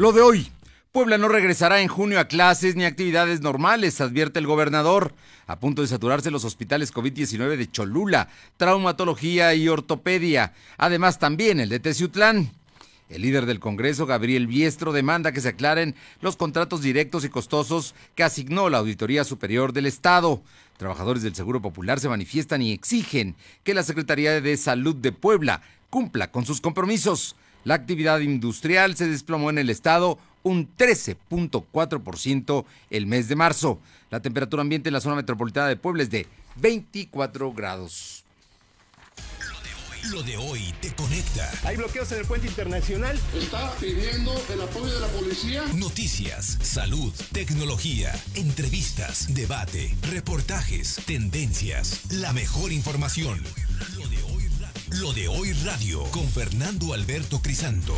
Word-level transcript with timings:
Lo 0.00 0.12
de 0.12 0.22
hoy. 0.22 0.50
Puebla 0.92 1.18
no 1.18 1.28
regresará 1.28 1.82
en 1.82 1.88
junio 1.88 2.20
a 2.20 2.24
clases 2.24 2.74
ni 2.74 2.86
actividades 2.86 3.42
normales, 3.42 4.00
advierte 4.00 4.38
el 4.38 4.46
gobernador. 4.46 5.12
A 5.46 5.60
punto 5.60 5.82
de 5.82 5.88
saturarse 5.88 6.30
los 6.30 6.46
hospitales 6.46 6.94
COVID-19 6.94 7.58
de 7.58 7.70
Cholula, 7.70 8.30
traumatología 8.56 9.54
y 9.54 9.68
ortopedia. 9.68 10.54
Además 10.78 11.18
también 11.18 11.60
el 11.60 11.68
de 11.68 11.80
Teciutlán. 11.80 12.50
El 13.10 13.20
líder 13.20 13.44
del 13.44 13.60
Congreso, 13.60 14.06
Gabriel 14.06 14.46
Biestro, 14.46 14.92
demanda 14.92 15.32
que 15.32 15.42
se 15.42 15.50
aclaren 15.50 15.94
los 16.22 16.38
contratos 16.38 16.80
directos 16.80 17.26
y 17.26 17.28
costosos 17.28 17.94
que 18.14 18.24
asignó 18.24 18.70
la 18.70 18.78
Auditoría 18.78 19.22
Superior 19.24 19.74
del 19.74 19.84
Estado. 19.84 20.40
Trabajadores 20.78 21.22
del 21.22 21.34
Seguro 21.34 21.60
Popular 21.60 22.00
se 22.00 22.08
manifiestan 22.08 22.62
y 22.62 22.72
exigen 22.72 23.36
que 23.64 23.74
la 23.74 23.82
Secretaría 23.82 24.40
de 24.40 24.56
Salud 24.56 24.96
de 24.96 25.12
Puebla 25.12 25.60
cumpla 25.90 26.30
con 26.30 26.46
sus 26.46 26.62
compromisos. 26.62 27.36
La 27.64 27.74
actividad 27.74 28.20
industrial 28.20 28.96
se 28.96 29.08
desplomó 29.08 29.50
en 29.50 29.58
el 29.58 29.70
estado 29.70 30.18
un 30.42 30.68
13.4% 30.76 32.64
el 32.90 33.06
mes 33.06 33.28
de 33.28 33.36
marzo. 33.36 33.80
La 34.10 34.20
temperatura 34.20 34.62
ambiente 34.62 34.88
en 34.88 34.94
la 34.94 35.00
zona 35.00 35.16
metropolitana 35.16 35.68
de 35.68 35.76
Puebla 35.76 36.02
es 36.02 36.10
de 36.10 36.26
24 36.56 37.52
grados. 37.52 38.24
Lo 40.08 40.22
de 40.22 40.36
hoy 40.38 40.74
te 40.80 40.94
conecta. 40.94 41.50
Hay 41.62 41.76
bloqueos 41.76 42.10
en 42.12 42.20
el 42.20 42.24
puente 42.26 42.46
internacional. 42.46 43.20
Está 43.34 43.70
pidiendo 43.74 44.32
el 44.50 44.62
apoyo 44.62 44.92
de 44.92 45.00
la 45.00 45.06
policía. 45.08 45.62
Noticias, 45.74 46.58
salud, 46.62 47.12
tecnología, 47.32 48.10
entrevistas, 48.34 49.34
debate, 49.34 49.94
reportajes, 50.10 50.96
tendencias, 51.06 52.10
la 52.12 52.32
mejor 52.32 52.72
información. 52.72 53.42
Lo 53.96 54.08
de 54.08 54.22
hoy 54.22 54.29
Lo 54.98 55.12
de 55.12 55.28
hoy 55.28 55.52
radio 55.52 56.02
con 56.10 56.28
Fernando 56.28 56.92
Alberto 56.92 57.40
Crisanto. 57.40 57.94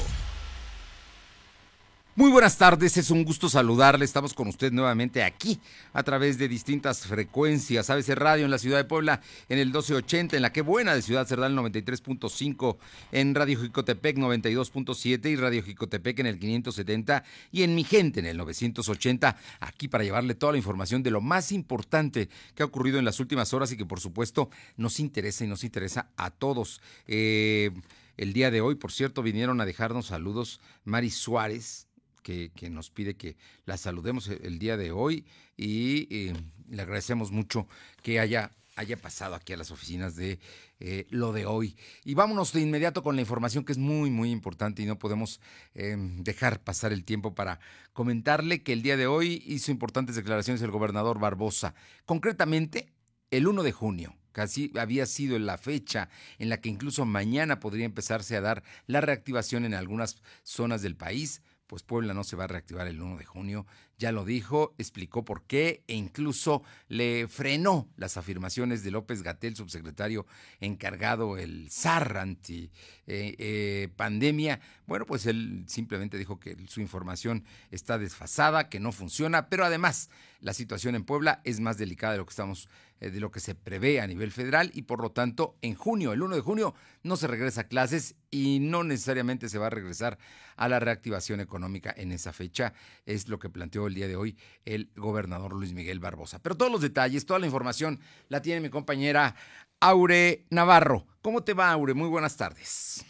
Muy 2.14 2.30
buenas 2.30 2.58
tardes, 2.58 2.98
es 2.98 3.10
un 3.10 3.24
gusto 3.24 3.48
saludarle. 3.48 4.04
Estamos 4.04 4.34
con 4.34 4.46
usted 4.46 4.70
nuevamente 4.70 5.24
aquí 5.24 5.58
a 5.94 6.02
través 6.02 6.36
de 6.36 6.46
distintas 6.46 7.06
frecuencias. 7.06 7.88
ABC 7.88 8.10
Radio 8.10 8.44
en 8.44 8.50
la 8.50 8.58
ciudad 8.58 8.76
de 8.76 8.84
Puebla 8.84 9.22
en 9.48 9.58
el 9.58 9.68
1280, 9.68 10.36
en 10.36 10.42
la 10.42 10.52
que 10.52 10.60
buena 10.60 10.94
de 10.94 11.00
Ciudad 11.00 11.26
Cerdal 11.26 11.56
93.5, 11.56 12.76
en 13.12 13.34
Radio 13.34 13.58
Jicotepec 13.62 14.18
92.7 14.18 15.30
y 15.30 15.36
Radio 15.36 15.62
Jicotepec 15.62 16.18
en 16.18 16.26
el 16.26 16.38
570 16.38 17.24
y 17.50 17.62
en 17.62 17.74
Mi 17.74 17.82
Gente 17.82 18.20
en 18.20 18.26
el 18.26 18.36
980. 18.36 19.34
Aquí 19.60 19.88
para 19.88 20.04
llevarle 20.04 20.34
toda 20.34 20.52
la 20.52 20.58
información 20.58 21.02
de 21.02 21.12
lo 21.12 21.22
más 21.22 21.50
importante 21.50 22.28
que 22.54 22.62
ha 22.62 22.66
ocurrido 22.66 22.98
en 22.98 23.06
las 23.06 23.20
últimas 23.20 23.54
horas 23.54 23.72
y 23.72 23.78
que 23.78 23.86
por 23.86 24.00
supuesto 24.00 24.50
nos 24.76 25.00
interesa 25.00 25.46
y 25.46 25.48
nos 25.48 25.64
interesa 25.64 26.10
a 26.18 26.28
todos. 26.28 26.82
Eh, 27.06 27.70
el 28.18 28.34
día 28.34 28.50
de 28.50 28.60
hoy, 28.60 28.74
por 28.74 28.92
cierto, 28.92 29.22
vinieron 29.22 29.62
a 29.62 29.64
dejarnos 29.64 30.08
saludos 30.08 30.60
Mari 30.84 31.08
Suárez, 31.08 31.86
que, 32.22 32.50
nos 32.70 32.90
pide 32.90 33.14
que 33.14 33.36
la 33.66 33.76
saludemos 33.76 34.28
el 34.28 34.58
día 34.58 34.76
de 34.76 34.92
hoy 34.92 35.24
y 35.56 36.08
eh, 36.10 36.34
le 36.68 36.82
agradecemos 36.82 37.30
mucho 37.30 37.66
que 38.02 38.20
haya, 38.20 38.50
haya 38.76 38.96
pasado 38.96 39.34
aquí 39.34 39.52
a 39.52 39.56
las 39.56 39.70
oficinas 39.70 40.16
de 40.16 40.38
eh, 40.80 41.06
lo 41.10 41.32
de 41.32 41.46
hoy. 41.46 41.76
Y 42.04 42.14
vámonos 42.14 42.52
de 42.52 42.60
inmediato 42.60 43.02
con 43.02 43.14
la 43.16 43.22
información 43.22 43.64
que 43.64 43.72
es 43.72 43.78
muy, 43.78 44.10
muy 44.10 44.30
importante 44.30 44.82
y 44.82 44.86
no 44.86 44.98
podemos 44.98 45.40
eh, 45.74 45.96
dejar 45.98 46.60
pasar 46.60 46.92
el 46.92 47.04
tiempo 47.04 47.34
para 47.34 47.60
comentarle 47.92 48.62
que 48.62 48.72
el 48.72 48.82
día 48.82 48.96
de 48.96 49.06
hoy 49.06 49.42
hizo 49.46 49.70
importantes 49.70 50.16
declaraciones 50.16 50.62
el 50.62 50.70
gobernador 50.70 51.18
Barbosa. 51.18 51.74
Concretamente, 52.04 52.92
el 53.30 53.46
1 53.46 53.62
de 53.62 53.72
junio 53.72 54.16
casi 54.32 54.72
había 54.78 55.06
sido 55.06 55.38
la 55.38 55.58
fecha 55.58 56.08
en 56.38 56.48
la 56.48 56.60
que 56.60 56.68
incluso 56.68 57.04
mañana 57.04 57.60
podría 57.60 57.84
empezarse 57.84 58.36
a 58.36 58.40
dar 58.40 58.62
la 58.86 59.00
reactivación 59.00 59.64
en 59.64 59.74
algunas 59.74 60.22
zonas 60.42 60.82
del 60.82 60.96
país 60.96 61.42
pues 61.72 61.84
Puebla 61.84 62.12
no 62.12 62.22
se 62.22 62.36
va 62.36 62.44
a 62.44 62.48
reactivar 62.48 62.86
el 62.86 63.00
1 63.00 63.16
de 63.16 63.24
junio. 63.24 63.66
Ya 63.98 64.10
lo 64.10 64.24
dijo, 64.24 64.74
explicó 64.78 65.24
por 65.24 65.44
qué 65.44 65.84
e 65.86 65.94
incluso 65.94 66.62
le 66.88 67.28
frenó 67.28 67.88
las 67.96 68.16
afirmaciones 68.16 68.82
de 68.82 68.90
López 68.90 69.22
Gatel, 69.22 69.54
subsecretario 69.54 70.26
encargado, 70.60 71.38
el 71.38 71.70
SAR 71.70 72.16
anti 72.16 72.70
eh, 73.06 73.36
eh, 73.38 73.88
pandemia. 73.94 74.60
Bueno, 74.86 75.06
pues 75.06 75.26
él 75.26 75.64
simplemente 75.68 76.18
dijo 76.18 76.40
que 76.40 76.56
su 76.66 76.80
información 76.80 77.44
está 77.70 77.98
desfasada, 77.98 78.68
que 78.68 78.80
no 78.80 78.90
funciona, 78.90 79.48
pero 79.48 79.64
además 79.64 80.10
la 80.40 80.52
situación 80.52 80.96
en 80.96 81.04
Puebla 81.04 81.40
es 81.44 81.60
más 81.60 81.78
delicada 81.78 82.14
de 82.14 82.18
lo 82.18 82.26
que 82.26 82.30
estamos 82.30 82.68
eh, 83.02 83.10
de 83.10 83.18
lo 83.18 83.32
que 83.32 83.40
se 83.40 83.56
prevé 83.56 84.00
a 84.00 84.06
nivel 84.06 84.30
federal 84.30 84.70
y 84.74 84.82
por 84.82 85.02
lo 85.02 85.10
tanto 85.10 85.56
en 85.60 85.74
junio, 85.74 86.12
el 86.12 86.22
1 86.22 86.36
de 86.36 86.40
junio, 86.40 86.74
no 87.02 87.16
se 87.16 87.26
regresa 87.26 87.62
a 87.62 87.68
clases 87.68 88.14
y 88.30 88.60
no 88.60 88.84
necesariamente 88.84 89.48
se 89.48 89.58
va 89.58 89.66
a 89.66 89.70
regresar 89.70 90.18
a 90.54 90.68
la 90.68 90.78
reactivación 90.78 91.40
económica 91.40 91.92
en 91.96 92.12
esa 92.12 92.32
fecha, 92.32 92.74
es 93.04 93.28
lo 93.28 93.40
que 93.40 93.50
planteó 93.50 93.88
día 93.94 94.08
de 94.08 94.16
hoy 94.16 94.36
el 94.64 94.90
gobernador 94.96 95.52
Luis 95.52 95.74
Miguel 95.74 96.00
Barbosa. 96.00 96.40
Pero 96.42 96.56
todos 96.56 96.72
los 96.72 96.80
detalles, 96.80 97.26
toda 97.26 97.38
la 97.38 97.46
información 97.46 98.00
la 98.28 98.42
tiene 98.42 98.60
mi 98.60 98.70
compañera 98.70 99.34
Aure 99.80 100.44
Navarro. 100.50 101.06
¿Cómo 101.22 101.42
te 101.42 101.54
va, 101.54 101.72
Aure? 101.72 101.94
Muy 101.94 102.08
buenas 102.08 102.36
tardes. 102.36 103.04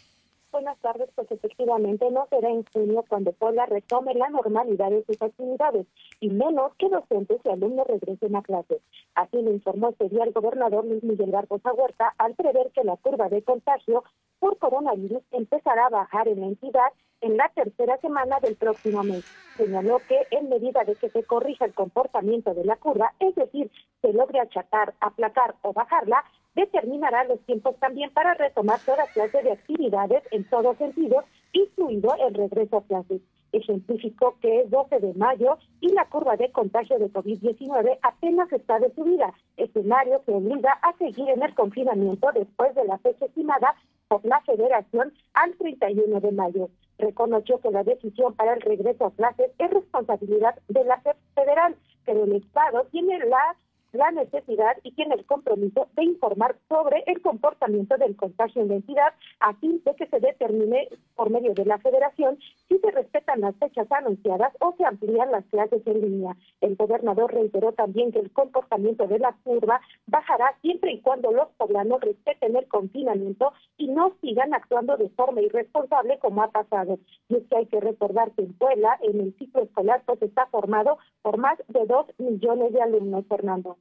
Buenas 0.53 0.77
tardes, 0.81 1.09
pues 1.15 1.31
efectivamente 1.31 2.11
no 2.11 2.27
será 2.29 2.47
en 2.47 2.63
junio 2.71 3.03
cuando 3.09 3.31
Puebla 3.31 3.65
retome 3.65 4.13
la 4.13 4.29
normalidad 4.29 4.91
de 4.91 5.03
sus 5.03 5.19
actividades 5.19 5.87
y 6.19 6.29
menos 6.29 6.75
que 6.77 6.89
docentes 6.89 7.41
y 7.43 7.49
alumnos 7.49 7.87
regresen 7.87 8.35
a 8.35 8.43
clases. 8.43 8.79
Así 9.15 9.41
lo 9.41 9.51
informó 9.51 9.89
este 9.89 10.09
día 10.09 10.25
el 10.25 10.31
gobernador 10.31 10.85
Luis 10.85 11.03
Miguel 11.03 11.31
Barbosa 11.31 11.73
Huerta 11.73 12.13
al 12.19 12.35
prever 12.35 12.71
que 12.71 12.83
la 12.83 12.97
curva 12.97 13.29
de 13.29 13.41
contagio 13.41 14.03
por 14.37 14.59
coronavirus 14.59 15.23
empezará 15.31 15.87
a 15.87 15.89
bajar 15.89 16.27
en 16.27 16.41
la 16.41 16.45
entidad 16.45 16.93
en 17.23 17.37
la 17.37 17.49
tercera 17.49 17.97
semana 17.97 18.39
del 18.41 18.55
próximo 18.55 19.01
mes. 19.01 19.23
Señaló 19.55 19.99
que 20.07 20.27
en 20.31 20.49
medida 20.49 20.83
de 20.83 20.95
que 20.95 21.09
se 21.09 21.23
corrija 21.23 21.65
el 21.65 21.73
comportamiento 21.73 22.53
de 22.53 22.65
la 22.65 22.75
curva, 22.75 23.13
es 23.19 23.33
decir, 23.35 23.71
se 24.01 24.13
logre 24.13 24.39
achatar, 24.39 24.93
aplacar 24.99 25.55
o 25.61 25.73
bajarla, 25.73 26.23
determinará 26.53 27.23
los 27.23 27.39
tiempos 27.45 27.75
también 27.79 28.11
para 28.11 28.33
retomar 28.33 28.79
toda 28.85 29.07
clase 29.07 29.41
de 29.41 29.53
actividades 29.53 30.23
en 30.31 30.43
todos 30.49 30.77
sentidos, 30.77 31.23
incluido 31.53 32.13
el 32.27 32.33
regreso 32.33 32.77
a 32.77 32.83
clases. 32.83 33.21
Ejemplificó 33.53 34.35
que 34.41 34.61
es 34.61 34.69
12 34.69 34.99
de 34.99 35.13
mayo 35.13 35.57
y 35.79 35.93
la 35.93 36.05
curva 36.05 36.35
de 36.35 36.51
contagio 36.51 36.97
de 36.97 37.11
COVID-19 37.11 37.99
apenas 38.01 38.51
está 38.51 38.79
de 38.79 38.91
subida, 38.93 39.33
escenario 39.57 40.23
que 40.25 40.31
obliga 40.31 40.71
a 40.81 40.97
seguir 40.97 41.29
en 41.29 41.43
el 41.43 41.53
confinamiento 41.53 42.27
después 42.33 42.73
de 42.75 42.85
la 42.85 42.97
fecha 42.97 43.25
estimada 43.25 43.75
por 44.07 44.25
la 44.25 44.41
Federación 44.41 45.13
al 45.33 45.55
31 45.57 46.19
de 46.19 46.31
mayo. 46.31 46.69
Reconoció 46.97 47.59
que 47.59 47.71
la 47.71 47.83
decisión 47.83 48.33
para 48.35 48.53
el 48.53 48.61
regreso 48.61 49.05
a 49.05 49.11
clases 49.11 49.51
es 49.57 49.69
responsabilidad 49.71 50.55
de 50.67 50.83
la 50.85 51.01
federal, 51.35 51.75
pero 52.05 52.23
el 52.23 52.35
Estado 52.35 52.85
tiene 52.91 53.19
la 53.25 53.55
la 53.93 54.11
necesidad 54.11 54.75
y 54.83 54.91
tiene 54.91 55.15
el 55.15 55.25
compromiso 55.25 55.87
de 55.95 56.03
informar 56.03 56.57
sobre 56.67 57.03
el 57.05 57.21
comportamiento 57.21 57.95
del 57.97 58.15
contagio 58.15 58.63
en 58.63 58.69
la 58.69 58.75
entidad 58.75 59.13
a 59.39 59.53
fin 59.55 59.81
de 59.85 59.95
que 59.95 60.07
se 60.07 60.19
determine 60.19 60.89
por 61.15 61.29
medio 61.29 61.53
de 61.53 61.65
la 61.65 61.77
federación 61.77 62.37
si 62.67 62.79
se 62.79 62.91
respetan 62.91 63.41
las 63.41 63.55
fechas 63.57 63.89
anunciadas 63.91 64.51
o 64.59 64.73
se 64.77 64.85
amplían 64.85 65.31
las 65.31 65.45
clases 65.45 65.85
en 65.85 66.01
línea. 66.01 66.35
El 66.61 66.75
gobernador 66.75 67.33
reiteró 67.33 67.71
también 67.73 68.11
que 68.11 68.19
el 68.19 68.31
comportamiento 68.31 69.07
de 69.07 69.19
la 69.19 69.33
curva 69.43 69.79
bajará 70.07 70.57
siempre 70.61 70.93
y 70.93 71.01
cuando 71.01 71.31
los 71.31 71.49
poblanos 71.57 72.01
respeten 72.01 72.55
el 72.55 72.67
confinamiento 72.67 73.53
y 73.77 73.87
no 73.87 74.15
sigan 74.21 74.53
actuando 74.53 74.97
de 74.97 75.09
forma 75.09 75.41
irresponsable 75.41 76.17
como 76.19 76.41
ha 76.41 76.49
pasado. 76.49 76.97
Y 77.29 77.35
es 77.35 77.43
que 77.47 77.57
hay 77.57 77.65
que 77.67 77.79
recordar 77.79 78.31
que 78.31 78.41
en 78.41 78.53
Puebla, 78.53 78.97
en 79.01 79.19
el 79.19 79.37
ciclo 79.37 79.61
escolar, 79.61 80.01
pues 80.05 80.21
está 80.21 80.47
formado 80.47 80.97
por 81.21 81.37
más 81.37 81.59
de 81.67 81.85
dos 81.85 82.07
millones 82.17 82.73
de 82.73 82.81
alumnos, 82.81 83.25
Fernando. 83.27 83.77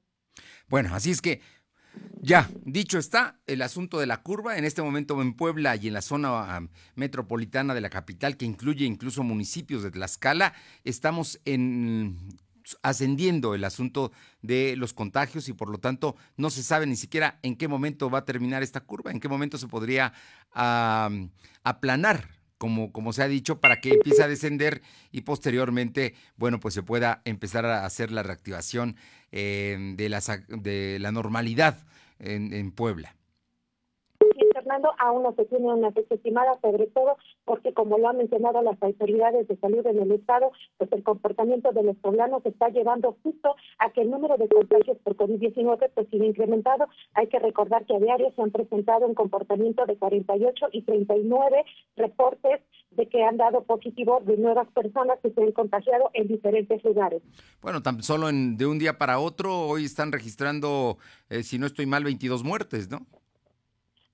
Bueno, 0.73 0.95
así 0.95 1.11
es 1.11 1.21
que 1.21 1.43
ya, 2.23 2.49
dicho 2.65 2.99
está, 2.99 3.39
el 3.47 3.61
asunto 3.61 4.01
de 4.01 4.07
la 4.07 4.23
curva, 4.23 4.57
en 4.57 4.65
este 4.65 4.81
momento 4.81 5.21
en 5.21 5.35
Puebla 5.35 5.77
y 5.77 5.89
en 5.89 5.93
la 5.93 6.01
zona 6.01 6.67
metropolitana 6.95 7.75
de 7.75 7.83
la 7.83 7.91
capital, 7.91 8.39
que 8.39 8.47
incluye 8.47 8.87
incluso 8.87 9.23
municipios 9.23 9.83
de 9.83 9.91
Tlaxcala, 9.91 10.55
estamos 10.83 11.43
en 11.45 12.39
ascendiendo 12.81 13.55
el 13.55 13.65
asunto 13.65 14.13
de 14.41 14.75
los 14.77 14.95
contagios 14.95 15.51
y 15.51 15.53
por 15.53 15.69
lo 15.69 15.77
tanto 15.77 16.17
no 16.39 16.49
se 16.49 16.63
sabe 16.63 16.87
ni 16.87 16.97
siquiera 16.97 17.39
en 17.43 17.57
qué 17.57 17.69
momento 17.69 18.09
va 18.09 18.21
a 18.21 18.25
terminar 18.25 18.63
esta 18.63 18.81
curva, 18.81 19.11
en 19.11 19.21
qué 19.21 19.29
momento 19.29 19.59
se 19.59 19.69
podría 19.69 20.15
aplanar 21.65 22.31
como, 22.63 22.93
como 22.93 23.13
se 23.13 23.25
ha 23.25 23.27
dicho, 23.27 23.59
para 23.59 23.81
que 23.81 23.91
empiece 23.91 24.23
a 24.23 24.29
descender 24.29 24.83
y 25.11 25.23
posteriormente, 25.23 26.15
bueno, 26.37 26.61
pues 26.61 26.75
se 26.75 26.85
pueda 26.85 27.21
empezar 27.25 27.67
a 27.67 27.85
hacer 27.85 28.13
la 28.13 28.23
reactivación 28.23 28.95
eh, 29.33 29.77
de, 29.97 30.09
la, 30.09 30.21
de 30.47 30.99
la 31.01 31.11
normalidad 31.11 31.77
en, 32.21 32.53
en 32.53 32.71
Puebla. 32.71 33.17
Aún 35.01 35.25
no 35.25 35.35
se 35.35 35.45
tiene 35.47 35.75
una 35.75 35.91
fecha 35.91 36.15
estimada, 36.15 36.53
sobre 36.63 36.87
todo 36.87 37.17
porque, 37.45 37.73
como 37.73 37.99
lo 37.99 38.09
han 38.09 38.19
mencionado 38.19 38.63
las 38.63 38.81
autoridades 38.83 39.49
de 39.49 39.57
salud 39.57 39.87
en 39.87 40.01
el 40.01 40.13
Estado, 40.13 40.53
pues 40.79 40.91
el 40.93 41.03
comportamiento 41.03 41.73
de 41.73 41.83
los 41.83 41.97
poblanos 41.97 42.45
está 42.47 42.69
llevando 42.69 43.17
justo 43.23 43.55
a 43.79 43.91
que 43.91 44.03
el 44.03 44.11
número 44.11 44.37
de 44.37 44.49
contagios 44.49 44.99
por 44.99 45.17
COVID-19 45.17 45.91
pues 45.95 46.09
siga 46.11 46.27
incrementado. 46.27 46.87
Hay 47.15 47.27
que 47.29 47.39
recordar 47.39 47.85
que 47.87 47.97
a 47.97 47.99
diario 47.99 48.33
se 48.35 48.43
han 48.43 48.51
presentado 48.51 49.07
un 49.07 49.15
comportamiento 49.15 49.87
de 49.87 49.97
48 49.97 50.67
y 50.73 50.83
39 50.83 51.65
reportes 51.97 52.61
de 52.91 53.09
que 53.09 53.23
han 53.25 53.37
dado 53.37 53.65
positivo 53.65 54.21
de 54.25 54.37
nuevas 54.37 54.69
personas 54.69 55.19
que 55.23 55.31
se 55.31 55.43
han 55.43 55.53
contagiado 55.53 56.11
en 56.15 56.29
diferentes 56.29 56.83
lugares. 56.85 57.23
Bueno, 57.61 57.83
tan 57.83 58.03
solo 58.03 58.29
en, 58.29 58.57
de 58.57 58.67
un 58.67 58.79
día 58.79 58.99
para 58.99 59.19
otro, 59.19 59.67
hoy 59.67 59.85
están 59.85 60.13
registrando, 60.13 60.99
eh, 61.31 61.43
si 61.43 61.59
no 61.59 61.67
estoy 61.67 61.87
mal, 61.87 62.05
22 62.05 62.45
muertes, 62.45 62.91
¿no? 62.91 63.07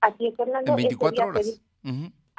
Así 0.01 0.27
es, 0.27 0.35
Fernando. 0.35 0.71
En 0.71 0.77
24 0.77 1.27
horas. 1.27 1.61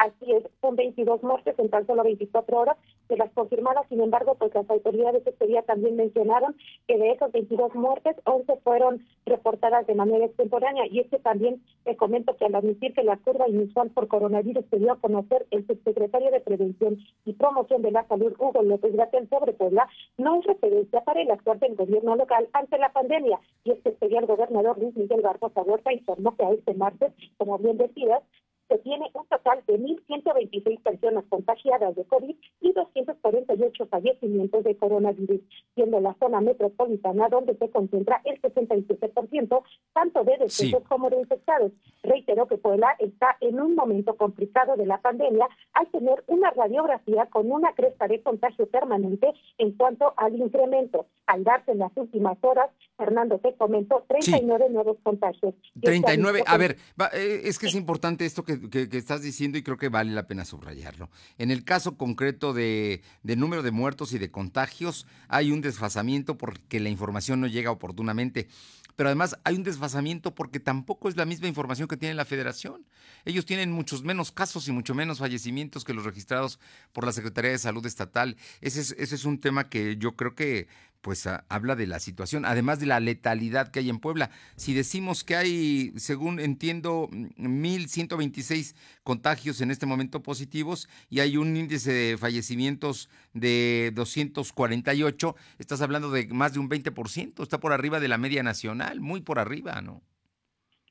Así 0.00 0.32
es, 0.32 0.42
son 0.62 0.76
22 0.76 1.22
muertes 1.22 1.58
en 1.58 1.68
tan 1.68 1.86
solo 1.86 2.02
24 2.02 2.56
horas 2.56 2.78
de 3.10 3.18
las 3.18 3.30
confirmadas. 3.32 3.86
Sin 3.90 4.00
embargo, 4.00 4.34
pues 4.36 4.54
las 4.54 4.68
autoridades 4.70 5.26
este 5.26 5.46
día 5.46 5.60
también 5.60 5.96
mencionaron 5.96 6.56
que 6.88 6.96
de 6.96 7.10
esas 7.10 7.30
22 7.32 7.74
muertes, 7.74 8.16
11 8.24 8.56
fueron 8.64 9.04
reportadas 9.26 9.86
de 9.86 9.94
manera 9.94 10.24
extemporánea. 10.24 10.86
Y 10.86 11.00
es 11.00 11.10
que 11.10 11.18
también 11.18 11.62
te 11.84 11.96
comento 11.96 12.34
que 12.38 12.46
al 12.46 12.54
admitir 12.54 12.94
que 12.94 13.02
la 13.02 13.18
curva 13.18 13.46
inicial 13.46 13.90
por 13.90 14.08
coronavirus 14.08 14.64
se 14.70 14.78
dio 14.78 14.92
a 14.92 15.00
conocer 15.00 15.46
el 15.50 15.66
subsecretario 15.66 16.30
de 16.30 16.40
Prevención 16.40 16.96
y 17.26 17.34
Promoción 17.34 17.82
de 17.82 17.90
la 17.90 18.08
Salud, 18.08 18.32
Hugo 18.38 18.62
López 18.62 18.96
Gatel, 18.96 19.28
sobre 19.28 19.52
Puebla, 19.52 19.86
no 20.16 20.40
es 20.40 20.46
referencia 20.46 21.02
para 21.02 21.20
el 21.20 21.30
actuar 21.30 21.58
del 21.58 21.76
gobierno 21.76 22.16
local 22.16 22.48
ante 22.54 22.78
la 22.78 22.90
pandemia. 22.90 23.38
Y 23.64 23.72
este 23.72 24.08
día 24.08 24.20
el 24.20 24.26
gobernador 24.26 24.78
Luis 24.78 24.96
Miguel 24.96 25.20
Barbosa 25.20 25.60
Huerta 25.60 25.92
informó 25.92 26.34
que 26.38 26.44
a 26.46 26.52
este 26.52 26.72
martes, 26.72 27.12
como 27.36 27.58
bien 27.58 27.76
decías, 27.76 28.22
se 28.70 28.78
tiene 28.78 29.10
un 29.14 29.26
total 29.26 29.62
de 29.66 29.78
1.126 29.80 30.80
personas 30.80 31.24
contagiadas 31.28 31.96
de 31.96 32.04
COVID 32.04 32.36
y 32.60 32.72
248 32.72 33.86
fallecimientos 33.86 34.62
de 34.62 34.76
coronavirus, 34.76 35.40
siendo 35.74 36.00
la 36.00 36.14
zona 36.20 36.40
metropolitana 36.40 37.28
donde 37.28 37.56
se 37.56 37.68
concentra 37.70 38.22
el 38.24 38.40
67% 38.40 39.62
tanto 39.92 40.24
de 40.24 40.38
decesos 40.38 40.82
como 40.88 41.10
de 41.10 41.18
infectados. 41.18 41.72
Reitero 42.04 42.46
que 42.46 42.58
Puebla 42.58 42.94
está 43.00 43.36
en 43.40 43.60
un 43.60 43.74
momento 43.74 44.16
complicado 44.16 44.76
de 44.76 44.86
la 44.86 45.00
pandemia 45.00 45.48
al 45.72 45.88
tener 45.88 46.22
una 46.28 46.50
radiografía 46.50 47.26
con 47.26 47.50
una 47.50 47.72
cresta 47.74 48.06
de 48.06 48.22
contagio 48.22 48.66
permanente 48.66 49.32
en 49.58 49.72
cuanto 49.72 50.14
al 50.16 50.36
incremento. 50.36 51.06
Al 51.26 51.42
darse 51.42 51.72
en 51.72 51.78
las 51.78 51.92
últimas 51.96 52.38
horas, 52.42 52.70
Fernando 52.96 53.38
te 53.38 53.54
comentó 53.54 54.04
39 54.08 54.70
nuevos 54.70 54.96
contagios. 55.02 55.54
39, 55.80 56.44
a 56.46 56.56
ver, 56.56 56.76
eh, 57.14 57.42
es 57.44 57.58
que 57.58 57.66
es 57.66 57.74
importante 57.74 58.24
esto 58.24 58.44
que 58.44 58.59
que, 58.68 58.88
estás 58.92 59.22
diciendo 59.22 59.58
y 59.58 59.62
creo 59.62 59.76
que 59.76 59.88
vale 59.88 60.12
la 60.12 60.26
pena 60.26 60.44
subrayarlo. 60.44 61.10
En 61.38 61.50
el 61.50 61.64
caso 61.64 61.96
concreto 61.96 62.52
de, 62.52 63.02
número 63.22 63.62
de 63.62 63.70
muertos 63.70 64.12
y 64.12 64.18
de 64.18 64.30
contagios, 64.30 65.06
hay 65.28 65.52
un 65.52 65.60
desfasamiento 65.60 66.36
porque 66.36 66.80
la 66.80 66.88
información 66.88 67.40
no 67.40 67.46
llega 67.46 67.70
oportunamente. 67.70 68.48
Pero 68.96 69.08
además 69.08 69.38
hay 69.44 69.54
un 69.54 69.62
desfasamiento 69.62 70.34
porque 70.34 70.60
tampoco 70.60 71.08
es 71.08 71.16
la 71.16 71.24
misma 71.24 71.48
información 71.48 71.88
que 71.88 71.96
tiene 71.96 72.14
la 72.14 72.24
federación. 72.24 72.84
Ellos 73.24 73.46
tienen 73.46 73.72
muchos 73.72 74.02
menos 74.02 74.32
casos 74.32 74.68
y 74.68 74.72
mucho 74.72 74.94
menos 74.94 75.18
fallecimientos 75.18 75.84
que 75.84 75.94
los 75.94 76.04
registrados 76.04 76.58
por 76.92 77.06
la 77.06 77.12
Secretaría 77.12 77.52
de 77.52 77.58
Salud 77.58 77.84
Estatal. 77.86 78.36
Ese 78.60 78.80
es, 78.80 78.94
ese 78.98 79.14
es 79.14 79.24
un 79.24 79.40
tema 79.40 79.68
que 79.68 79.96
yo 79.96 80.16
creo 80.16 80.34
que 80.34 80.68
pues 81.00 81.26
habla 81.48 81.76
de 81.76 81.86
la 81.86 81.98
situación, 81.98 82.44
además 82.44 82.80
de 82.80 82.86
la 82.86 83.00
letalidad 83.00 83.70
que 83.70 83.80
hay 83.80 83.88
en 83.90 84.00
Puebla. 84.00 84.30
Si 84.56 84.74
decimos 84.74 85.24
que 85.24 85.36
hay, 85.36 85.92
según 85.96 86.40
entiendo, 86.40 87.08
1.126 87.10 88.74
contagios 89.02 89.60
en 89.60 89.70
este 89.70 89.86
momento 89.86 90.22
positivos 90.22 90.88
y 91.08 91.20
hay 91.20 91.36
un 91.36 91.56
índice 91.56 91.92
de 91.92 92.18
fallecimientos 92.18 93.08
de 93.32 93.92
248, 93.94 95.36
estás 95.58 95.80
hablando 95.80 96.10
de 96.10 96.26
más 96.28 96.52
de 96.52 96.58
un 96.58 96.68
20%, 96.68 97.42
está 97.42 97.58
por 97.60 97.72
arriba 97.72 98.00
de 98.00 98.08
la 98.08 98.18
media 98.18 98.42
nacional, 98.42 99.00
muy 99.00 99.20
por 99.20 99.38
arriba, 99.38 99.80
¿no? 99.80 100.02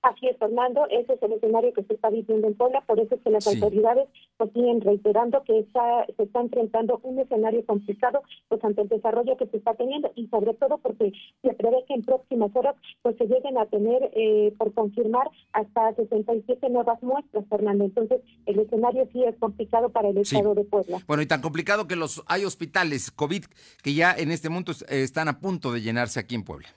Así 0.02 0.28
es, 0.28 0.38
Fernando, 0.38 0.86
ese 0.90 1.14
es 1.14 1.22
el 1.22 1.34
escenario 1.34 1.74
que 1.74 1.84
se 1.84 1.94
está 1.94 2.10
viviendo 2.10 2.48
en 2.48 2.56
Puebla, 2.56 2.82
por 2.88 3.00
eso 3.02 3.16
es 3.16 3.22
que 3.22 3.32
las 3.32 3.46
autoridades 3.48 4.08
pues, 4.38 4.50
siguen 4.54 4.80
reiterando 4.80 5.44
que 5.44 5.60
está, 5.60 6.06
se 6.16 6.24
está 6.24 6.40
enfrentando 6.40 7.02
un 7.04 7.20
escenario 7.20 7.66
complicado 7.66 8.22
pues 8.48 8.64
ante 8.64 8.82
el 8.82 8.88
desarrollo 8.88 9.36
que 9.36 9.48
se 9.48 9.58
está 9.58 9.74
teniendo 9.74 10.10
y 10.16 10.28
sobre 10.28 10.54
todo 10.54 10.78
porque 10.78 11.12
se 11.42 11.54
prevé 11.54 11.84
que 11.86 11.96
en 11.96 12.04
próximas 12.04 12.50
horas 12.56 12.76
pues 13.02 13.18
se 13.18 13.26
lleguen 13.26 13.58
a 13.58 13.66
tener 13.66 14.10
eh, 14.14 14.54
por 14.58 14.74
confirmar 14.74 15.30
hasta 15.52 15.94
67 15.96 16.70
nuevas 16.70 17.04
muestras, 17.04 17.46
Fernando. 17.50 17.84
Entonces, 17.84 18.22
el 18.46 18.60
escenario 18.60 19.08
sí 19.12 19.24
es 19.26 19.36
complicado 19.38 19.90
para 19.90 20.10
el 20.10 20.18
estado 20.18 20.56
de 20.56 20.64
Puebla. 20.64 21.00
Bueno, 21.08 21.24
y 21.24 21.26
tan 21.26 21.42
complicado 21.42 21.88
que 21.88 21.98
los 21.98 22.24
hay 22.28 22.46
hospitales 22.46 23.12
COVID 23.12 23.44
que 23.84 23.94
ya 23.94 24.14
en 24.14 24.32
este 24.32 24.48
momento 24.48 24.72
eh, 24.88 25.04
están 25.04 25.28
a 25.28 25.40
punto 25.40 25.74
de 25.74 25.82
llenarse 25.82 26.22
aquí 26.22 26.36
en 26.36 26.44
Puebla 26.44 26.70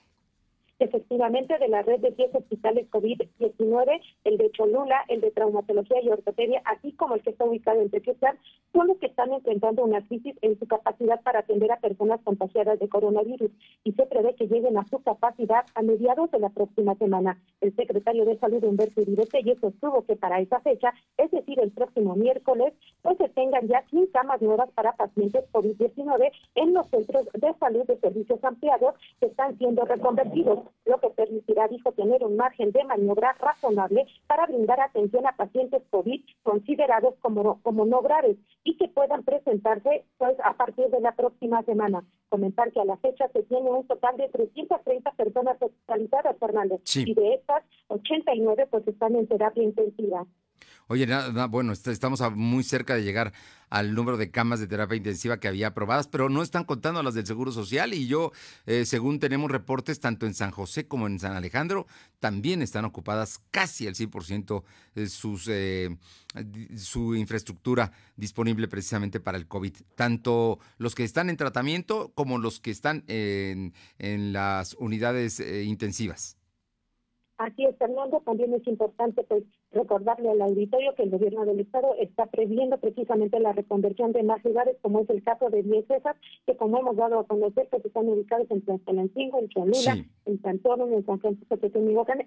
efectivamente 0.83 1.57
de 1.57 1.67
la 1.67 1.81
red 1.81 1.99
de 1.99 2.11
10 2.11 2.35
hospitales 2.35 2.89
COVID-19, 2.91 4.01
el 4.23 4.37
de 4.37 4.51
Cholula, 4.51 5.03
el 5.07 5.21
de 5.21 5.31
traumatología 5.31 6.01
y 6.01 6.09
ortopedia, 6.09 6.61
así 6.65 6.91
como 6.93 7.15
el 7.15 7.21
que 7.21 7.31
está 7.31 7.45
ubicado 7.45 7.81
en 7.81 7.89
Tequistán, 7.89 8.37
son 8.73 8.87
los 8.87 8.97
que 8.97 9.07
están 9.07 9.31
enfrentando 9.31 9.83
una 9.83 10.05
crisis 10.07 10.35
en 10.41 10.57
su 10.59 10.67
capacidad 10.67 11.21
para 11.21 11.39
atender 11.39 11.71
a 11.71 11.79
personas 11.79 12.21
contagiadas 12.23 12.79
de 12.79 12.89
coronavirus 12.89 13.51
y 13.83 13.91
se 13.93 14.05
prevé 14.05 14.35
que 14.35 14.47
lleguen 14.47 14.77
a 14.77 14.87
su 14.87 14.99
capacidad 14.99 15.65
a 15.75 15.81
mediados 15.81 16.31
de 16.31 16.39
la 16.39 16.49
próxima 16.49 16.95
semana. 16.95 17.39
El 17.61 17.75
secretario 17.75 18.25
de 18.25 18.37
Salud, 18.37 18.63
Humberto 18.63 19.01
Uribe 19.01 19.25
sostuvo 19.59 20.05
que 20.05 20.15
para 20.15 20.39
esa 20.39 20.59
fecha, 20.61 20.93
es 21.17 21.31
decir, 21.31 21.59
el 21.59 21.71
próximo 21.71 22.15
miércoles, 22.15 22.73
pues 23.01 23.17
se 23.17 23.29
tengan 23.29 23.67
ya 23.67 23.83
100 23.89 24.07
camas 24.07 24.41
nuevas 24.41 24.69
para 24.71 24.93
pacientes 24.93 25.45
COVID-19 25.51 26.31
en 26.55 26.73
los 26.73 26.87
centros 26.89 27.27
de 27.33 27.53
salud 27.59 27.85
de 27.85 27.97
servicios 27.97 28.43
ampliados 28.43 28.95
que 29.19 29.27
están 29.27 29.57
siendo 29.57 29.85
reconvertidos 29.85 30.59
lo 30.85 30.99
que 30.99 31.09
permitirá, 31.09 31.67
dijo, 31.67 31.91
tener 31.93 32.23
un 32.23 32.35
margen 32.35 32.71
de 32.71 32.83
maniobra 32.83 33.33
razonable 33.39 34.05
para 34.27 34.45
brindar 34.45 34.79
atención 34.81 35.25
a 35.25 35.35
pacientes 35.35 35.81
COVID 35.89 36.21
considerados 36.43 37.15
como, 37.21 37.61
como 37.61 37.85
no 37.85 38.01
graves 38.01 38.37
y 38.63 38.77
que 38.77 38.89
puedan 38.89 39.23
presentarse 39.23 40.05
pues 40.17 40.35
a 40.43 40.53
partir 40.53 40.87
de 40.89 40.99
la 40.99 41.15
próxima 41.15 41.63
semana. 41.63 42.03
Comentar 42.29 42.71
que 42.71 42.81
a 42.81 42.85
la 42.85 42.97
fecha 42.97 43.27
se 43.29 43.43
tiene 43.43 43.69
un 43.69 43.87
total 43.87 44.17
de 44.17 44.27
330 44.29 45.11
personas 45.11 45.61
hospitalizadas, 45.61 46.37
Fernando, 46.37 46.81
y 46.95 47.13
de 47.13 47.35
estas 47.35 47.63
89 47.87 48.67
pues 48.69 48.87
están 48.87 49.15
en 49.15 49.27
terapia 49.27 49.63
intensiva. 49.63 50.25
Oye, 50.87 51.07
nada, 51.07 51.47
bueno, 51.47 51.71
estamos 51.73 52.21
muy 52.35 52.63
cerca 52.63 52.95
de 52.95 53.03
llegar 53.03 53.33
al 53.73 53.95
número 53.95 54.17
de 54.17 54.29
camas 54.29 54.59
de 54.59 54.67
terapia 54.67 54.97
intensiva 54.97 55.39
que 55.39 55.47
había 55.47 55.69
aprobadas, 55.69 56.07
pero 56.07 56.29
no 56.29 56.43
están 56.43 56.63
contando 56.63 57.01
las 57.01 57.15
del 57.15 57.25
Seguro 57.25 57.51
Social 57.51 57.95
y 57.95 58.05
yo, 58.05 58.31
eh, 58.67 58.85
según 58.85 59.19
tenemos 59.19 59.49
reportes, 59.49 59.99
tanto 59.99 60.27
en 60.27 60.35
San 60.35 60.51
José 60.51 60.87
como 60.87 61.07
en 61.07 61.19
San 61.19 61.35
Alejandro, 61.35 61.87
también 62.19 62.61
están 62.61 62.85
ocupadas 62.85 63.39
casi 63.49 63.87
al 63.87 63.95
100% 63.95 64.63
de 64.93 65.07
sus, 65.07 65.47
eh, 65.47 65.97
su 66.75 67.15
infraestructura 67.15 67.91
disponible 68.15 68.67
precisamente 68.67 69.19
para 69.19 69.39
el 69.39 69.47
COVID. 69.47 69.73
Tanto 69.95 70.59
los 70.77 70.93
que 70.93 71.03
están 71.03 71.31
en 71.31 71.37
tratamiento 71.37 72.11
como 72.13 72.37
los 72.37 72.59
que 72.59 72.69
están 72.69 73.03
en, 73.07 73.73
las 74.33 74.75
unidades 74.75 75.39
eh, 75.39 75.63
intensivas. 75.63 76.37
Así 77.37 77.65
es, 77.65 77.75
Fernando, 77.79 78.21
también 78.23 78.53
es 78.53 78.67
importante 78.67 79.23
pues 79.23 79.43
recordarle 79.73 80.29
al 80.29 80.41
auditorio 80.41 80.95
que 80.95 81.03
el 81.03 81.09
gobierno 81.09 81.45
del 81.45 81.59
estado 81.59 81.95
está 81.99 82.27
previendo 82.27 82.77
precisamente 82.79 83.39
la 83.39 83.53
reconversión 83.53 84.11
de 84.11 84.23
más 84.23 84.43
lugares, 84.43 84.77
como 84.81 85.01
es 85.01 85.09
el 85.09 85.23
caso 85.23 85.49
de 85.49 85.63
10 85.63 85.89
esas, 85.89 86.15
que 86.45 86.55
como 86.55 86.79
hemos 86.79 86.95
dado 86.95 87.19
a 87.19 87.27
conocer, 87.27 87.67
pues 87.69 87.83
están 87.85 88.07
ubicados 88.07 88.49
en 88.51 88.61
Tlaxcalancingo, 88.61 89.39
en 89.39 89.49
Cholula, 89.49 90.05
en 90.25 90.41
Santoro, 90.41 90.87
en 90.91 91.05
San 91.05 91.19
Francisco 91.19 91.57
de 91.57 91.71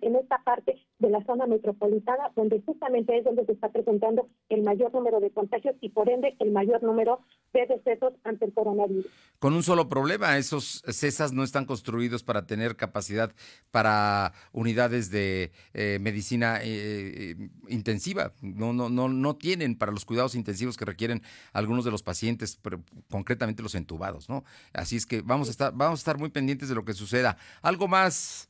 en 0.02 0.16
esta 0.16 0.42
parte 0.44 0.76
de 0.98 1.10
la 1.10 1.24
zona 1.24 1.46
metropolitana, 1.46 2.30
donde 2.34 2.60
justamente 2.62 3.18
es 3.18 3.24
donde 3.24 3.44
se 3.44 3.52
está 3.52 3.70
presentando 3.70 4.28
el 4.48 4.62
mayor 4.62 4.92
número 4.92 5.20
de 5.20 5.30
contagios 5.30 5.74
y 5.80 5.90
por 5.90 6.08
ende 6.08 6.36
el 6.38 6.52
mayor 6.52 6.82
número 6.82 7.20
de 7.52 7.66
decesos 7.66 8.14
ante 8.24 8.46
el 8.46 8.52
coronavirus. 8.52 9.06
Con 9.38 9.54
un 9.54 9.62
solo 9.62 9.88
problema, 9.88 10.36
esos 10.38 10.82
CESAS 10.86 11.32
no 11.32 11.44
están 11.44 11.64
construidos 11.64 12.22
para 12.22 12.46
tener 12.46 12.76
capacidad 12.76 13.32
para 13.70 14.32
unidades 14.52 15.10
de 15.10 15.52
eh, 15.74 15.98
medicina 16.00 16.58
eh, 16.62 17.35
eh, 17.38 17.48
intensiva. 17.68 18.32
No, 18.40 18.72
no, 18.72 18.88
no, 18.88 19.08
no 19.08 19.36
tienen 19.36 19.76
para 19.76 19.92
los 19.92 20.04
cuidados 20.04 20.34
intensivos 20.34 20.76
que 20.76 20.84
requieren 20.84 21.22
algunos 21.52 21.84
de 21.84 21.90
los 21.90 22.02
pacientes, 22.02 22.58
pero 22.60 22.82
concretamente 23.10 23.62
los 23.62 23.74
entubados, 23.74 24.28
¿no? 24.28 24.44
Así 24.72 24.96
es 24.96 25.06
que 25.06 25.22
vamos 25.22 25.48
a 25.48 25.50
estar, 25.50 25.72
vamos 25.74 26.00
a 26.00 26.02
estar 26.02 26.18
muy 26.18 26.30
pendientes 26.30 26.68
de 26.68 26.74
lo 26.74 26.84
que 26.84 26.94
suceda. 26.94 27.36
Algo 27.62 27.88
más, 27.88 28.48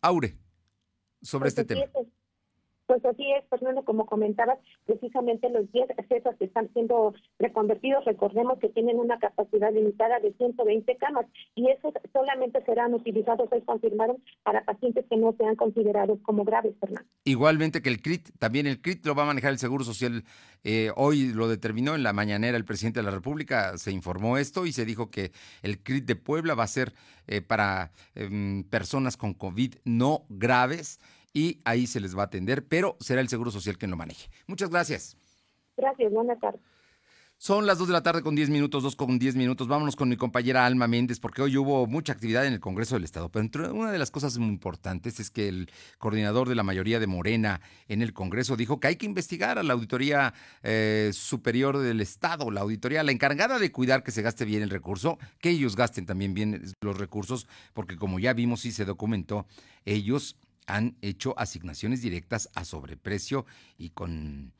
Aure, 0.00 0.36
sobre 1.22 1.50
pues 1.50 1.58
este 1.58 1.64
tema 1.64 1.84
Pues 2.92 3.06
así 3.06 3.24
es, 3.32 3.42
Fernando, 3.48 3.86
como 3.86 4.04
comentabas, 4.04 4.58
precisamente 4.84 5.48
los 5.48 5.72
10 5.72 5.88
CESAS 6.10 6.36
que 6.36 6.44
están 6.44 6.70
siendo 6.74 7.14
reconvertidos, 7.38 8.04
recordemos 8.04 8.58
que 8.58 8.68
tienen 8.68 8.98
una 8.98 9.18
capacidad 9.18 9.72
limitada 9.72 10.20
de 10.20 10.34
120 10.34 10.94
camas 10.98 11.24
y 11.54 11.70
esos 11.70 11.94
solamente 12.12 12.62
serán 12.66 12.92
utilizados, 12.92 13.48
se 13.48 13.62
confirmaron, 13.62 14.22
para 14.42 14.62
pacientes 14.66 15.06
que 15.08 15.16
no 15.16 15.34
sean 15.38 15.56
considerados 15.56 16.18
como 16.20 16.44
graves, 16.44 16.74
Fernando. 16.80 17.08
Igualmente 17.24 17.80
que 17.80 17.88
el 17.88 18.02
CRIT, 18.02 18.28
también 18.38 18.66
el 18.66 18.82
CRIT 18.82 19.06
lo 19.06 19.14
va 19.14 19.22
a 19.22 19.26
manejar 19.26 19.52
el 19.52 19.58
Seguro 19.58 19.84
Social. 19.84 20.24
Eh, 20.62 20.90
hoy 20.94 21.32
lo 21.32 21.48
determinó 21.48 21.94
en 21.94 22.02
la 22.02 22.12
mañanera 22.12 22.58
el 22.58 22.66
presidente 22.66 23.00
de 23.00 23.04
la 23.04 23.10
República, 23.10 23.78
se 23.78 23.90
informó 23.90 24.36
esto 24.36 24.66
y 24.66 24.72
se 24.72 24.84
dijo 24.84 25.10
que 25.10 25.32
el 25.62 25.82
CRIT 25.82 26.04
de 26.04 26.16
Puebla 26.16 26.54
va 26.54 26.64
a 26.64 26.68
ser 26.68 26.92
eh, 27.26 27.40
para 27.40 27.90
em, 28.14 28.64
personas 28.64 29.16
con 29.16 29.32
COVID 29.32 29.76
no 29.86 30.26
graves 30.28 31.00
y 31.32 31.60
ahí 31.64 31.86
se 31.86 32.00
les 32.00 32.16
va 32.16 32.22
a 32.22 32.26
atender, 32.26 32.66
pero 32.66 32.96
será 33.00 33.20
el 33.20 33.28
Seguro 33.28 33.50
Social 33.50 33.78
quien 33.78 33.90
lo 33.90 33.96
maneje. 33.96 34.28
Muchas 34.46 34.70
gracias. 34.70 35.16
Gracias, 35.76 36.12
buenas 36.12 36.38
tardes. 36.40 36.60
Son 37.42 37.66
las 37.66 37.76
2 37.76 37.88
de 37.88 37.92
la 37.92 38.04
tarde 38.04 38.22
con 38.22 38.36
10 38.36 38.50
minutos, 38.50 38.84
2 38.84 38.94
con 38.94 39.18
10 39.18 39.34
minutos. 39.34 39.66
Vámonos 39.66 39.96
con 39.96 40.08
mi 40.08 40.16
compañera 40.16 40.64
Alma 40.64 40.86
Méndez, 40.86 41.18
porque 41.18 41.42
hoy 41.42 41.56
hubo 41.56 41.88
mucha 41.88 42.12
actividad 42.12 42.46
en 42.46 42.52
el 42.52 42.60
Congreso 42.60 42.94
del 42.94 43.02
Estado. 43.02 43.30
Pero 43.30 43.74
una 43.74 43.90
de 43.90 43.98
las 43.98 44.12
cosas 44.12 44.38
muy 44.38 44.50
importantes 44.50 45.18
es 45.18 45.28
que 45.28 45.48
el 45.48 45.68
coordinador 45.98 46.48
de 46.48 46.54
la 46.54 46.62
mayoría 46.62 47.00
de 47.00 47.08
Morena 47.08 47.60
en 47.88 48.00
el 48.00 48.12
Congreso 48.12 48.56
dijo 48.56 48.78
que 48.78 48.86
hay 48.86 48.94
que 48.94 49.06
investigar 49.06 49.58
a 49.58 49.64
la 49.64 49.72
Auditoría 49.72 50.34
eh, 50.62 51.10
Superior 51.12 51.78
del 51.78 52.00
Estado, 52.00 52.48
la 52.52 52.60
auditoría, 52.60 53.02
la 53.02 53.10
encargada 53.10 53.58
de 53.58 53.72
cuidar 53.72 54.04
que 54.04 54.12
se 54.12 54.22
gaste 54.22 54.44
bien 54.44 54.62
el 54.62 54.70
recurso, 54.70 55.18
que 55.40 55.50
ellos 55.50 55.74
gasten 55.74 56.06
también 56.06 56.34
bien 56.34 56.62
los 56.80 56.96
recursos, 56.96 57.48
porque 57.74 57.96
como 57.96 58.20
ya 58.20 58.34
vimos 58.34 58.64
y 58.66 58.70
se 58.70 58.84
documentó, 58.84 59.46
ellos 59.84 60.36
han 60.66 60.96
hecho 61.02 61.38
asignaciones 61.38 62.02
directas 62.02 62.48
a 62.54 62.64
sobreprecio 62.64 63.46
y 63.78 63.90
con 63.90 64.52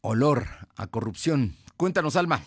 olor 0.00 0.46
a 0.76 0.86
corrupción. 0.86 1.56
Cuéntanos, 1.76 2.16
Alma. 2.16 2.42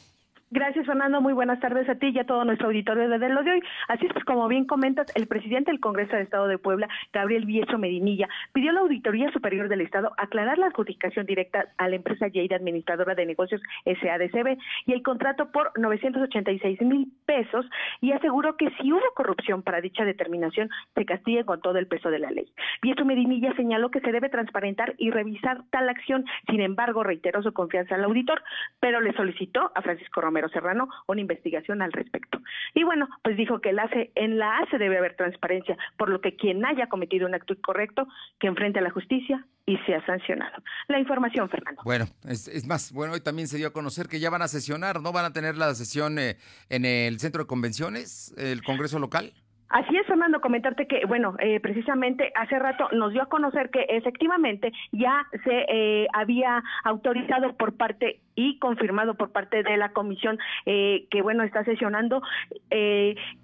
Gracias, 0.52 0.86
Fernando. 0.86 1.22
Muy 1.22 1.34
buenas 1.34 1.60
tardes 1.60 1.90
a 1.90 1.96
ti 1.96 2.12
y 2.14 2.20
a 2.20 2.26
todo 2.26 2.46
nuestro 2.46 2.68
auditorio 2.68 3.10
de 3.10 3.30
lo 3.30 3.44
de 3.44 3.52
hoy. 3.52 3.64
Así 3.88 4.06
es, 4.06 4.14
pues 4.14 4.24
como 4.26 4.48
bien 4.48 4.66
comentas, 4.66 5.08
el 5.16 5.26
presidente 5.26 5.72
del 5.72 5.80
Congreso 5.80 6.12
del 6.12 6.22
Estado 6.22 6.48
de 6.48 6.60
Puebla, 6.60 6.88
Gabriel 7.12 7.46
Biestro 7.46 7.80
Medinilla, 7.80 8.30
pidió 8.54 8.70
a 8.70 8.74
la 8.74 8.82
Auditoría 8.82 9.32
Superior 9.32 9.70
del 9.70 9.82
Estado 9.82 10.14
aclarar 10.18 10.60
la 10.60 10.68
adjudicación 10.68 11.26
directa 11.26 11.66
a 11.78 11.90
la 11.90 11.96
empresa 11.96 12.28
Lleida 12.28 12.58
Administradora 12.58 13.16
de 13.16 13.26
Negocios 13.26 13.60
SADCB 13.86 14.58
y 14.86 14.94
el 14.94 15.02
contrato 15.02 15.52
por 15.52 15.72
986 15.80 16.80
mil 16.82 17.12
pesos 17.26 17.66
y 18.00 18.12
aseguró 18.12 18.56
que 18.56 18.70
si 18.80 18.94
hubo 18.94 19.02
corrupción 19.16 19.64
para 19.64 19.82
dicha 19.82 20.06
determinación, 20.06 20.70
se 20.94 21.06
castigue 21.06 21.44
con 21.44 21.60
todo 21.60 21.80
el 21.80 21.88
peso 21.88 22.12
de 22.12 22.20
la 22.20 22.30
ley. 22.30 22.48
Biestro 22.84 23.04
Medinilla 23.04 23.52
señaló 23.56 23.90
que 23.90 24.00
se 24.02 24.12
debe 24.12 24.30
transparentar 24.30 24.94
y 25.00 25.10
revisar 25.10 25.64
tal 25.72 25.90
acción. 25.90 26.24
Sin 26.52 26.62
embargo, 26.62 27.04
reiteró 27.04 27.42
su 27.42 27.52
confianza 27.52 27.96
al 27.96 28.04
auditor, 28.04 28.44
pero 28.80 29.02
le 29.02 29.12
solicitó 29.14 29.72
a 29.74 29.82
Francisco 29.82 30.22
Romero 30.36 30.50
Serrano 30.50 30.90
una 31.08 31.22
investigación 31.22 31.82
al 31.82 31.94
respecto. 31.94 32.42
Y 32.74 32.84
bueno, 32.84 33.08
pues 33.24 33.38
dijo 33.38 33.62
que 33.62 33.70
el 33.70 33.80
ACE, 33.80 34.12
en 34.16 34.38
la 34.38 34.58
ACE 34.58 34.78
debe 34.78 34.98
haber 34.98 35.16
transparencia, 35.16 35.78
por 35.98 36.10
lo 36.10 36.20
que 36.20 36.36
quien 36.36 36.66
haya 36.66 36.88
cometido 36.88 37.26
un 37.26 37.34
acto 37.34 37.54
incorrecto, 37.54 38.06
que 38.38 38.48
enfrente 38.48 38.80
a 38.80 38.82
la 38.82 38.92
justicia 38.92 39.46
y 39.66 39.78
sea 39.86 40.06
sancionado. 40.06 40.62
La 40.90 41.00
información, 41.00 41.50
Fernando. 41.50 41.82
Bueno, 41.86 42.06
es, 42.28 42.68
más, 42.68 42.92
bueno, 42.92 43.14
hoy 43.14 43.22
también 43.22 43.48
se 43.48 43.58
dio 43.58 43.68
a 43.68 43.74
conocer 43.74 44.08
que 44.08 44.20
ya 44.20 44.30
van 44.30 44.42
a 44.42 44.50
sesionar, 44.50 45.02
¿no? 45.02 45.14
Van 45.14 45.26
a 45.26 45.32
tener 45.32 45.56
la 45.56 45.74
sesión 45.74 46.20
eh, 46.20 46.36
en 46.70 46.84
el 46.84 47.18
centro 47.20 47.44
de 47.44 47.48
convenciones, 47.48 48.34
el 48.38 48.62
Congreso 48.62 49.00
local. 49.00 49.34
Así 49.70 49.98
es, 49.98 50.06
Fernando, 50.06 50.42
comentarte 50.42 50.86
que, 50.86 51.06
bueno, 51.08 51.36
eh, 51.40 51.60
precisamente 51.60 52.32
hace 52.36 52.60
rato 52.60 52.88
nos 52.92 53.14
dio 53.14 53.24
a 53.24 53.30
conocer 53.30 53.72
que 53.72 53.86
efectivamente 53.90 54.72
ya 54.92 55.26
se 55.44 55.66
eh, 55.68 56.08
había 56.14 56.64
autorizado 56.84 57.54
por 57.58 57.76
parte 57.76 58.20
y 58.36 58.60
confirmado 58.60 59.16
por 59.16 59.32
parte 59.32 59.64
de 59.64 59.78
la 59.78 59.90
comisión 59.90 60.38
eh, 60.66 61.08
que, 61.10 61.22
bueno, 61.22 61.44
está 61.44 61.64
sesionando. 61.64 62.22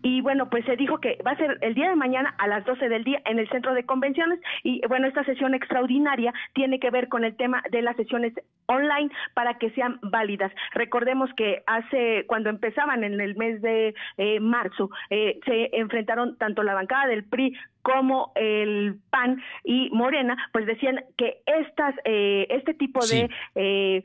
y 0.04 0.22
bueno, 0.22 0.50
pues 0.50 0.66
se 0.66 0.76
dijo 0.76 1.00
que 1.00 1.18
va 1.26 1.32
a 1.32 1.38
ser 1.38 1.58
el 1.62 1.74
día 1.74 1.90
de 1.90 1.96
mañana 1.96 2.36
a 2.38 2.48
las 2.48 2.66
12 2.66 2.90
del 2.90 3.04
día 3.04 3.22
en 3.26 3.40
el 3.40 3.50
centro 3.50 3.74
de 3.74 3.86
convenciones. 3.86 4.40
Y 4.64 4.82
bueno, 4.88 5.08
esta 5.08 5.24
sesión 5.24 5.56
extraordinaria 5.56 6.34
tiene 6.54 6.80
que 6.80 6.92
ver 6.92 7.08
con 7.08 7.24
el 7.24 7.36
tema 7.36 7.64
de 7.72 7.82
las 7.82 7.96
sesiones 7.96 8.34
online 8.68 9.10
para 9.34 9.58
que 9.58 9.72
sean 9.72 10.00
válidas. 10.02 10.52
Recordemos 10.74 11.30
que 11.36 11.64
hace, 11.66 12.26
cuando 12.28 12.50
empezaban 12.50 13.04
en 13.04 13.20
el 13.22 13.36
mes 13.36 13.62
de 13.62 13.96
marzo, 14.42 14.90
se 15.10 15.70
enfrentaron 15.78 16.21
tanto 16.38 16.64
la 16.64 16.74
bancada 16.74 17.08
del 17.08 17.24
PRI 17.24 17.56
como 17.82 18.32
el 18.36 19.00
PAN 19.10 19.42
y 19.64 19.90
Morena, 19.92 20.38
pues 20.52 20.66
decían 20.66 21.04
que 21.18 21.42
estas, 21.46 21.96
eh, 22.06 22.48
este 22.50 22.74
tipo 22.74 23.06
de 23.06 23.30
eh, 23.56 24.04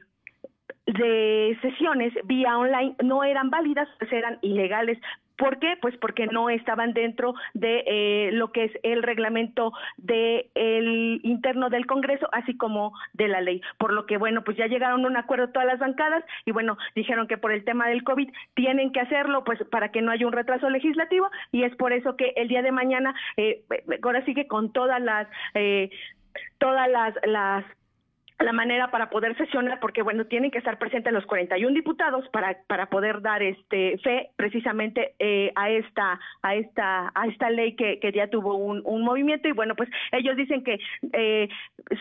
de 0.86 1.58
sesiones 1.62 2.12
vía 2.24 2.56
online 2.56 2.94
no 3.02 3.24
eran 3.24 3.50
válidas, 3.50 3.88
pues 3.98 4.12
eran 4.12 4.38
ilegales 4.42 4.98
¿Por 5.36 5.58
qué? 5.58 5.76
Pues 5.80 5.96
porque 5.98 6.26
no 6.26 6.50
estaban 6.50 6.92
dentro 6.92 7.34
de 7.54 7.84
eh, 7.86 8.30
lo 8.32 8.52
que 8.52 8.64
es 8.64 8.72
el 8.82 9.02
reglamento 9.02 9.72
de 9.96 10.50
el 10.54 11.20
interno 11.22 11.68
del 11.70 11.86
Congreso, 11.86 12.28
así 12.32 12.56
como 12.56 12.92
de 13.12 13.28
la 13.28 13.40
ley. 13.40 13.60
Por 13.78 13.92
lo 13.92 14.06
que, 14.06 14.16
bueno, 14.16 14.42
pues 14.44 14.56
ya 14.56 14.66
llegaron 14.66 15.04
a 15.04 15.08
un 15.08 15.16
acuerdo 15.16 15.48
todas 15.50 15.66
las 15.66 15.78
bancadas 15.78 16.24
y, 16.44 16.52
bueno, 16.52 16.78
dijeron 16.94 17.26
que 17.26 17.38
por 17.38 17.52
el 17.52 17.64
tema 17.64 17.88
del 17.88 18.04
COVID 18.04 18.30
tienen 18.54 18.92
que 18.92 19.00
hacerlo, 19.00 19.44
pues 19.44 19.62
para 19.70 19.90
que 19.90 20.02
no 20.02 20.10
haya 20.10 20.26
un 20.26 20.32
retraso 20.32 20.70
legislativo 20.70 21.28
y 21.52 21.64
es 21.64 21.74
por 21.76 21.92
eso 21.92 22.16
que 22.16 22.32
el 22.36 22.48
día 22.48 22.62
de 22.62 22.72
mañana, 22.72 23.14
eh, 23.36 23.62
ahora 24.02 24.24
sigue 24.24 24.46
con 24.46 24.72
todas 24.72 25.00
las... 25.00 25.28
Eh, 25.54 25.90
todas 26.58 26.88
las, 26.90 27.14
las 27.24 27.64
la 28.38 28.52
manera 28.52 28.90
para 28.90 29.08
poder 29.08 29.36
sesionar, 29.36 29.80
porque 29.80 30.02
bueno, 30.02 30.26
tienen 30.26 30.50
que 30.50 30.58
estar 30.58 30.78
presentes 30.78 31.12
los 31.12 31.24
41 31.26 31.74
diputados 31.74 32.28
para, 32.28 32.58
para 32.66 32.86
poder 32.86 33.22
dar 33.22 33.42
este 33.42 33.98
fe 33.98 34.30
precisamente 34.36 35.14
eh, 35.18 35.52
a 35.54 35.70
esta 35.70 36.20
a 36.42 36.54
esta 36.54 37.12
a 37.14 37.26
esta 37.26 37.50
ley 37.50 37.76
que, 37.76 37.98
que 37.98 38.12
ya 38.12 38.28
tuvo 38.28 38.56
un, 38.56 38.82
un 38.84 39.02
movimiento 39.02 39.48
y 39.48 39.52
bueno, 39.52 39.74
pues 39.74 39.88
ellos 40.12 40.36
dicen 40.36 40.62
que 40.62 40.78
eh, 41.12 41.48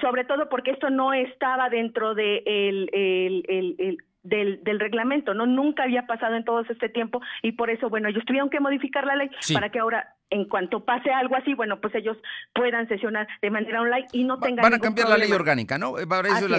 sobre 0.02 0.26
todo 0.26 0.50
porque 0.50 0.72
esto 0.72 0.90
no 0.90 1.14
estaba 1.14 1.70
dentro 1.70 2.16
de 2.16 2.44
el, 2.46 2.90
el, 2.92 3.46
el 3.48 3.98
del, 4.26 4.64
del 4.64 4.80
reglamento, 4.80 5.34
¿no? 5.34 5.46
Nunca 5.46 5.84
había 5.84 6.06
pasado 6.08 6.36
en 6.36 6.44
todo 6.44 6.62
este 6.62 6.90
tiempo 6.90 7.22
y 7.44 7.54
por 7.54 7.70
eso, 7.70 7.90
bueno, 7.90 8.10
ellos 8.10 8.26
tuvieron 8.26 8.50
que 8.50 8.60
modificar 8.60 9.06
la 9.06 9.16
ley 9.16 9.30
para 9.54 9.70
que 9.70 9.80
ahora, 9.80 10.15
en 10.36 10.46
cuanto 10.46 10.84
pase 10.84 11.12
algo 11.12 11.36
así, 11.36 11.54
bueno, 11.54 11.80
pues 11.80 11.96
ellos 11.96 12.18
puedan 12.54 12.88
sesionar 12.90 13.26
de 13.42 13.50
manera 13.50 13.82
online 13.82 14.08
y 14.12 14.26
no 14.26 14.38
tengan 14.38 14.64
Van 14.64 14.74
a 14.74 14.80
cambiar 14.80 15.08
la 15.08 15.18
ley 15.18 15.32
orgánica, 15.32 15.78
¿no? 15.78 15.94
Para 16.10 16.28
eso, 16.28 16.48
la, 16.48 16.58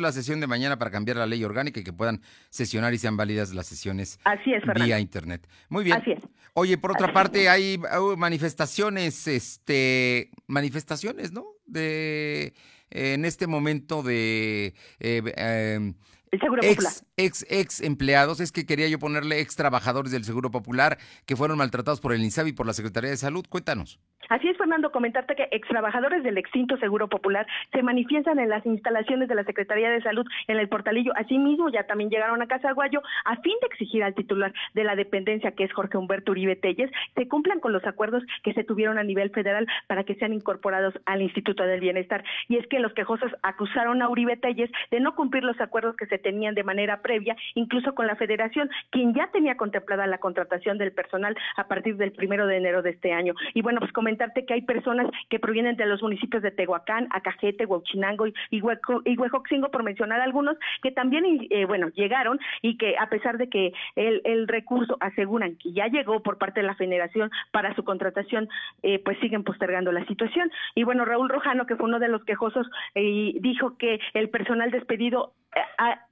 la, 0.00 0.12
sesión 0.12 0.40
de 0.40 0.46
mañana 0.46 0.78
para 0.78 0.92
cambiar 0.92 1.16
la 1.16 1.26
ley 1.26 1.42
orgánica 1.42 1.80
y 1.80 1.84
que 1.84 1.92
puedan 1.92 2.20
sesionar 2.48 2.94
y 2.94 2.98
sean 2.98 3.16
válidas 3.16 3.52
las 3.54 3.66
sesiones 3.66 4.20
así 4.24 4.54
es, 4.54 4.62
vía 4.74 5.00
internet. 5.00 5.48
Muy 5.68 5.82
bien. 5.82 5.96
Así 5.96 6.12
es. 6.12 6.22
Oye, 6.54 6.78
por 6.78 6.92
otra 6.92 7.12
parte, 7.12 7.48
hay 7.48 7.80
manifestaciones, 8.16 9.26
este, 9.26 10.30
manifestaciones, 10.46 11.32
¿no? 11.32 11.44
De 11.66 12.54
en 12.90 13.24
este 13.24 13.46
momento 13.46 14.02
de 14.02 14.74
eh, 15.00 15.22
em, 15.36 15.94
el 16.30 16.40
Seguro 16.40 16.62
Popular. 16.62 16.92
Ex, 16.92 17.04
ex 17.18 17.80
empleados, 17.80 18.40
es 18.40 18.52
que 18.52 18.64
quería 18.64 18.88
yo 18.88 18.98
ponerle 18.98 19.40
ex 19.40 19.56
trabajadores 19.56 20.12
del 20.12 20.24
Seguro 20.24 20.50
Popular 20.50 20.98
que 21.26 21.36
fueron 21.36 21.58
maltratados 21.58 22.00
por 22.00 22.12
el 22.12 22.22
INSABI 22.22 22.50
y 22.50 22.52
por 22.54 22.66
la 22.66 22.72
Secretaría 22.72 23.10
de 23.10 23.16
Salud. 23.16 23.44
Cuéntanos. 23.48 24.00
Así 24.28 24.46
es, 24.46 24.58
Fernando, 24.58 24.92
comentarte 24.92 25.34
que 25.34 25.48
ex 25.50 25.66
trabajadores 25.68 26.22
del 26.22 26.36
extinto 26.36 26.76
Seguro 26.76 27.08
Popular 27.08 27.46
se 27.72 27.82
manifiestan 27.82 28.38
en 28.38 28.50
las 28.50 28.64
instalaciones 28.66 29.26
de 29.28 29.34
la 29.34 29.44
Secretaría 29.44 29.90
de 29.90 30.02
Salud 30.02 30.26
en 30.48 30.58
el 30.58 30.68
Portalillo. 30.68 31.12
Asimismo, 31.16 31.70
ya 31.70 31.84
también 31.84 32.10
llegaron 32.10 32.42
a 32.42 32.46
Casa 32.46 32.68
Aguayo 32.68 33.00
a 33.24 33.36
fin 33.36 33.54
de 33.62 33.68
exigir 33.68 34.04
al 34.04 34.14
titular 34.14 34.52
de 34.74 34.84
la 34.84 34.96
dependencia, 34.96 35.52
que 35.52 35.64
es 35.64 35.72
Jorge 35.72 35.96
Humberto 35.96 36.32
Uribe 36.32 36.56
Telles, 36.56 36.90
se 37.14 37.26
cumplan 37.26 37.60
con 37.60 37.72
los 37.72 37.86
acuerdos 37.86 38.22
que 38.42 38.52
se 38.52 38.64
tuvieron 38.64 38.98
a 38.98 39.02
nivel 39.02 39.30
federal 39.30 39.66
para 39.86 40.04
que 40.04 40.14
sean 40.16 40.34
incorporados 40.34 40.94
al 41.06 41.22
Instituto 41.22 41.62
del 41.62 41.80
Bienestar. 41.80 42.22
Y 42.48 42.56
es 42.56 42.66
que 42.66 42.80
los 42.80 42.92
quejosos 42.92 43.32
acusaron 43.42 44.02
a 44.02 44.10
Uribe 44.10 44.36
Telles 44.36 44.70
de 44.90 45.00
no 45.00 45.14
cumplir 45.14 45.42
los 45.42 45.58
acuerdos 45.60 45.96
que 45.96 46.06
se 46.06 46.18
tenían 46.18 46.54
de 46.54 46.64
manera 46.64 47.00
previa, 47.08 47.34
incluso 47.54 47.94
con 47.94 48.06
la 48.06 48.16
Federación, 48.16 48.68
quien 48.90 49.14
ya 49.14 49.28
tenía 49.32 49.56
contemplada 49.56 50.06
la 50.06 50.18
contratación 50.18 50.76
del 50.76 50.92
personal 50.92 51.34
a 51.56 51.66
partir 51.68 51.96
del 51.96 52.12
primero 52.12 52.46
de 52.46 52.58
enero 52.58 52.82
de 52.82 52.90
este 52.90 53.14
año. 53.14 53.32
Y 53.54 53.62
bueno, 53.62 53.80
pues 53.80 53.92
comentarte 53.92 54.44
que 54.44 54.52
hay 54.52 54.62
personas 54.62 55.06
que 55.30 55.38
provienen 55.38 55.76
de 55.76 55.86
los 55.86 56.02
municipios 56.02 56.42
de 56.42 56.50
Tehuacán, 56.50 57.08
Acajete, 57.10 57.64
Huachinango 57.64 58.26
y, 58.26 58.34
y, 58.50 58.60
Huejoxingo, 58.60 59.70
por 59.70 59.84
mencionar 59.84 60.20
algunos, 60.20 60.58
que 60.82 60.90
también, 60.90 61.24
eh, 61.48 61.64
bueno, 61.64 61.88
llegaron 61.94 62.38
y 62.60 62.76
que 62.76 62.98
a 62.98 63.08
pesar 63.08 63.38
de 63.38 63.48
que 63.48 63.72
el, 63.96 64.20
el, 64.24 64.48
recurso 64.48 64.98
aseguran 65.00 65.56
que 65.56 65.72
ya 65.72 65.86
llegó 65.86 66.20
por 66.22 66.36
parte 66.36 66.60
de 66.60 66.66
la 66.66 66.74
Federación 66.74 67.30
para 67.52 67.74
su 67.74 67.84
contratación, 67.84 68.50
eh, 68.82 69.00
pues 69.02 69.18
siguen 69.20 69.44
postergando 69.44 69.92
la 69.92 70.04
situación. 70.04 70.50
Y 70.74 70.84
bueno, 70.84 71.06
Raúl 71.06 71.30
Rojano, 71.30 71.64
que 71.64 71.76
fue 71.76 71.86
uno 71.86 71.98
de 71.98 72.08
los 72.08 72.24
quejosos, 72.24 72.66
eh, 72.94 73.32
dijo 73.40 73.78
que 73.78 73.98
el 74.12 74.28
personal 74.28 74.70
despedido 74.70 75.32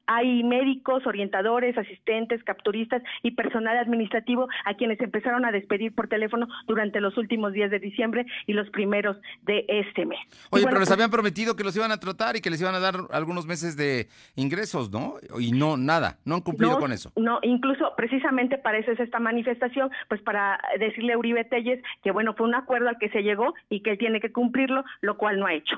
hay 0.07 0.45
médicos, 0.45 1.07
orientadores, 1.07 1.77
asistentes, 1.77 2.43
capturistas 2.45 3.03
y 3.23 3.33
personal 3.33 3.77
administrativo 3.77 4.49
a 4.65 4.75
quienes 4.75 5.01
empezaron 5.01 5.45
a 5.45 5.53
despedir 5.53 5.95
por 5.95 6.09
teléfono 6.09 6.47
durante 6.67 7.01
los 7.01 7.17
últimos 7.17 7.53
días 7.53 7.71
de 7.71 7.79
diciembre 7.79 8.27
y 8.47 8.53
los 8.53 8.71
primeros 8.71 9.17
de 9.43 9.65
este 9.69 10.07
mes. 10.07 10.19
Oye, 10.51 10.65
pero 10.65 10.79
les 10.79 10.89
pues 10.89 10.93
habían 10.93 11.11
prometido 11.11 11.57
que 11.57 11.65
los 11.65 11.77
iban 11.77 11.91
a 11.91 11.99
tratar 11.99 12.37
y 12.37 12.41
que 12.41 12.51
les 12.51 12.61
iban 12.61 12.75
a 12.75 12.81
dar 12.81 12.95
algunos 13.11 13.47
meses 13.47 13.77
de 13.77 14.09
ingresos, 14.37 14.91
¿no? 14.91 15.15
Y 15.39 15.53
no, 15.53 15.77
nada, 15.77 16.19
no 16.25 16.37
han 16.37 16.43
cumplido 16.43 16.79
con 16.79 16.93
eso. 16.93 17.13
No, 17.17 17.41
incluso 17.43 17.93
precisamente 17.97 18.59
para 18.59 18.79
eso 18.79 18.93
es 18.93 19.01
esta 19.01 19.19
manifestación, 19.19 19.91
pues 20.09 20.23
para 20.23 20.61
decirle 20.79 21.15
a 21.15 21.19
Uribe 21.19 21.45
Telles 21.45 21.83
que 22.03 22.13
bueno, 22.13 22.35
fue 22.35 22.47
un 22.47 22.55
acuerdo 22.55 22.89
al 22.89 22.99
que 22.99 23.09
se 23.11 23.23
llegó 23.23 23.55
y 23.69 23.83
que 23.83 23.93
él 23.93 23.99
tiene 23.99 24.21
que 24.21 24.33
cumplirlo, 24.33 24.85
lo 25.01 25.17
cual 25.17 25.39
no 25.39 25.47
ha 25.47 25.55
hecho. 25.55 25.77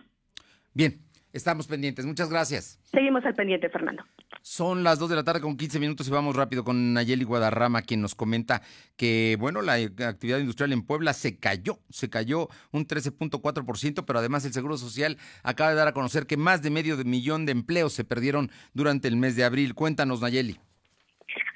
Bien, 0.74 0.94
Estamos 1.32 1.66
pendientes. 1.66 2.06
Muchas 2.06 2.30
gracias. 2.30 2.78
Seguimos 2.90 3.24
al 3.24 3.34
pendiente, 3.34 3.68
Fernando. 3.68 4.04
Son 4.42 4.82
las 4.82 4.98
2 4.98 5.10
de 5.10 5.16
la 5.16 5.24
tarde 5.24 5.40
con 5.40 5.56
15 5.56 5.78
minutos 5.78 6.08
y 6.08 6.10
vamos 6.10 6.34
rápido 6.34 6.64
con 6.64 6.94
Nayeli 6.94 7.24
Guadarrama, 7.24 7.82
quien 7.82 8.00
nos 8.00 8.14
comenta 8.14 8.62
que, 8.96 9.36
bueno, 9.38 9.60
la 9.60 9.74
actividad 9.74 10.38
industrial 10.38 10.72
en 10.72 10.82
Puebla 10.82 11.12
se 11.12 11.36
cayó, 11.36 11.80
se 11.90 12.08
cayó 12.08 12.48
un 12.70 12.86
13.4%, 12.86 14.04
pero 14.06 14.18
además 14.18 14.44
el 14.44 14.52
Seguro 14.52 14.78
Social 14.78 15.18
acaba 15.42 15.70
de 15.70 15.76
dar 15.76 15.88
a 15.88 15.92
conocer 15.92 16.26
que 16.26 16.36
más 16.36 16.62
de 16.62 16.70
medio 16.70 16.96
de 16.96 17.04
millón 17.04 17.44
de 17.46 17.52
empleos 17.52 17.92
se 17.92 18.04
perdieron 18.04 18.50
durante 18.72 19.08
el 19.08 19.16
mes 19.16 19.36
de 19.36 19.44
abril. 19.44 19.74
Cuéntanos, 19.74 20.20
Nayeli. 20.20 20.58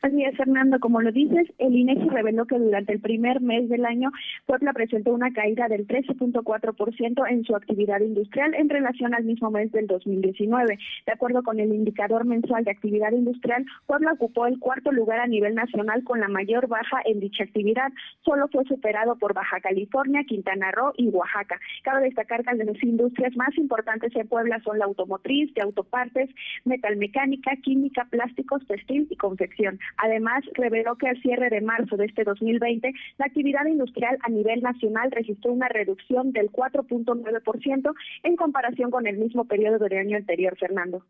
Así 0.03 0.25
es, 0.25 0.37
Fernando, 0.37 0.81
como 0.81 1.01
lo 1.01 1.13
dices, 1.13 1.47
el 1.59 1.77
INEGI 1.77 2.09
reveló 2.09 2.45
que 2.45 2.59
durante 2.59 2.93
el 2.93 3.01
primer 3.01 3.41
mes 3.41 3.69
del 3.69 3.87
año 3.87 4.11
Puebla 4.47 4.73
presentó 4.73 5.13
una 5.13 5.33
caída 5.33 5.69
del 5.69 5.87
13.4% 5.87 7.31
en 7.31 7.45
su 7.45 7.55
actividad 7.55 8.01
industrial 8.01 8.53
en 8.55 8.69
relación 8.69 9.15
al 9.15 9.23
mismo 9.23 9.53
mes 9.53 9.71
del 9.71 9.87
2019. 9.87 10.77
De 11.07 11.13
acuerdo 11.13 11.45
con 11.45 11.61
el 11.61 11.73
indicador 11.73 12.25
mensual 12.25 12.65
de 12.65 12.73
actividad 12.73 13.13
industrial, 13.13 13.65
Puebla 13.87 14.15
ocupó 14.15 14.47
el 14.47 14.59
cuarto 14.59 14.91
lugar 14.91 15.21
a 15.21 15.29
nivel 15.29 15.55
nacional 15.55 16.03
con 16.03 16.19
la 16.19 16.27
mayor 16.27 16.67
baja 16.67 17.01
en 17.05 17.21
dicha 17.21 17.45
actividad. 17.45 17.93
Solo 18.25 18.49
fue 18.49 18.65
superado 18.65 19.15
por 19.19 19.35
Baja 19.35 19.61
California, 19.61 20.25
Quintana 20.25 20.73
Roo 20.73 20.95
y 20.97 21.11
Oaxaca. 21.11 21.61
Cabe 21.85 22.07
destacar 22.07 22.43
que 22.45 22.57
las 22.57 22.83
industrias 22.83 23.37
más 23.37 23.57
importantes 23.57 24.11
en 24.17 24.27
Puebla 24.27 24.61
son 24.65 24.81
la 24.81 24.87
automotriz, 24.87 25.55
de 25.55 25.63
autopartes, 25.63 26.29
metalmecánica, 26.65 27.55
química, 27.63 28.05
plásticos, 28.11 28.67
textil 28.67 29.07
y 29.09 29.15
confección. 29.15 29.79
Además, 29.97 30.45
reveló 30.55 30.97
que 30.97 31.09
al 31.09 31.21
cierre 31.23 31.51
de 31.51 31.61
marzo 31.61 31.97
de 31.97 32.07
este 32.07 32.25
2020, 32.25 32.93
la 33.19 33.27
actividad 33.27 33.67
industrial 33.67 34.19
a 34.23 34.29
nivel 34.29 34.63
nacional 34.63 35.11
registró 35.11 35.53
una 35.53 35.69
reducción 35.69 36.33
del 36.33 36.51
4.9% 36.51 37.95
en 38.23 38.37
comparación 38.37 38.91
con 38.91 39.07
el 39.07 39.19
mismo 39.19 39.45
periodo 39.45 39.79
del 39.79 39.99
año 39.99 40.17
anterior, 40.17 40.57
Fernando. 40.59 41.05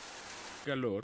calor 0.65 1.03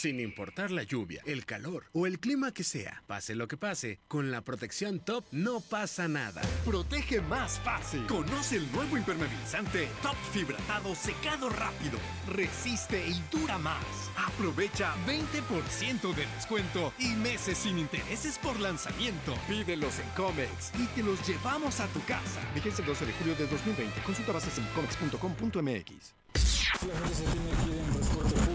sin 0.00 0.18
importar 0.18 0.70
la 0.70 0.82
lluvia, 0.82 1.22
el 1.26 1.44
calor 1.44 1.84
o 1.92 2.06
el 2.06 2.18
clima 2.18 2.52
que 2.52 2.64
sea. 2.64 3.02
Pase 3.06 3.34
lo 3.34 3.48
que 3.48 3.56
pase, 3.56 4.00
con 4.08 4.30
la 4.30 4.40
protección 4.40 5.00
Top 5.00 5.24
no 5.30 5.60
pasa 5.60 6.08
nada. 6.08 6.40
Protege 6.64 7.20
más 7.20 7.60
fácil. 7.60 8.06
Conoce 8.06 8.56
el 8.56 8.72
nuevo 8.72 8.96
impermeabilizante 8.96 9.88
Top 10.02 10.16
Fibratado 10.32 10.94
Secado 10.94 11.50
Rápido. 11.50 11.98
Resiste 12.28 13.06
y 13.06 13.20
dura 13.30 13.58
más. 13.58 13.84
Aprovecha 14.16 14.94
20% 15.06 16.14
de 16.14 16.26
descuento 16.34 16.94
y 16.98 17.08
meses 17.16 17.58
sin 17.58 17.78
intereses 17.78 18.38
por 18.38 18.58
lanzamiento. 18.58 19.34
Pídelos 19.48 19.98
en 19.98 20.08
Comex 20.10 20.72
y 20.78 20.86
te 20.94 21.02
los 21.02 21.26
llevamos 21.28 21.80
a 21.80 21.86
tu 21.88 22.02
casa. 22.04 22.40
Vigencia 22.54 22.82
el 22.82 22.88
12 22.88 23.06
de 23.06 23.12
julio 23.12 23.34
de 23.34 23.46
2020. 23.46 24.00
Consulta 24.02 24.32
bases 24.32 24.56
en 24.56 24.64
comex.com.mx. 24.74 26.14
La 26.86 26.98
gente 26.98 27.14
se 27.14 27.24
tiene 27.24 27.52
aquí 27.52 27.78
en 27.78 27.92
transporte 27.92 28.34
público 28.36 28.49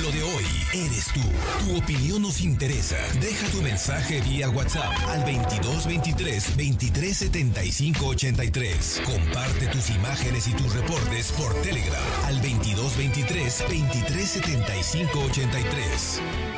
lo 0.00 0.12
de 0.12 0.22
hoy 0.22 0.44
eres 0.72 1.06
tú. 1.12 1.20
Tu 1.64 1.76
opinión 1.76 2.22
nos 2.22 2.40
interesa. 2.40 2.96
Deja 3.20 3.46
tu 3.48 3.62
mensaje 3.62 4.20
vía 4.20 4.48
WhatsApp 4.50 4.92
al 5.08 5.20
2223 5.20 6.56
2375 6.56 8.06
83. 8.06 9.02
Comparte 9.04 9.66
tus 9.68 9.90
imágenes 9.90 10.46
y 10.48 10.52
tus 10.52 10.72
reportes 10.74 11.32
por 11.32 11.54
Telegram 11.62 12.02
al 12.26 12.36
2223 12.36 13.58
2375 13.68 15.20
83. 15.20 16.57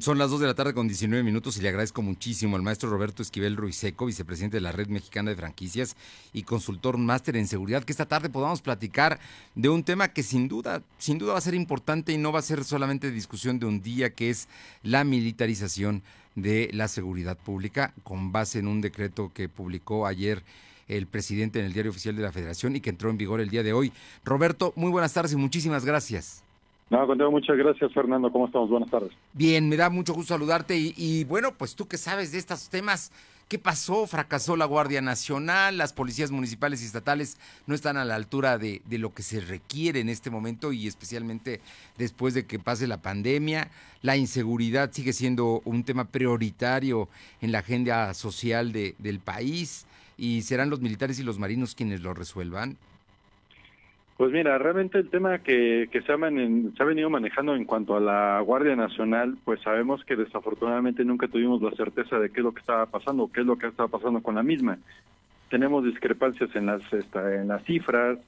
Son 0.00 0.18
las 0.18 0.30
2 0.30 0.40
de 0.40 0.46
la 0.46 0.54
tarde 0.54 0.74
con 0.74 0.88
19 0.88 1.22
minutos 1.22 1.56
y 1.56 1.62
le 1.62 1.68
agradezco 1.68 2.02
muchísimo 2.02 2.56
al 2.56 2.62
maestro 2.62 2.90
Roberto 2.90 3.22
Esquivel 3.22 3.56
Ruiseco, 3.56 4.06
vicepresidente 4.06 4.56
de 4.56 4.60
la 4.60 4.72
Red 4.72 4.88
Mexicana 4.88 5.30
de 5.30 5.36
Franquicias 5.36 5.96
y 6.32 6.42
consultor 6.42 6.98
máster 6.98 7.36
en 7.36 7.46
seguridad, 7.46 7.84
que 7.84 7.92
esta 7.92 8.06
tarde 8.06 8.28
podamos 8.28 8.60
platicar 8.60 9.18
de 9.54 9.68
un 9.68 9.84
tema 9.84 10.08
que 10.08 10.22
sin 10.22 10.48
duda, 10.48 10.82
sin 10.98 11.18
duda 11.18 11.32
va 11.32 11.38
a 11.38 11.42
ser 11.42 11.54
importante 11.54 12.12
y 12.12 12.18
no 12.18 12.32
va 12.32 12.40
a 12.40 12.42
ser 12.42 12.64
solamente 12.64 13.10
discusión 13.10 13.58
de 13.58 13.66
un 13.66 13.82
día, 13.82 14.10
que 14.10 14.30
es 14.30 14.48
la 14.82 15.04
militarización 15.04 16.02
de 16.34 16.68
la 16.72 16.88
seguridad 16.88 17.38
pública 17.38 17.94
con 18.02 18.32
base 18.32 18.58
en 18.58 18.68
un 18.68 18.80
decreto 18.80 19.32
que 19.32 19.48
publicó 19.48 20.06
ayer 20.06 20.42
el 20.88 21.06
presidente 21.06 21.60
en 21.60 21.66
el 21.66 21.72
Diario 21.72 21.90
Oficial 21.90 22.16
de 22.16 22.22
la 22.22 22.32
Federación 22.32 22.76
y 22.76 22.80
que 22.80 22.90
entró 22.90 23.10
en 23.10 23.16
vigor 23.16 23.40
el 23.40 23.48
día 23.48 23.62
de 23.62 23.72
hoy. 23.72 23.92
Roberto, 24.24 24.72
muy 24.76 24.90
buenas 24.90 25.12
tardes 25.12 25.32
y 25.32 25.36
muchísimas 25.36 25.84
gracias. 25.84 26.41
No, 26.92 27.06
contigo 27.06 27.30
muchas 27.30 27.56
gracias, 27.56 27.90
Fernando. 27.94 28.30
¿Cómo 28.30 28.44
estamos? 28.44 28.68
Buenas 28.68 28.90
tardes. 28.90 29.12
Bien, 29.32 29.66
me 29.66 29.78
da 29.78 29.88
mucho 29.88 30.12
gusto 30.12 30.34
saludarte 30.34 30.76
y, 30.76 31.24
bueno, 31.24 31.54
pues 31.56 31.74
tú 31.74 31.88
que 31.88 31.96
sabes 31.96 32.32
de 32.32 32.38
estos 32.38 32.68
temas, 32.68 33.12
¿qué 33.48 33.58
pasó? 33.58 34.06
¿Fracasó 34.06 34.56
la 34.56 34.66
Guardia 34.66 35.00
Nacional? 35.00 35.78
¿Las 35.78 35.94
policías 35.94 36.30
municipales 36.30 36.82
y 36.82 36.84
estatales 36.84 37.38
no 37.66 37.74
están 37.74 37.96
a 37.96 38.04
la 38.04 38.14
altura 38.14 38.58
de, 38.58 38.82
de 38.84 38.98
lo 38.98 39.14
que 39.14 39.22
se 39.22 39.40
requiere 39.40 40.00
en 40.00 40.10
este 40.10 40.28
momento 40.28 40.70
y 40.70 40.86
especialmente 40.86 41.62
después 41.96 42.34
de 42.34 42.44
que 42.44 42.58
pase 42.58 42.86
la 42.86 43.00
pandemia? 43.00 43.70
¿La 44.02 44.18
inseguridad 44.18 44.92
sigue 44.92 45.14
siendo 45.14 45.62
un 45.64 45.84
tema 45.84 46.04
prioritario 46.04 47.08
en 47.40 47.52
la 47.52 47.60
agenda 47.60 48.12
social 48.12 48.70
de, 48.70 48.96
del 48.98 49.18
país? 49.18 49.86
¿Y 50.18 50.42
serán 50.42 50.68
los 50.68 50.82
militares 50.82 51.18
y 51.18 51.22
los 51.22 51.38
marinos 51.38 51.74
quienes 51.74 52.02
lo 52.02 52.12
resuelvan? 52.12 52.76
Pues 54.22 54.30
mira, 54.30 54.56
realmente 54.56 54.98
el 54.98 55.10
tema 55.10 55.40
que, 55.40 55.88
se, 55.90 55.98
ha 55.98 56.16
se 56.16 56.82
ha 56.82 56.86
venido 56.86 57.10
manejando 57.10 57.56
en 57.56 57.64
cuanto 57.64 57.96
a 57.96 58.00
la 58.00 58.40
Guardia 58.40 58.76
Nacional, 58.76 59.36
pues 59.44 59.60
sabemos 59.62 60.04
que 60.04 60.14
desafortunadamente 60.14 61.04
nunca 61.04 61.26
tuvimos 61.26 61.60
la 61.60 61.72
certeza 61.72 62.20
de 62.20 62.30
qué 62.30 62.38
es 62.38 62.44
lo 62.44 62.52
que 62.54 62.60
estaba 62.60 62.86
pasando, 62.86 63.32
qué 63.32 63.40
es 63.40 63.46
lo 63.46 63.58
que 63.58 63.66
estaba 63.66 63.88
pasando 63.88 64.22
con 64.22 64.36
la 64.36 64.44
misma. 64.44 64.78
Tenemos 65.50 65.84
discrepancias 65.84 66.54
en 66.54 66.66
las 66.66 66.82
en 66.92 67.48
las 67.48 67.64
cifras, 67.64 68.20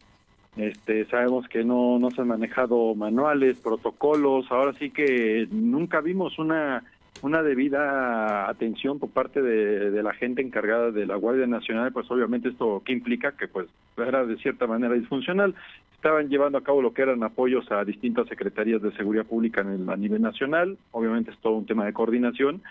este, 0.57 1.05
sabemos 1.05 1.47
que 1.47 1.63
no, 1.63 2.01
no 2.01 2.11
se 2.11 2.23
han 2.23 2.27
manejado 2.27 2.97
manuales, 2.97 3.61
protocolos, 3.61 4.51
ahora 4.51 4.73
sí 4.73 4.91
que 4.91 5.47
nunca 5.53 6.01
vimos 6.01 6.41
una 6.41 6.83
una 7.23 7.43
debida 7.43 8.49
atención 8.49 8.99
por 8.99 9.11
parte 9.11 9.41
de, 9.41 10.03
la 10.03 10.13
gente 10.13 10.43
encargada 10.43 10.91
de 10.91 11.07
la 11.07 11.17
Guardia 11.17 11.47
Nacional, 11.47 11.93
pues 11.93 12.11
obviamente 12.11 12.49
esto 12.51 12.83
que 12.85 12.93
implica 12.93 13.33
que 13.33 13.49
pues 13.49 13.69
era 13.97 14.27
de 14.27 14.37
cierta 14.37 14.67
manera 14.67 14.95
disfuncional. 14.95 15.55
Estaban 15.95 16.29
llevando 16.29 16.59
a 16.59 16.63
cabo 16.63 16.83
lo 16.83 16.93
que 16.93 17.03
eran 17.03 17.23
apoyos 17.23 17.71
a 17.73 17.85
distintas 17.85 18.29
secretarías 18.29 18.83
de 18.83 18.93
seguridad 18.93 19.25
pública 19.25 19.63
en 19.63 19.89
a 19.89 19.97
nivel 19.97 20.21
nacional, 20.21 20.77
obviamente 20.91 21.31
es 21.31 21.39
todo 21.39 21.55
un 21.55 21.67
tema 21.67 21.87
de 21.87 21.95
coordinación, 21.95 22.63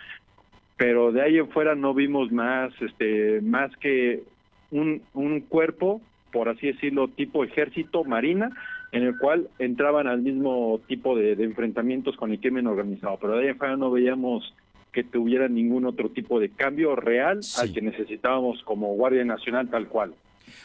pero 0.78 1.12
de 1.12 1.22
ahí 1.22 1.38
en 1.38 1.50
fuera 1.50 1.74
no 1.74 1.94
vimos 1.94 2.32
más, 2.32 2.74
este, 2.82 3.42
más 3.42 3.76
que 3.78 4.24
un, 4.70 5.02
un 5.14 5.42
cuerpo, 5.42 6.02
por 6.32 6.50
así 6.50 6.68
decirlo, 6.68 7.08
tipo 7.08 7.44
ejército, 7.44 8.04
marina, 8.04 8.52
en 8.94 9.04
el 9.04 9.18
cual 9.18 9.50
entraban 9.58 10.08
al 10.08 10.22
mismo 10.22 10.80
tipo 10.88 11.18
de, 11.18 11.34
enfrentamientos 11.34 12.16
con 12.16 12.32
el 12.32 12.40
crimen 12.40 12.68
organizado, 12.68 13.18
pero 13.20 13.34
de 13.36 13.50
ahí 13.50 13.56
en 13.60 13.80
no 13.80 13.92
veíamos 13.92 14.54
que 14.92 15.04
tuviera 15.04 15.48
ningún 15.48 15.86
otro 15.86 16.10
tipo 16.10 16.40
de 16.40 16.50
cambio 16.50 16.96
real 16.96 17.40
al 17.58 17.74
que 17.74 17.82
necesitábamos 17.82 18.62
como 18.64 18.94
Guardia 18.94 19.26
Nacional 19.26 19.68
tal 19.70 19.88
cual. 19.88 20.14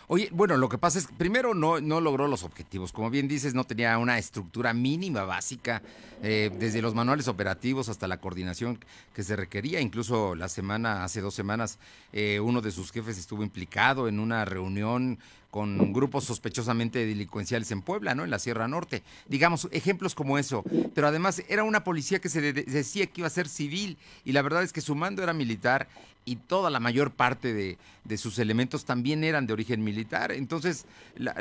Oye, 0.06 0.28
bueno, 0.32 0.56
lo 0.56 0.68
que 0.68 0.78
pasa 0.78 0.98
es 0.98 1.06
que 1.06 1.14
primero 1.14 1.54
no, 1.54 1.80
no 1.80 2.00
logró 2.00 2.28
los 2.28 2.42
objetivos. 2.42 2.92
Como 2.92 3.10
bien 3.10 3.28
dices, 3.28 3.54
no 3.54 3.64
tenía 3.64 3.96
una 3.98 4.18
estructura 4.18 4.72
mínima 4.72 5.24
básica, 5.24 5.82
eh, 6.22 6.50
desde 6.58 6.82
los 6.82 6.94
manuales 6.94 7.28
operativos 7.28 7.88
hasta 7.88 8.08
la 8.08 8.20
coordinación 8.20 8.78
que 9.14 9.22
se 9.22 9.36
requería. 9.36 9.80
Incluso 9.80 10.34
la 10.34 10.48
semana, 10.48 11.04
hace 11.04 11.20
dos 11.20 11.34
semanas, 11.34 11.78
eh, 12.12 12.40
uno 12.40 12.60
de 12.60 12.70
sus 12.70 12.90
jefes 12.90 13.18
estuvo 13.18 13.42
implicado 13.42 14.08
en 14.08 14.18
una 14.18 14.44
reunión 14.44 15.18
con 15.50 15.92
grupos 15.92 16.24
sospechosamente 16.24 17.06
delincuenciales 17.06 17.70
en 17.70 17.80
Puebla, 17.82 18.14
¿no? 18.14 18.24
En 18.24 18.30
la 18.30 18.38
Sierra 18.38 18.68
Norte. 18.68 19.02
Digamos, 19.28 19.68
ejemplos 19.70 20.14
como 20.14 20.38
eso. 20.38 20.62
Pero 20.94 21.08
además 21.08 21.42
era 21.48 21.64
una 21.64 21.84
policía 21.84 22.18
que 22.18 22.28
se 22.28 22.52
decía 22.52 23.06
que 23.06 23.22
iba 23.22 23.28
a 23.28 23.30
ser 23.30 23.48
civil 23.48 23.96
y 24.24 24.32
la 24.32 24.42
verdad 24.42 24.62
es 24.62 24.72
que 24.72 24.80
su 24.80 24.94
mando 24.94 25.22
era 25.22 25.32
militar 25.32 25.88
y 26.28 26.36
toda 26.36 26.68
la 26.68 26.78
mayor 26.78 27.10
parte 27.10 27.54
de, 27.54 28.16
sus 28.16 28.38
elementos 28.38 28.84
también 28.84 29.24
eran 29.24 29.46
de 29.46 29.54
origen 29.54 29.82
militar. 29.82 30.32
Entonces, 30.32 30.86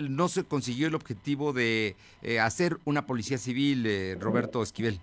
no 0.10 0.28
se 0.30 0.46
consiguió 0.46 0.88
el 0.88 0.96
objetivo 0.96 1.52
de 1.52 1.96
eh, 2.24 2.40
hacer 2.40 2.78
una 2.86 3.06
policía 3.06 3.38
civil, 3.38 3.86
eh, 3.86 4.16
Roberto 4.20 4.64
Esquivel. 4.64 5.00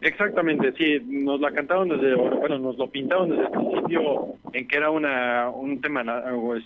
Exactamente, 0.00 0.72
sí, 0.78 1.00
nos 1.06 1.40
la 1.40 1.50
cantaron 1.50 1.88
desde, 1.88 2.14
bueno, 2.14 2.58
nos 2.58 2.76
lo 2.78 2.88
pintaron 2.88 3.30
desde 3.30 3.44
el 3.44 3.50
principio 3.50 4.34
en 4.52 4.68
que 4.68 4.76
era 4.76 4.90
una 4.90 5.50
un 5.50 5.80
tema 5.80 6.04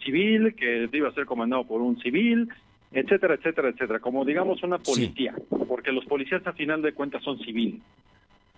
civil, 0.04 0.54
que 0.54 0.88
iba 0.92 1.08
a 1.08 1.14
ser 1.14 1.24
comandado 1.24 1.64
por 1.64 1.80
un 1.80 1.98
civil, 2.00 2.50
etcétera, 2.92 3.34
etcétera, 3.34 3.70
etcétera, 3.70 4.00
como 4.00 4.24
digamos 4.26 4.62
una 4.62 4.78
policía, 4.78 5.34
porque 5.66 5.92
los 5.92 6.04
policías 6.04 6.46
a 6.46 6.52
final 6.52 6.82
de 6.82 6.92
cuentas 6.92 7.22
son 7.22 7.38
civiles. 7.38 7.80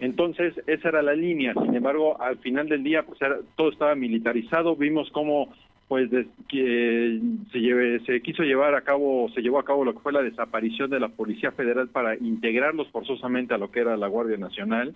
Entonces, 0.00 0.54
esa 0.66 0.88
era 0.88 1.02
la 1.02 1.14
línea. 1.14 1.54
Sin 1.54 1.74
embargo, 1.74 2.20
al 2.20 2.38
final 2.38 2.68
del 2.68 2.82
día, 2.82 3.04
pues 3.04 3.18
todo 3.56 3.70
estaba 3.70 3.94
militarizado. 3.94 4.76
Vimos 4.76 5.08
cómo, 5.12 5.54
pues, 5.88 6.10
que 6.48 7.20
se, 7.52 8.00
se 8.04 8.20
quiso 8.20 8.42
llevar 8.42 8.74
a 8.74 8.82
cabo, 8.82 9.28
se 9.34 9.40
llevó 9.40 9.58
a 9.58 9.64
cabo 9.64 9.84
lo 9.84 9.94
que 9.94 10.00
fue 10.00 10.12
la 10.12 10.22
desaparición 10.22 10.90
de 10.90 11.00
la 11.00 11.08
Policía 11.08 11.52
Federal 11.52 11.88
para 11.88 12.16
integrarlos 12.16 12.88
forzosamente 12.88 13.54
a 13.54 13.58
lo 13.58 13.70
que 13.70 13.80
era 13.80 13.96
la 13.96 14.08
Guardia 14.08 14.36
Nacional. 14.36 14.94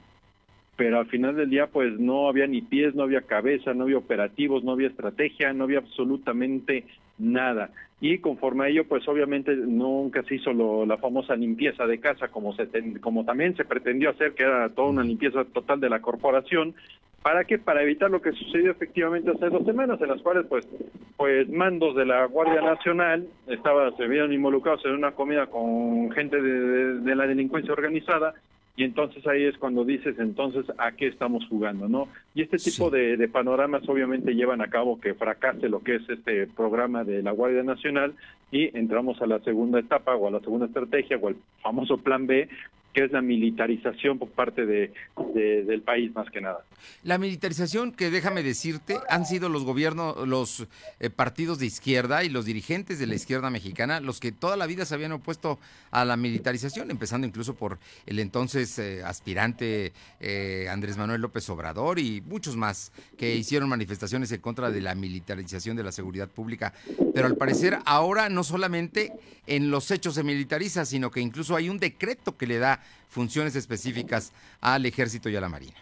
Pero 0.78 1.00
al 1.00 1.06
final 1.06 1.34
del 1.34 1.50
día, 1.50 1.66
pues, 1.66 1.98
no 1.98 2.28
había 2.28 2.46
ni 2.46 2.62
pies, 2.62 2.94
no 2.94 3.02
había 3.02 3.22
cabeza, 3.22 3.74
no 3.74 3.82
había 3.82 3.98
operativos, 3.98 4.62
no 4.62 4.72
había 4.72 4.86
estrategia, 4.86 5.52
no 5.52 5.64
había 5.64 5.78
absolutamente 5.78 6.84
nada. 7.18 7.70
Y 8.00 8.18
conforme 8.18 8.64
a 8.64 8.68
ello 8.68 8.86
pues 8.86 9.06
obviamente 9.08 9.56
nunca 9.56 10.22
se 10.22 10.36
hizo 10.36 10.52
la 10.86 10.98
famosa 10.98 11.34
limpieza 11.34 11.84
de 11.84 11.98
casa 11.98 12.28
como 12.28 12.54
se 12.54 12.68
como 13.00 13.24
también 13.24 13.56
se 13.56 13.64
pretendió 13.64 14.10
hacer 14.10 14.34
que 14.34 14.44
era 14.44 14.68
toda 14.68 14.90
una 14.90 15.02
limpieza 15.02 15.44
total 15.44 15.80
de 15.80 15.90
la 15.90 16.00
corporación. 16.00 16.74
Para 17.22 17.42
qué 17.42 17.58
para 17.58 17.82
evitar 17.82 18.08
lo 18.08 18.22
que 18.22 18.30
sucedió 18.30 18.70
efectivamente 18.70 19.32
hace 19.32 19.50
dos 19.50 19.66
semanas 19.66 20.00
en 20.00 20.08
las 20.08 20.22
cuales 20.22 20.46
pues 20.48 20.68
pues 21.16 21.48
mandos 21.48 21.96
de 21.96 22.06
la 22.06 22.24
Guardia 22.26 22.60
Nacional 22.60 23.26
estaba 23.48 23.90
se 23.96 24.06
vieron 24.06 24.32
involucrados 24.32 24.84
en 24.84 24.92
una 24.92 25.10
comida 25.10 25.46
con 25.46 26.12
gente 26.12 26.40
de 26.40 27.16
la 27.16 27.26
delincuencia 27.26 27.72
organizada 27.72 28.34
y 28.78 28.84
entonces 28.84 29.26
ahí 29.26 29.42
es 29.42 29.58
cuando 29.58 29.84
dices, 29.84 30.20
entonces, 30.20 30.64
¿a 30.78 30.92
qué 30.92 31.08
estamos 31.08 31.44
jugando? 31.48 31.88
no 31.88 32.06
Y 32.32 32.42
este 32.42 32.58
tipo 32.58 32.90
de, 32.90 33.28
panoramas 33.28 33.82
obviamente 33.88 34.36
llevan 34.36 34.60
a 34.60 34.70
cabo 34.70 35.00
que 35.00 35.14
fracase 35.14 35.68
lo 35.68 35.82
que 35.82 35.96
es 35.96 36.08
este 36.08 36.46
programa 36.46 37.02
de 37.02 37.20
la 37.24 37.32
Guardia 37.32 37.64
Nacional 37.64 38.14
y 38.52 38.70
entramos 38.78 39.20
a 39.20 39.26
la 39.26 39.40
segunda 39.40 39.80
etapa 39.80 40.14
o 40.14 40.28
a 40.28 40.30
la 40.30 40.38
segunda 40.38 40.66
estrategia 40.66 41.18
o 41.20 41.26
al 41.26 41.36
famoso 41.60 41.98
plan 41.98 42.28
B, 42.28 42.48
que 42.92 43.04
es 43.04 43.12
la 43.12 43.20
militarización 43.20 44.18
por 44.18 44.30
parte 44.30 44.66
de, 44.66 44.92
del 45.34 45.82
país 45.82 46.14
más 46.14 46.30
que 46.30 46.40
nada. 46.40 46.64
La 47.02 47.18
militarización 47.18 47.92
que 47.92 48.10
déjame 48.10 48.42
decirte 48.42 48.98
han 49.08 49.26
sido 49.26 49.48
los 49.48 49.64
gobiernos, 49.64 50.26
los 50.26 50.66
eh, 51.00 51.10
partidos 51.10 51.58
de 51.58 51.66
izquierda 51.66 52.24
y 52.24 52.28
los 52.28 52.44
dirigentes 52.44 52.98
de 52.98 53.06
la 53.06 53.14
izquierda 53.14 53.50
mexicana 53.50 54.00
los 54.00 54.20
que 54.20 54.32
toda 54.32 54.56
la 54.56 54.66
vida 54.66 54.84
se 54.84 54.94
habían 54.94 55.12
opuesto 55.12 55.58
a 55.90 56.04
la 56.04 56.16
militarización, 56.16 56.90
empezando 56.90 57.26
incluso 57.26 57.54
por 57.54 57.78
el 58.06 58.18
entonces 58.18 58.78
eh, 58.78 59.02
aspirante 59.04 59.92
eh, 60.20 60.68
Andrés 60.70 60.96
Manuel 60.96 61.20
López 61.20 61.48
Obrador 61.50 61.98
y 61.98 62.20
muchos 62.22 62.56
más 62.56 62.92
que 63.16 63.34
hicieron 63.36 63.68
manifestaciones 63.68 64.32
en 64.32 64.40
contra 64.40 64.70
de 64.70 64.80
la 64.80 64.94
militarización 64.94 65.76
de 65.76 65.84
la 65.84 65.92
seguridad 65.92 66.28
pública. 66.28 66.72
Pero 67.14 67.26
al 67.26 67.36
parecer 67.36 67.78
ahora 67.84 68.28
no 68.28 68.44
solamente 68.44 69.12
en 69.46 69.70
los 69.70 69.90
hechos 69.90 70.14
se 70.14 70.22
militariza, 70.22 70.84
sino 70.84 71.10
que 71.10 71.20
incluso 71.20 71.56
hay 71.56 71.68
un 71.68 71.78
decreto 71.78 72.36
que 72.36 72.46
le 72.46 72.58
da 72.58 72.77
funciones 73.08 73.56
específicas 73.56 74.32
al 74.60 74.86
ejército 74.86 75.28
y 75.28 75.36
a 75.36 75.40
la 75.40 75.48
marina. 75.48 75.76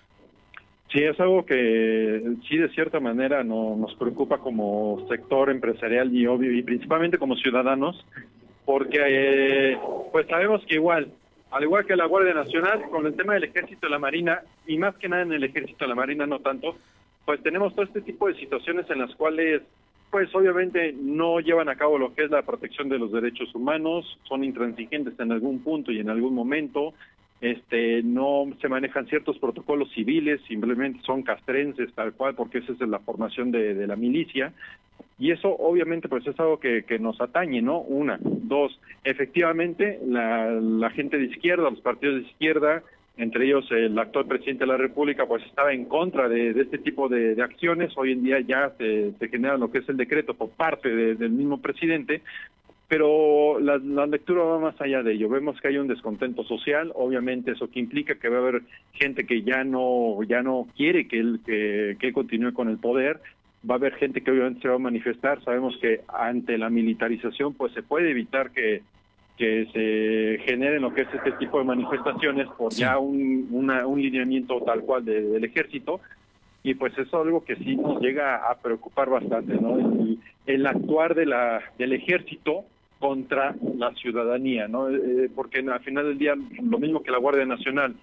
Sí, 0.93 1.03
es 1.03 1.19
algo 1.19 1.45
que 1.45 2.23
sí 2.49 2.57
de 2.57 2.69
cierta 2.71 3.01
manera 3.01 3.43
no, 3.43 3.77
nos 3.77 3.95
preocupa 3.97 4.39
como 4.39 5.05
sector 5.09 5.51
empresarial 5.51 6.15
y, 6.15 6.27
obvio, 6.27 6.53
y 6.53 6.63
principalmente 6.63 7.19
como 7.19 7.37
ciudadanos, 7.37 8.07
porque 8.65 9.01
eh, 9.05 9.79
pues 10.13 10.27
sabemos 10.29 10.65
que 10.67 10.77
igual, 10.77 11.13
al 11.51 11.63
igual 11.65 11.87
que 11.87 11.97
la 11.97 12.07
Guardia 12.07 12.35
Nacional, 12.35 12.83
con 12.91 13.05
el 13.05 13.15
tema 13.15 13.35
del 13.35 13.45
ejército 13.45 13.89
y 13.89 13.91
la 13.91 13.99
marina, 13.99 14.43
y 14.67 14.79
más 14.79 14.95
que 14.97 15.09
nada 15.09 15.23
en 15.23 15.33
el 15.33 15.45
ejército 15.45 15.85
y 15.85 15.89
la 15.89 15.95
marina 15.97 16.27
no 16.27 16.39
tanto, 16.39 16.77
pues 17.25 17.43
tenemos 17.43 17.75
todo 17.75 17.85
este 17.85 18.01
tipo 18.03 18.29
de 18.29 18.37
situaciones 18.37 18.89
en 18.89 19.01
las 19.01 19.15
cuales 19.17 19.63
pues 20.11 20.35
obviamente 20.35 20.95
no 20.99 21.41
llevan 21.41 21.69
a 21.69 21.77
cabo 21.77 21.99
lo 21.99 22.15
que 22.15 22.25
es 22.25 22.31
la 22.31 22.43
protección 22.43 22.89
de 22.89 22.99
los 22.99 23.13
derechos 23.13 23.55
humanos, 23.55 24.19
son 24.25 24.45
intransigentes 24.45 25.19
en 25.19 25.33
algún 25.33 25.61
punto 25.61 25.93
y 25.93 25.99
en 25.99 26.11
algún 26.11 26.35
momento, 26.35 26.95
este 27.41 28.03
no 28.03 28.47
se 28.61 28.69
manejan 28.69 29.07
ciertos 29.07 29.39
protocolos 29.39 29.91
civiles, 29.93 30.41
simplemente 30.47 31.01
son 31.03 31.23
castrenses 31.23 31.93
tal 31.95 32.13
cual, 32.15 32.35
porque 32.35 32.59
esa 32.59 32.73
es 32.73 32.81
la 32.81 33.01
formación 33.01 33.51
de, 33.51 33.87
la 33.87 33.97
milicia, 33.97 34.53
y 35.19 35.33
eso 35.33 35.55
obviamente 35.55 36.09
pues 36.09 36.27
es 36.27 36.39
algo 36.39 36.61
que, 36.61 36.85
que, 36.85 36.99
nos 36.99 37.21
atañe, 37.21 37.61
¿no? 37.61 37.81
Una, 37.81 38.19
dos, 38.23 38.79
efectivamente 39.05 39.99
la, 40.07 40.51
la 40.51 40.91
gente 40.91 41.19
de 41.19 41.25
izquierda, 41.25 41.71
los 41.71 41.81
partidos 41.81 42.17
de 42.17 42.29
izquierda, 42.29 42.83
entre 43.17 43.47
ellos 43.47 43.67
el 43.71 43.99
actual 43.99 44.27
presidente 44.27 44.65
de 44.65 44.73
la 44.73 44.77
República, 44.77 45.27
pues 45.27 45.45
estaba 45.45 45.73
en 45.73 45.87
contra 45.87 46.29
de, 46.29 46.51
este 46.51 46.79
tipo 46.79 47.09
de, 47.09 47.41
acciones. 47.43 47.93
Hoy 47.97 48.13
en 48.13 48.23
día 48.23 48.41
ya 48.41 48.73
se, 48.77 49.15
genera 49.31 49.57
lo 49.57 49.71
que 49.71 49.79
es 49.79 49.89
el 49.89 49.97
decreto 49.97 50.35
por 50.35 50.51
parte 50.51 50.89
del 50.89 51.31
mismo 51.31 51.61
presidente, 51.61 52.23
pero 52.89 53.59
la, 53.59 53.79
lectura 54.07 54.43
va 54.45 54.59
más 54.59 54.81
allá 54.81 55.03
de 55.03 55.15
ello. 55.15 55.29
Vemos 55.31 55.59
que 55.61 55.69
hay 55.69 55.79
un 55.79 55.89
descontento 55.89 56.45
social, 56.45 56.93
obviamente 56.95 57.53
eso 57.53 57.71
que 57.71 57.81
implica 57.81 58.17
que 58.17 58.29
va 58.29 58.37
a 58.37 58.41
haber 58.41 58.63
gente 58.93 59.27
que 59.27 59.43
ya 59.43 59.65
no 59.65 60.23
ya 60.23 60.43
no 60.43 60.67
quiere 60.77 61.09
que 61.09 61.19
él 61.19 61.41
que, 61.45 61.97
que 61.99 62.13
continúe 62.13 62.53
con 62.53 62.69
el 62.69 62.79
poder, 62.79 63.21
va 63.69 63.75
a 63.75 63.79
haber 63.79 63.95
gente 63.95 64.21
que 64.21 64.31
obviamente 64.31 64.61
se 64.61 64.69
va 64.69 64.75
a 64.75 64.79
manifestar. 64.79 65.43
Sabemos 65.43 65.77
que 65.81 66.03
ante 66.09 66.59
la 66.59 66.69
militarización, 66.69 67.55
pues 67.55 67.73
se 67.73 67.83
puede 67.83 68.11
evitar 68.11 68.51
que 68.51 68.83
que 69.37 69.67
se 69.73 70.45
generen 70.45 70.83
lo 70.83 70.95
que 70.95 71.03
es 71.03 71.09
este 71.13 71.33
tipo 71.33 71.59
de 71.59 71.65
manifestaciones 71.65 72.49
por 72.57 72.73
ya 72.73 72.99
un, 72.99 73.49
un 73.51 74.01
lineamiento 74.03 74.61
tal 74.63 74.81
cual 74.83 75.05
del 75.05 75.45
ejército 75.45 76.01
y 76.63 76.75
pues 76.75 76.97
es 76.99 77.13
algo 77.15 77.45
que 77.45 77.55
sí 77.57 77.77
nos 77.77 78.01
llega 78.01 78.51
a 78.51 78.57
preocupar 78.57 79.09
bastante, 79.09 79.55
¿no? 79.55 79.79
El, 79.79 80.19
el 80.47 80.67
actuar 80.67 81.15
de 81.15 81.27
la 81.27 81.63
del 81.79 81.93
ejército 81.93 82.65
contra 82.99 83.55
la 83.77 83.93
ciudadanía, 83.95 84.69
¿no? 84.69 84.89
Eh, 84.91 84.97
eh, 84.97 85.31
porque 85.35 85.61
al 85.61 85.81
final 85.81 86.07
del 86.07 86.19
día, 86.19 86.35
lo 86.63 86.79
mismo 86.79 87.03
que 87.03 87.11
la 87.11 87.19
Guardia 87.19 87.45
Nacional, 87.45 87.95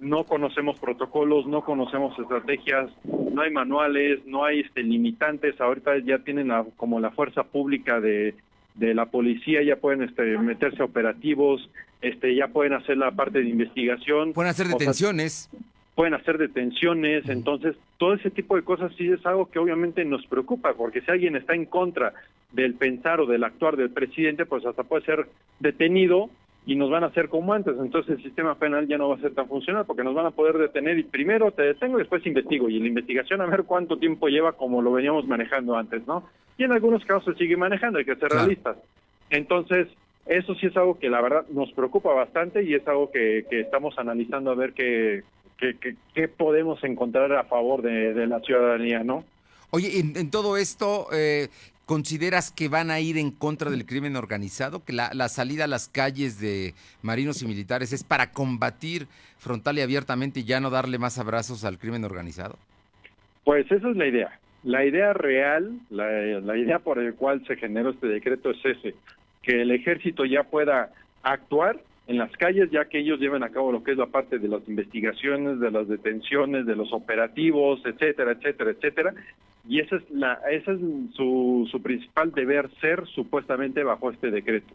no 0.00 0.24
conocemos 0.24 0.78
protocolos, 0.78 1.46
no 1.46 1.64
conocemos 1.64 2.18
estrategias, 2.18 2.90
no 3.04 3.40
hay 3.40 3.50
manuales, 3.50 4.26
no 4.26 4.44
hay 4.44 4.60
este, 4.60 4.82
limitantes, 4.82 5.58
ahorita 5.60 5.98
ya 6.04 6.18
tienen 6.18 6.50
como 6.76 7.00
la 7.00 7.10
fuerza 7.10 7.44
pública 7.44 8.00
de, 8.00 8.34
de 8.74 8.94
la 8.94 9.06
policía, 9.06 9.62
ya 9.62 9.76
pueden 9.76 10.02
este, 10.02 10.36
meterse 10.38 10.82
a 10.82 10.86
operativos, 10.86 11.68
este, 12.02 12.34
ya 12.34 12.48
pueden 12.48 12.74
hacer 12.74 12.96
la 12.96 13.12
parte 13.12 13.40
de 13.40 13.48
investigación. 13.48 14.32
Pueden 14.32 14.50
hacer 14.50 14.66
detenciones. 14.66 15.48
pueden 15.94 16.14
hacer 16.14 16.38
detenciones, 16.38 17.28
entonces 17.28 17.76
todo 17.98 18.14
ese 18.14 18.30
tipo 18.30 18.56
de 18.56 18.62
cosas 18.62 18.92
sí 18.98 19.08
es 19.08 19.24
algo 19.24 19.48
que 19.48 19.60
obviamente 19.60 20.04
nos 20.04 20.26
preocupa, 20.26 20.74
porque 20.74 21.00
si 21.02 21.10
alguien 21.10 21.36
está 21.36 21.54
en 21.54 21.66
contra 21.66 22.12
del 22.50 22.74
pensar 22.74 23.20
o 23.20 23.26
del 23.26 23.44
actuar 23.44 23.76
del 23.76 23.90
presidente, 23.90 24.44
pues 24.44 24.66
hasta 24.66 24.82
puede 24.82 25.04
ser 25.04 25.28
detenido 25.60 26.30
y 26.66 26.76
nos 26.76 26.90
van 26.90 27.04
a 27.04 27.08
hacer 27.08 27.28
como 27.28 27.52
antes. 27.52 27.74
Entonces 27.78 28.16
el 28.16 28.22
sistema 28.22 28.54
penal 28.54 28.88
ya 28.88 28.96
no 28.96 29.08
va 29.08 29.16
a 29.16 29.20
ser 29.20 29.34
tan 29.34 29.48
funcional 29.48 29.84
porque 29.86 30.04
nos 30.04 30.14
van 30.14 30.26
a 30.26 30.30
poder 30.30 30.56
detener 30.58 30.98
y 30.98 31.04
primero 31.04 31.50
te 31.52 31.62
detengo 31.62 31.98
y 31.98 32.02
después 32.02 32.24
investigo. 32.26 32.68
Y 32.68 32.78
la 32.78 32.88
investigación 32.88 33.40
a 33.40 33.46
ver 33.46 33.64
cuánto 33.64 33.98
tiempo 33.98 34.28
lleva 34.28 34.52
como 34.52 34.82
lo 34.82 34.92
veníamos 34.92 35.26
manejando 35.26 35.76
antes, 35.76 36.06
¿no? 36.06 36.28
Y 36.56 36.64
en 36.64 36.72
algunos 36.72 37.04
casos 37.04 37.34
se 37.34 37.38
sigue 37.38 37.56
manejando, 37.56 37.98
hay 37.98 38.04
que 38.04 38.16
ser 38.16 38.30
realistas. 38.30 38.76
Entonces, 39.28 39.88
eso 40.26 40.54
sí 40.54 40.66
es 40.66 40.76
algo 40.76 40.98
que 40.98 41.10
la 41.10 41.20
verdad 41.20 41.46
nos 41.50 41.72
preocupa 41.72 42.12
bastante 42.12 42.62
y 42.62 42.74
es 42.74 42.86
algo 42.86 43.10
que, 43.10 43.44
que 43.50 43.60
estamos 43.60 43.98
analizando 43.98 44.50
a 44.50 44.54
ver 44.54 44.72
qué, 44.72 45.22
qué, 45.58 46.28
podemos 46.28 46.82
encontrar 46.84 47.32
a 47.32 47.44
favor 47.44 47.82
de, 47.82 48.26
la 48.26 48.40
ciudadanía, 48.40 49.02
¿no? 49.02 49.24
Oye, 49.70 49.98
en, 49.98 50.16
en 50.16 50.30
todo 50.30 50.56
esto, 50.56 51.08
eh, 51.12 51.48
¿Consideras 51.86 52.50
que 52.50 52.68
van 52.68 52.90
a 52.90 53.00
ir 53.00 53.18
en 53.18 53.30
contra 53.30 53.70
del 53.70 53.84
crimen 53.84 54.16
organizado? 54.16 54.82
¿Que 54.84 54.94
la, 54.94 55.28
salida 55.28 55.64
a 55.64 55.68
las 55.68 55.88
calles 55.88 56.40
de 56.40 56.72
marinos 57.02 57.42
y 57.42 57.46
militares 57.46 57.92
es 57.92 58.02
para 58.02 58.30
combatir 58.30 59.06
frontal 59.38 59.76
y 59.76 59.82
abiertamente 59.82 60.40
y 60.40 60.44
ya 60.44 60.60
no 60.60 60.70
darle 60.70 60.98
más 60.98 61.18
abrazos 61.18 61.62
al 61.64 61.78
crimen 61.78 62.04
organizado? 62.04 62.56
Pues 63.44 63.70
esa 63.70 63.90
es 63.90 63.96
la 63.96 64.06
idea. 64.06 64.38
La 64.62 64.86
idea 64.86 65.12
real, 65.12 65.78
la, 65.90 66.10
la 66.40 66.56
idea 66.56 66.78
por 66.78 66.98
el 66.98 67.14
cual 67.14 67.46
se 67.46 67.56
generó 67.56 67.90
este 67.90 68.06
decreto 68.06 68.50
es 68.50 68.64
ese, 68.64 68.94
que 69.42 69.60
el 69.60 69.70
ejército 69.70 70.24
ya 70.24 70.44
pueda 70.44 70.90
actuar 71.22 71.78
en 72.06 72.16
las 72.16 72.32
calles, 72.32 72.70
ya 72.70 72.86
que 72.86 73.00
ellos 73.00 73.20
llevan 73.20 73.42
a 73.42 73.50
cabo 73.50 73.72
lo 73.72 73.82
que 73.82 73.92
es 73.92 73.98
la 73.98 74.06
parte 74.06 74.38
de 74.38 74.48
las 74.48 74.66
investigaciones, 74.68 75.60
de 75.60 75.70
las 75.70 75.86
detenciones, 75.86 76.64
de 76.64 76.76
los 76.76 76.94
operativos, 76.94 77.80
etcétera, 77.84 78.32
etcétera, 78.32 78.70
etcétera, 78.70 79.14
y 79.68 79.80
esa 79.80 79.96
es 79.96 80.10
la 80.10 80.38
esa 80.50 80.72
es 80.72 80.80
su, 81.14 81.68
su 81.70 81.82
principal 81.82 82.32
deber 82.32 82.70
ser 82.80 83.06
supuestamente 83.06 83.82
bajo 83.82 84.10
este 84.10 84.30
decreto. 84.30 84.74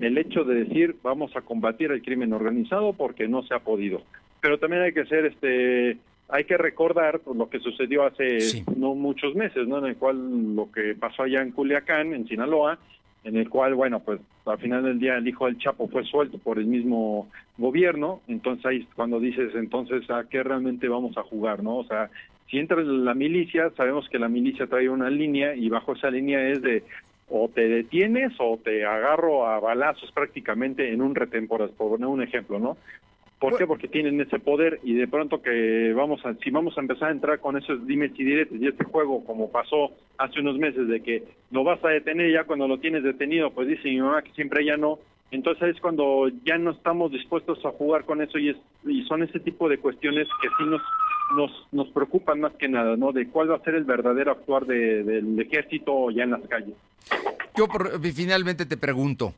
El 0.00 0.16
hecho 0.18 0.44
de 0.44 0.64
decir 0.64 0.96
vamos 1.02 1.36
a 1.36 1.42
combatir 1.42 1.92
el 1.92 2.02
crimen 2.02 2.32
organizado 2.32 2.92
porque 2.92 3.28
no 3.28 3.42
se 3.42 3.54
ha 3.54 3.58
podido. 3.58 4.02
Pero 4.40 4.58
también 4.58 4.82
hay 4.82 4.92
que 4.92 5.06
ser 5.06 5.26
este 5.26 5.98
hay 6.28 6.44
que 6.44 6.56
recordar 6.56 7.20
lo 7.34 7.50
que 7.50 7.60
sucedió 7.60 8.04
hace 8.06 8.64
no 8.74 8.94
muchos 8.94 9.34
meses, 9.34 9.68
¿no? 9.68 9.78
En 9.78 9.86
el 9.86 9.96
cual 9.96 10.56
lo 10.56 10.72
que 10.72 10.94
pasó 10.94 11.24
allá 11.24 11.42
en 11.42 11.50
Culiacán, 11.50 12.14
en 12.14 12.26
Sinaloa, 12.26 12.78
en 13.24 13.36
el 13.36 13.48
cual, 13.50 13.74
bueno, 13.74 14.00
pues 14.00 14.20
al 14.46 14.58
final 14.58 14.82
del 14.82 14.98
día 14.98 15.16
el 15.16 15.28
hijo 15.28 15.46
del 15.46 15.58
Chapo 15.58 15.88
fue 15.88 16.04
suelto 16.04 16.38
por 16.38 16.58
el 16.58 16.66
mismo 16.66 17.28
gobierno, 17.58 18.20
entonces 18.26 18.64
ahí 18.66 18.88
cuando 18.96 19.20
dices, 19.20 19.54
entonces, 19.54 20.10
¿a 20.10 20.24
qué 20.24 20.42
realmente 20.42 20.88
vamos 20.88 21.16
a 21.16 21.22
jugar, 21.22 21.62
no? 21.62 21.76
O 21.76 21.84
sea, 21.84 22.10
si 22.52 22.58
entra 22.58 22.82
la 22.82 23.14
milicia, 23.14 23.70
sabemos 23.78 24.06
que 24.10 24.18
la 24.18 24.28
milicia 24.28 24.66
trae 24.66 24.86
una 24.90 25.08
línea 25.08 25.54
y 25.54 25.70
bajo 25.70 25.94
esa 25.94 26.10
línea 26.10 26.50
es 26.50 26.60
de 26.60 26.82
o 27.30 27.48
te 27.48 27.66
detienes 27.66 28.34
o 28.38 28.60
te 28.62 28.84
agarro 28.84 29.46
a 29.46 29.58
balazos 29.58 30.12
prácticamente 30.12 30.92
en 30.92 31.00
un 31.00 31.14
retén, 31.14 31.48
por 31.48 31.66
poner 31.70 32.06
un 32.06 32.22
ejemplo, 32.22 32.58
¿no? 32.58 32.76
¿Por 33.38 33.56
qué? 33.56 33.66
Porque 33.66 33.88
tienen 33.88 34.20
ese 34.20 34.38
poder 34.38 34.80
y 34.82 34.92
de 34.92 35.08
pronto 35.08 35.40
que 35.40 35.94
vamos 35.94 36.24
a, 36.26 36.34
si 36.34 36.50
vamos 36.50 36.76
a 36.76 36.82
empezar 36.82 37.08
a 37.08 37.12
entrar 37.12 37.40
con 37.40 37.56
esos 37.56 37.86
dimes 37.86 38.12
y 38.16 38.22
diretes 38.22 38.60
y 38.60 38.68
este 38.68 38.84
juego 38.84 39.24
como 39.24 39.50
pasó 39.50 39.90
hace 40.18 40.40
unos 40.40 40.58
meses 40.58 40.86
de 40.88 41.02
que 41.02 41.24
lo 41.50 41.64
vas 41.64 41.82
a 41.82 41.88
detener 41.88 42.30
ya 42.30 42.44
cuando 42.44 42.68
lo 42.68 42.80
tienes 42.80 43.02
detenido, 43.02 43.50
pues 43.50 43.66
dice 43.66 43.88
mi 43.88 44.02
mamá 44.02 44.20
que 44.20 44.32
siempre 44.32 44.62
ya 44.62 44.76
no, 44.76 44.98
entonces 45.30 45.74
es 45.74 45.80
cuando 45.80 46.28
ya 46.44 46.58
no 46.58 46.72
estamos 46.72 47.10
dispuestos 47.10 47.64
a 47.64 47.70
jugar 47.70 48.04
con 48.04 48.20
eso 48.20 48.38
y, 48.38 48.50
es, 48.50 48.56
y 48.84 49.04
son 49.04 49.22
ese 49.22 49.40
tipo 49.40 49.70
de 49.70 49.78
cuestiones 49.78 50.28
que 50.42 50.48
sí 50.58 50.64
nos, 50.66 50.82
nos, 51.36 51.50
nos 51.72 51.88
preocupan 51.88 52.40
más 52.40 52.52
que 52.54 52.68
nada, 52.68 52.96
¿no? 52.96 53.12
De 53.12 53.28
cuál 53.28 53.50
va 53.50 53.56
a 53.56 53.64
ser 53.64 53.74
el 53.74 53.84
verdadero 53.84 54.32
actuar 54.32 54.66
del 54.66 55.38
ejército 55.40 56.10
ya 56.10 56.24
en 56.24 56.30
las 56.32 56.42
calles. 56.48 56.74
Yo 57.56 57.66
finalmente 58.14 58.66
te 58.66 58.76
pregunto, 58.76 59.34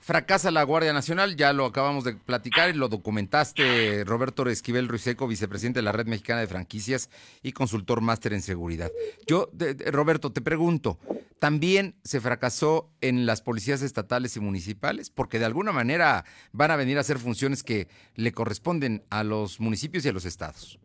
Fracasa 0.00 0.50
la 0.50 0.62
Guardia 0.62 0.92
Nacional, 0.92 1.36
ya 1.36 1.52
lo 1.52 1.66
acabamos 1.66 2.04
de 2.04 2.14
platicar 2.14 2.70
y 2.70 2.72
lo 2.72 2.88
documentaste 2.88 4.04
Roberto 4.04 4.48
Esquivel 4.48 4.88
Ruiseco, 4.88 5.26
vicepresidente 5.26 5.80
de 5.80 5.82
la 5.82 5.92
Red 5.92 6.06
Mexicana 6.06 6.40
de 6.40 6.46
Franquicias 6.46 7.10
y 7.42 7.52
consultor 7.52 8.00
máster 8.00 8.32
en 8.32 8.40
seguridad. 8.40 8.90
Yo, 9.26 9.50
Roberto, 9.90 10.30
te 10.30 10.40
pregunto, 10.40 10.98
¿también 11.40 11.96
se 12.04 12.20
fracasó 12.20 12.88
en 13.00 13.26
las 13.26 13.42
policías 13.42 13.82
estatales 13.82 14.36
y 14.36 14.40
municipales? 14.40 15.10
Porque 15.10 15.38
de 15.38 15.46
alguna 15.46 15.72
manera 15.72 16.24
van 16.52 16.70
a 16.70 16.76
venir 16.76 16.96
a 16.96 17.00
hacer 17.00 17.18
funciones 17.18 17.62
que 17.62 17.88
le 18.14 18.32
corresponden 18.32 19.02
a 19.10 19.24
los 19.24 19.60
municipios 19.60 20.06
y 20.06 20.08
a 20.08 20.12
los 20.12 20.24
estados. 20.24 20.78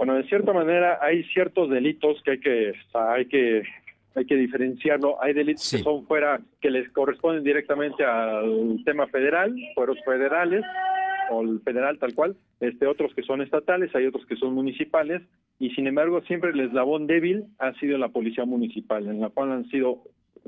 Bueno, 0.00 0.14
de 0.14 0.24
cierta 0.24 0.54
manera 0.54 0.98
hay 1.02 1.24
ciertos 1.24 1.68
delitos 1.68 2.22
que 2.22 2.30
hay 2.30 2.40
que, 2.40 2.72
hay 2.94 3.26
que 3.26 3.62
hay 4.14 4.24
que 4.24 4.36
diferenciarlo. 4.36 5.22
Hay 5.22 5.34
delitos 5.34 5.70
que 5.70 5.82
son 5.82 6.06
fuera, 6.06 6.40
que 6.62 6.70
les 6.70 6.90
corresponden 6.90 7.44
directamente 7.44 8.02
al 8.02 8.78
tema 8.86 9.08
federal, 9.08 9.54
fueros 9.74 9.98
federales, 10.02 10.64
o 11.30 11.42
el 11.42 11.60
federal 11.60 11.98
tal 11.98 12.14
cual, 12.14 12.34
este, 12.60 12.86
otros 12.86 13.12
que 13.14 13.22
son 13.22 13.42
estatales, 13.42 13.94
hay 13.94 14.06
otros 14.06 14.24
que 14.24 14.36
son 14.36 14.54
municipales, 14.54 15.20
y 15.58 15.68
sin 15.74 15.86
embargo 15.86 16.22
siempre 16.22 16.48
el 16.48 16.60
eslabón 16.60 17.06
débil 17.06 17.44
ha 17.58 17.74
sido 17.74 17.98
la 17.98 18.08
policía 18.08 18.46
municipal, 18.46 19.06
en 19.06 19.20
la 19.20 19.28
cual 19.28 19.52
han 19.52 19.68
sido 19.68 20.02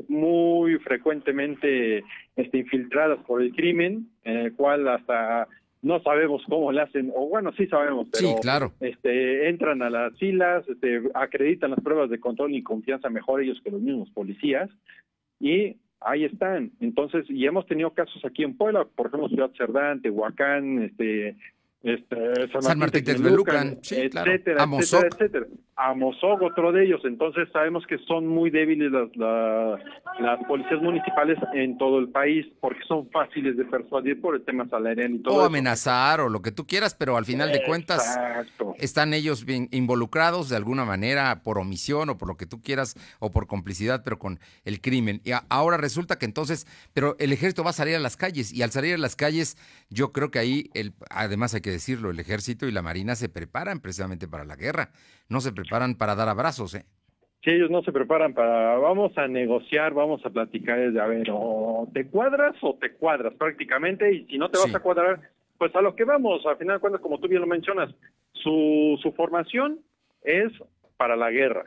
muy 0.09 0.79
frecuentemente 0.79 2.05
este, 2.37 2.57
infiltradas 2.57 3.19
por 3.27 3.43
el 3.43 3.53
crimen, 3.53 4.09
en 4.25 4.39
el 4.39 4.55
cual 4.55 4.89
hasta 4.89 5.47
no 5.83 6.01
sabemos 6.01 6.43
cómo 6.49 6.71
le 6.71 6.81
hacen, 6.81 7.13
o 7.15 7.29
bueno, 7.29 7.53
sí 7.57 7.67
sabemos, 7.67 8.09
pero 8.13 8.37
claro. 8.41 8.73
este, 8.81 9.49
entran 9.49 9.83
a 9.83 9.91
las 9.91 10.17
filas, 10.17 10.67
este, 10.69 11.03
acreditan 11.15 11.71
las 11.71 11.81
pruebas 11.81 12.09
de 12.09 12.21
control 12.21 12.55
y 12.55 12.63
confianza 12.63 13.11
mejor 13.11 13.43
ellos 13.43 13.61
que 13.63 13.73
los 13.73 13.81
mismos 13.81 14.09
policías, 14.11 14.71
y 15.41 15.77
ahí 16.01 16.25
están. 16.25 16.71
Entonces, 16.81 17.27
y 17.29 17.47
hemos 17.47 17.67
tenido 17.67 17.91
casos 17.91 18.25
aquí 18.25 18.45
en 18.45 18.57
Puebla, 18.57 18.87
por 18.95 19.09
ejemplo, 19.09 19.29
Ciudad 19.29 19.51
Cerdán, 19.59 20.01
Tehuacán, 20.01 20.85
este, 20.85 21.37
este, 21.83 22.49
San, 22.61 22.79
Martín 22.79 23.03
Texmelucan, 23.03 23.79
etcétera, 23.83 24.35
etcétera, 24.35 24.65
etcétera. 25.11 25.47
Amosog, 25.77 26.43
otro 26.43 26.71
de 26.73 26.85
ellos. 26.85 27.01
Entonces 27.05 27.49
sabemos 27.53 27.87
que 27.87 27.99
son 28.07 28.27
muy 28.27 28.51
débiles 28.51 28.93
las, 28.93 29.09
las 30.21 30.45
policías 30.47 30.83
municipales 30.83 31.39
en 31.55 31.79
todo 31.79 31.99
el 31.99 32.09
país 32.09 32.47
porque 32.61 32.81
son 32.87 33.09
fáciles 33.11 33.57
de 33.57 33.65
persuadir 33.65 34.21
por 34.21 34.35
el 34.35 34.45
tema 34.45 34.69
salarial 34.69 35.15
y 35.15 35.19
todo. 35.23 35.37
O 35.37 35.45
amenazar 35.45 36.21
o 36.21 36.29
lo 36.29 36.43
que 36.43 36.53
tú 36.53 36.67
quieras, 36.67 36.95
pero 36.95 37.17
al 37.17 37.25
final 37.25 37.53
de 37.53 37.63
cuentas 37.65 38.19
están 38.79 39.15
ellos 39.15 39.45
bien 39.45 39.69
involucrados 39.71 40.49
de 40.49 40.57
alguna 40.57 40.85
manera 40.85 41.43
por 41.43 41.59
omisión 41.59 42.11
o 42.11 42.19
por 42.19 42.29
lo 42.29 42.37
que 42.37 42.47
tú 42.47 42.61
quieras 42.61 42.95
o 43.19 43.31
por 43.31 43.47
complicidad, 43.47 44.03
pero 44.05 44.19
con 44.19 44.41
el 44.65 44.81
crimen. 44.81 45.21
Y 45.25 45.33
ahora 45.49 45.79
resulta 45.79 46.19
que 46.19 46.27
entonces, 46.27 46.67
pero 46.93 47.17
el 47.19 47.33
ejército 47.33 47.65
va 47.65 47.71
a 47.71 47.75
salir 47.75 47.97
a 47.97 48.01
las 48.01 48.17
calles 48.17 48.53
y 48.53 48.63
al 48.63 48.71
salir 48.71 48.95
a 48.95 48.99
las 48.99 49.17
calles 49.17 49.57
yo 49.89 50.13
creo 50.13 50.31
que 50.31 50.39
ahí, 50.39 50.71
el, 50.75 50.93
además 51.11 51.55
hay 51.55 51.61
que 51.61 51.71
decirlo, 51.71 52.11
el 52.11 52.21
ejército 52.21 52.67
y 52.67 52.73
la 52.73 52.83
marina 52.83 53.17
se 53.17 53.29
preparan 53.29 53.81
precisamente 53.81 54.29
para 54.29 54.45
la 54.45 54.57
guerra, 54.57 54.91
no 55.29 55.41
se 55.41 55.53
preparan 55.53 55.97
para 55.97 56.15
dar 56.15 56.29
abrazos, 56.29 56.75
¿eh? 56.75 56.85
Sí, 57.43 57.51
ellos 57.51 57.71
no 57.71 57.83
se 57.83 57.91
preparan 57.91 58.35
para, 58.35 58.77
vamos 58.77 59.19
a 59.19 59.27
negociar, 59.27 59.95
vamos 59.95 60.25
a 60.25 60.31
platicar, 60.31 60.79
desde, 60.79 61.01
a 61.01 61.07
ver, 61.07 61.29
o 61.33 61.89
te 61.93 62.07
cuadras 62.07 62.55
o 62.63 62.75
te 62.75 62.93
cuadras 62.93 63.35
prácticamente, 63.35 64.13
y 64.15 64.27
si 64.27 64.39
no 64.39 64.49
te 64.49 64.59
vas 64.59 64.73
a 64.73 64.81
cuadrar, 64.81 65.21
pues 65.59 65.75
a 65.75 65.83
lo 65.83 65.97
que 65.97 66.05
vamos, 66.05 66.47
al 66.47 66.57
final 66.57 66.77
de 66.77 66.81
cuentas, 66.81 67.03
como 67.03 67.19
tú 67.19 67.27
bien 67.27 67.41
lo 67.41 67.49
mencionas, 67.49 67.93
su, 68.33 68.97
su 69.03 69.13
formación 69.13 69.81
es 70.23 70.53
para 70.97 71.17
la 71.17 71.31
guerra. 71.31 71.65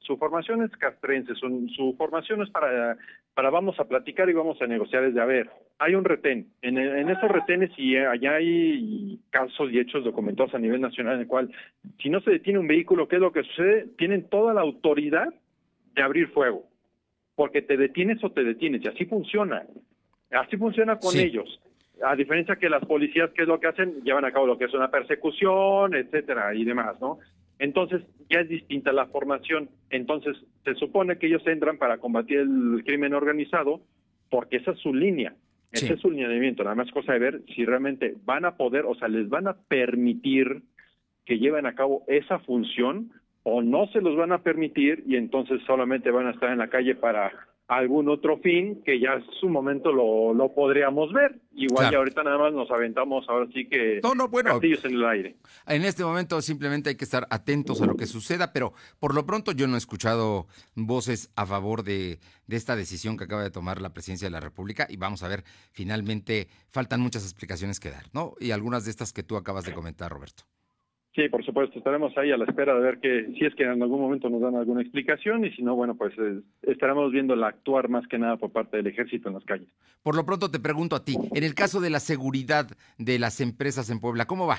Su 0.00 0.16
formación 0.18 0.62
es 0.62 0.70
castrense, 0.72 1.34
su, 1.36 1.68
su 1.74 1.94
formación 1.96 2.42
es 2.42 2.50
para, 2.50 2.98
para 3.34 3.50
vamos 3.50 3.78
a 3.80 3.84
platicar 3.84 4.28
y 4.30 4.32
vamos 4.32 4.60
a 4.62 4.66
negociar. 4.66 5.04
Es 5.04 5.14
de, 5.14 5.20
a 5.20 5.24
ver, 5.24 5.50
hay 5.78 5.94
un 5.94 6.04
retén. 6.04 6.48
En, 6.62 6.78
en 6.78 7.08
esos 7.10 7.30
retenes 7.30 7.70
y 7.76 7.96
allá 7.96 8.34
hay 8.36 9.18
casos 9.30 9.70
y 9.72 9.78
hechos 9.78 10.04
documentados 10.04 10.54
a 10.54 10.58
nivel 10.58 10.80
nacional 10.80 11.14
en 11.14 11.20
el 11.22 11.26
cual, 11.26 11.50
si 12.00 12.10
no 12.10 12.20
se 12.20 12.30
detiene 12.30 12.58
un 12.58 12.68
vehículo, 12.68 13.08
¿qué 13.08 13.16
es 13.16 13.22
lo 13.22 13.32
que 13.32 13.42
sucede? 13.42 13.86
Tienen 13.98 14.28
toda 14.28 14.54
la 14.54 14.60
autoridad 14.60 15.32
de 15.94 16.02
abrir 16.02 16.28
fuego, 16.28 16.64
porque 17.34 17.62
te 17.62 17.76
detienes 17.76 18.22
o 18.24 18.30
te 18.30 18.44
detienes, 18.44 18.82
y 18.84 18.88
así 18.88 19.04
funciona. 19.04 19.64
Así 20.30 20.56
funciona 20.56 20.98
con 20.98 21.12
Sí. 21.12 21.20
ellos. 21.22 21.60
A 22.02 22.16
diferencia 22.16 22.56
que 22.56 22.68
las 22.68 22.84
policías, 22.84 23.30
¿qué 23.30 23.42
es 23.42 23.48
lo 23.48 23.60
que 23.60 23.68
hacen? 23.68 24.02
Llevan 24.02 24.24
a 24.24 24.32
cabo 24.32 24.46
lo 24.46 24.58
que 24.58 24.64
es 24.64 24.74
una 24.74 24.90
persecución, 24.90 25.94
etcétera, 25.94 26.52
y 26.54 26.64
demás, 26.64 27.00
¿no? 27.00 27.18
Entonces, 27.58 28.02
ya 28.30 28.40
es 28.40 28.48
distinta 28.48 28.92
la 28.92 29.06
formación. 29.06 29.68
Entonces, 29.90 30.36
se 30.64 30.74
supone 30.74 31.18
que 31.18 31.26
ellos 31.26 31.46
entran 31.46 31.78
para 31.78 31.98
combatir 31.98 32.38
el 32.38 32.82
crimen 32.84 33.14
organizado, 33.14 33.80
porque 34.30 34.56
esa 34.56 34.72
es 34.72 34.78
su 34.80 34.94
línea. 34.94 35.34
Ese 35.72 35.86
Sí. 35.88 35.92
es 35.94 36.00
su 36.00 36.10
lineamiento. 36.10 36.62
Nada 36.62 36.76
más 36.76 36.90
cosa 36.92 37.12
de 37.12 37.18
ver 37.18 37.42
si 37.54 37.64
realmente 37.64 38.14
van 38.24 38.44
a 38.44 38.56
poder, 38.56 38.84
o 38.86 38.94
sea, 38.94 39.08
les 39.08 39.28
van 39.28 39.48
a 39.48 39.54
permitir 39.54 40.62
que 41.24 41.38
lleven 41.38 41.66
a 41.66 41.74
cabo 41.74 42.04
esa 42.06 42.38
función 42.40 43.10
o 43.42 43.60
no 43.62 43.86
se 43.88 44.00
los 44.00 44.16
van 44.16 44.32
a 44.32 44.42
permitir 44.42 45.02
y 45.06 45.16
entonces 45.16 45.60
solamente 45.66 46.10
van 46.10 46.26
a 46.26 46.30
estar 46.30 46.50
en 46.50 46.58
la 46.58 46.68
calle 46.68 46.94
para 46.94 47.32
algún 47.66 48.10
otro 48.10 48.38
fin 48.40 48.82
que 48.84 49.00
ya 49.00 49.14
en 49.14 49.24
su 49.40 49.48
momento 49.48 49.90
lo, 49.90 50.34
lo 50.34 50.52
podríamos 50.54 51.12
ver. 51.12 51.40
Igual 51.54 51.84
Claro. 51.84 51.92
ya 51.92 51.98
ahorita 51.98 52.22
nada 52.22 52.38
más 52.38 52.52
nos 52.52 52.70
aventamos 52.70 53.24
ahora 53.28 53.46
sí 53.54 53.66
que 53.68 54.00
No, 54.02 54.14
no, 54.14 54.28
bueno. 54.28 54.50
castillos 54.50 54.84
en 54.84 54.94
el 54.94 55.04
aire. 55.06 55.36
En 55.66 55.84
este 55.84 56.04
momento 56.04 56.42
simplemente 56.42 56.90
hay 56.90 56.96
que 56.96 57.04
estar 57.04 57.26
atentos 57.30 57.80
a 57.80 57.86
lo 57.86 57.96
que 57.96 58.06
suceda, 58.06 58.52
pero 58.52 58.74
por 58.98 59.14
lo 59.14 59.24
pronto 59.24 59.52
yo 59.52 59.66
no 59.66 59.76
he 59.76 59.78
escuchado 59.78 60.46
voces 60.74 61.30
a 61.36 61.46
favor 61.46 61.84
de, 61.84 62.18
de 62.46 62.56
esta 62.56 62.76
decisión 62.76 63.16
que 63.16 63.24
acaba 63.24 63.42
de 63.42 63.50
tomar 63.50 63.80
la 63.80 63.94
presidencia 63.94 64.26
de 64.26 64.32
la 64.32 64.40
República 64.40 64.86
y 64.90 64.96
vamos 64.96 65.22
a 65.22 65.28
ver, 65.28 65.44
finalmente 65.72 66.48
faltan 66.70 67.00
muchas 67.00 67.22
explicaciones 67.24 67.80
que 67.80 67.90
dar, 67.90 68.04
¿no? 68.12 68.34
Y 68.40 68.50
algunas 68.50 68.84
de 68.84 68.90
estas 68.90 69.12
que 69.12 69.22
tú 69.22 69.36
acabas 69.36 69.64
de 69.64 69.72
comentar, 69.72 70.12
Roberto. 70.12 70.44
Sí, 71.14 71.28
por 71.28 71.44
supuesto, 71.44 71.78
estaremos 71.78 72.16
ahí 72.18 72.32
a 72.32 72.36
la 72.36 72.44
espera 72.44 72.74
de 72.74 72.80
ver 72.80 72.98
que 72.98 73.26
si 73.38 73.44
es 73.44 73.54
que 73.54 73.62
en 73.62 73.80
algún 73.80 74.00
momento 74.00 74.28
nos 74.28 74.40
dan 74.40 74.56
alguna 74.56 74.82
explicación 74.82 75.44
y 75.44 75.52
si 75.52 75.62
no, 75.62 75.76
bueno, 75.76 75.94
pues 75.94 76.12
eh, 76.18 76.40
estaremos 76.62 77.12
viendo 77.12 77.36
la 77.36 77.48
actuar 77.48 77.88
más 77.88 78.04
que 78.08 78.18
nada 78.18 78.36
por 78.36 78.50
parte 78.50 78.78
del 78.78 78.88
ejército 78.88 79.28
en 79.28 79.34
las 79.34 79.44
calles. 79.44 79.68
Por 80.02 80.16
lo 80.16 80.26
pronto 80.26 80.50
te 80.50 80.58
pregunto 80.58 80.96
a 80.96 81.04
ti, 81.04 81.16
en 81.32 81.44
el 81.44 81.54
caso 81.54 81.80
de 81.80 81.90
la 81.90 82.00
seguridad 82.00 82.66
de 82.98 83.20
las 83.20 83.40
empresas 83.40 83.90
en 83.90 84.00
Puebla, 84.00 84.26
¿cómo 84.26 84.48
va? 84.48 84.58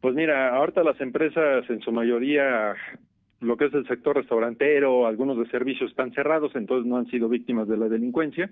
Pues 0.00 0.16
mira, 0.16 0.52
ahorita 0.56 0.82
las 0.82 1.00
empresas 1.00 1.64
en 1.70 1.80
su 1.80 1.92
mayoría, 1.92 2.74
lo 3.38 3.56
que 3.56 3.66
es 3.66 3.74
el 3.74 3.86
sector 3.86 4.16
restaurantero, 4.16 5.06
algunos 5.06 5.38
de 5.38 5.46
servicios 5.46 5.90
están 5.90 6.12
cerrados, 6.12 6.56
entonces 6.56 6.90
no 6.90 6.96
han 6.96 7.06
sido 7.06 7.28
víctimas 7.28 7.68
de 7.68 7.76
la 7.76 7.88
delincuencia. 7.88 8.50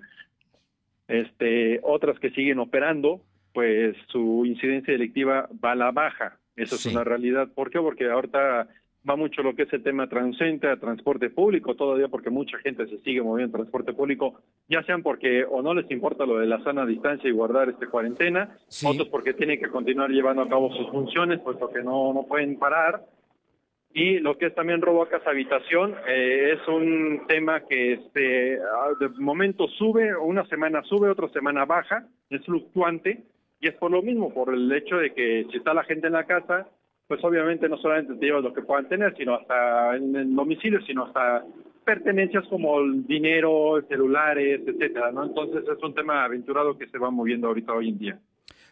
Este, 1.09 1.81
otras 1.83 2.17
que 2.19 2.29
siguen 2.29 2.59
operando, 2.59 3.19
pues 3.53 3.95
su 4.07 4.45
incidencia 4.45 4.93
delictiva 4.93 5.49
va 5.63 5.71
a 5.71 5.75
la 5.75 5.91
baja. 5.91 6.37
Eso 6.55 6.75
Sí. 6.77 6.89
es 6.89 6.95
una 6.95 7.03
realidad. 7.03 7.49
¿Por 7.53 7.69
qué? 7.69 7.79
Porque 7.79 8.09
ahorita 8.09 8.67
va 9.09 9.15
mucho 9.15 9.41
lo 9.41 9.55
que 9.55 9.63
es 9.63 9.73
el 9.73 9.81
tema 9.81 10.07
transcente, 10.07 10.75
transporte 10.77 11.29
público 11.31 11.75
todavía, 11.75 12.07
porque 12.07 12.29
mucha 12.29 12.57
gente 12.59 12.85
se 12.87 12.99
sigue 12.99 13.21
moviendo 13.21 13.57
en 13.57 13.63
transporte 13.63 13.93
público, 13.93 14.39
ya 14.69 14.83
sean 14.83 15.01
porque 15.01 15.43
o 15.43 15.61
no 15.63 15.73
les 15.73 15.89
importa 15.89 16.25
lo 16.25 16.37
de 16.37 16.45
la 16.45 16.63
sana 16.63 16.85
distancia 16.85 17.27
y 17.27 17.33
guardar 17.33 17.69
este 17.69 17.87
cuarentena, 17.87 18.55
Sí. 18.67 18.85
otros 18.87 19.07
porque 19.09 19.33
tienen 19.33 19.59
que 19.59 19.69
continuar 19.69 20.11
llevando 20.11 20.43
a 20.43 20.49
cabo 20.49 20.71
sus 20.75 20.87
funciones, 20.91 21.39
puesto 21.39 21.69
que 21.71 21.81
no, 21.81 22.13
no 22.13 22.25
pueden 22.27 22.59
parar. 22.59 23.03
Y 23.93 24.19
lo 24.19 24.37
que 24.37 24.45
es 24.45 24.55
también 24.55 24.81
robo 24.81 25.03
a 25.03 25.09
casa 25.09 25.31
habitación 25.31 25.95
eh, 26.07 26.53
es 26.53 26.67
un 26.67 27.23
tema 27.27 27.61
que 27.67 27.93
este 27.93 28.57
ah, 28.59 28.91
de 28.99 29.09
momento 29.19 29.67
sube, 29.67 30.15
una 30.15 30.45
semana 30.45 30.81
sube, 30.83 31.09
otra 31.09 31.27
semana 31.29 31.65
baja, 31.65 32.07
es 32.29 32.45
fluctuante 32.45 33.23
y 33.61 33.67
es 33.67 33.75
por 33.75 33.91
lo 33.91 34.01
mismo, 34.01 34.33
por 34.33 34.53
el 34.53 34.71
hecho 34.71 34.97
de 34.97 35.13
que 35.13 35.45
si 35.51 35.57
está 35.57 35.73
la 35.73 35.83
gente 35.83 36.07
en 36.07 36.13
la 36.13 36.25
casa, 36.25 36.67
pues 37.07 37.23
obviamente 37.23 37.69
no 37.69 37.77
solamente 37.77 38.15
te 38.15 38.25
llevas 38.25 38.43
lo 38.43 38.53
que 38.53 38.63
puedan 38.63 38.89
tener, 38.89 39.15
sino 39.15 39.35
hasta 39.35 39.95
en 39.95 40.15
el 40.15 40.35
domicilio, 40.35 40.81
sino 40.81 41.05
hasta 41.05 41.45
pertenencias 41.85 42.43
como 42.49 42.79
el 42.79 43.05
dinero, 43.05 43.79
celulares, 43.87 44.61
etcétera, 44.65 45.11
¿no? 45.11 45.25
Entonces 45.25 45.63
es 45.63 45.83
un 45.83 45.93
tema 45.93 46.23
aventurado 46.23 46.77
que 46.77 46.87
se 46.87 46.97
va 46.97 47.11
moviendo 47.11 47.47
ahorita 47.47 47.73
hoy 47.73 47.89
en 47.89 47.99
día. 47.99 48.19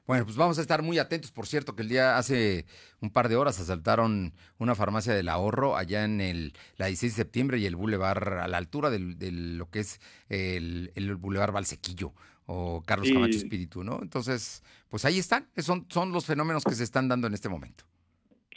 Bueno, 0.08 0.26
pues 0.26 0.38
vamos 0.38 0.58
a 0.58 0.62
estar 0.62 0.82
muy 0.82 0.98
atentos. 0.98 1.32
Por 1.32 1.46
cierto, 1.46 1.76
que 1.76 1.84
el 1.84 1.90
día 1.90 2.18
hace 2.18 2.66
un 3.00 3.12
par 3.12 3.30
de 3.30 3.36
horas 3.36 3.60
asaltaron 3.60 4.34
una 4.58 4.74
farmacia 4.74 5.14
del 5.14 5.30
ahorro 5.30 5.78
allá 5.78 6.04
en 6.04 6.20
el, 6.20 6.54
la 6.78 6.88
16 6.88 7.16
de 7.16 7.24
septiembre 7.24 7.60
y 7.60 7.68
el 7.68 7.76
Boulevard, 7.76 8.40
a 8.40 8.48
la 8.48 8.58
altura 8.58 8.90
de 8.90 9.00
lo 9.00 9.70
que 9.70 9.82
es 9.82 10.00
el, 10.30 10.92
el 10.96 11.16
Boulevard 11.16 11.52
Valsequillo 11.52 12.14
o 12.52 12.82
Carlos 12.84 13.08
Sí. 13.08 13.14
Camacho 13.14 13.38
Espíritu, 13.38 13.84
¿no? 13.84 14.00
Entonces, 14.02 14.64
pues 14.90 15.06
ahí 15.06 15.20
están. 15.20 15.46
Son, 15.58 15.86
son 15.88 16.12
los 16.12 16.26
fenómenos 16.26 16.64
que 16.64 16.74
se 16.74 16.84
están 16.84 17.08
dando 17.08 17.28
en 17.28 17.36
este 17.36 17.48
momento. 17.48 17.84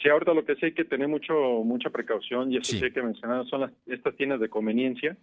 Sí, 0.01 0.09
ahorita 0.09 0.33
lo 0.33 0.43
que 0.43 0.55
sí 0.55 0.65
hay 0.65 0.73
que 0.73 0.83
tener 0.83 1.07
mucho 1.07 1.33
mucha 1.63 1.91
precaución 1.91 2.51
y 2.51 2.57
eso 2.57 2.71
Sí. 2.71 2.79
sí, 2.79 2.85
hay 2.85 2.91
que 2.91 3.03
mencionar 3.03 3.45
son 3.45 3.61
las, 3.61 3.71
estas 3.85 4.15
tiendas 4.15 4.39
de 4.39 4.49
conveniencia. 4.49 5.15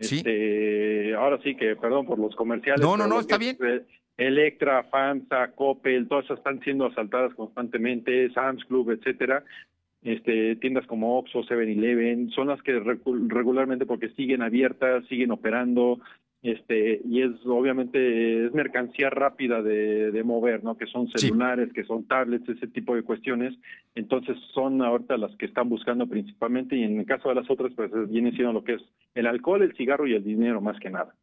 Sí. 0.00 0.16
Este, 0.16 1.14
ahora 1.14 1.38
sí 1.44 1.56
que, 1.56 1.76
perdón 1.76 2.06
por 2.06 2.18
los 2.18 2.34
comerciales. 2.34 2.80
No, 2.80 2.96
no, 2.96 3.06
no, 3.06 3.20
está 3.20 3.36
eh, 3.36 3.84
Electra, 4.16 4.84
FAMSA, 4.84 5.52
Coppel, 5.52 6.08
todas 6.08 6.24
esas 6.24 6.38
están 6.38 6.60
siendo 6.60 6.86
asaltadas 6.86 7.34
constantemente, 7.34 8.30
Sam's 8.32 8.64
Club, 8.64 8.92
etcétera. 8.92 9.44
Este, 10.02 10.56
tiendas 10.56 10.86
como 10.86 11.18
Oxxo, 11.18 11.42
7-Eleven, 11.42 12.30
son 12.30 12.48
las 12.48 12.62
que 12.62 12.78
regularmente 13.28 13.84
porque 13.84 14.08
siguen 14.10 14.40
abiertas, 14.40 15.04
siguen 15.08 15.32
operando, 15.32 16.00
este, 16.50 17.00
y 17.04 17.22
es 17.22 17.30
obviamente 17.44 18.46
es 18.46 18.52
mercancía 18.54 19.10
rápida 19.10 19.62
de, 19.62 20.10
de 20.12 20.22
mover, 20.24 20.62
¿no? 20.64 20.76
Que 20.76 20.86
son 20.86 21.08
Sí. 21.08 21.18
celulares, 21.28 21.72
que 21.72 21.84
son 21.84 22.06
tablets, 22.06 22.48
ese 22.48 22.66
tipo 22.68 22.94
de 22.94 23.02
cuestiones. 23.02 23.54
Entonces 23.94 24.36
son 24.54 24.82
ahorita 24.82 25.16
las 25.16 25.34
que 25.36 25.46
están 25.46 25.68
buscando 25.68 26.06
principalmente, 26.06 26.76
y 26.76 26.84
en 26.84 27.00
el 27.00 27.06
caso 27.06 27.28
de 27.28 27.34
las 27.34 27.50
otras, 27.50 27.72
pues 27.74 27.90
viene 28.08 28.30
siendo 28.32 28.52
lo 28.52 28.64
que 28.64 28.74
es 28.74 28.82
el 29.14 29.26
alcohol, 29.26 29.62
el 29.62 29.74
cigarro 29.76 30.06
y 30.06 30.14
el 30.14 30.24
dinero 30.24 30.60
más 30.60 30.78
que 30.80 30.90
nada. 30.90 31.14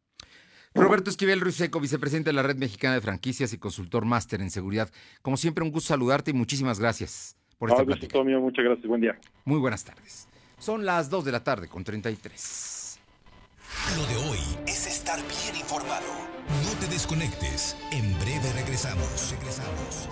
Roberto 0.74 1.08
Esquivel 1.08 1.40
Ruiz 1.40 1.54
Seco, 1.54 1.78
vicepresidente 1.80 2.30
de 2.30 2.34
la 2.34 2.42
Red 2.42 2.56
Mexicana 2.56 2.94
de 2.94 3.00
Franquicias 3.00 3.52
y 3.52 3.58
consultor 3.58 4.04
máster 4.04 4.40
en 4.40 4.50
seguridad. 4.50 4.90
Como 5.22 5.36
siempre, 5.36 5.62
un 5.64 5.70
gusto 5.70 5.88
saludarte 5.88 6.32
y 6.32 6.34
muchísimas 6.34 6.80
gracias 6.80 7.36
por 7.58 7.68
esta 7.70 7.82
gusto 7.84 7.98
plática. 8.00 8.24
mío, 8.24 8.40
muchas 8.40 8.64
gracias, 8.64 8.86
buen 8.86 9.00
día. 9.00 9.16
Muy 9.44 9.60
buenas 9.60 9.84
tardes. 9.84 10.28
Son 10.58 10.84
las 10.84 11.10
2 11.10 11.24
de 11.26 11.32
la 11.32 11.44
tarde 11.44 11.68
con 11.68 11.84
33. 11.84 13.00
Lo 13.96 14.06
de 14.06 14.30
hoy 14.30 14.38
es 14.66 14.83
estar 15.14 15.44
bien 15.44 15.60
informado. 15.60 16.06
No 16.64 16.78
te 16.80 16.86
desconectes. 16.92 17.76
En 17.90 18.18
breve 18.18 18.52
regresamos. 18.52 19.30
Regresamos. 19.30 20.08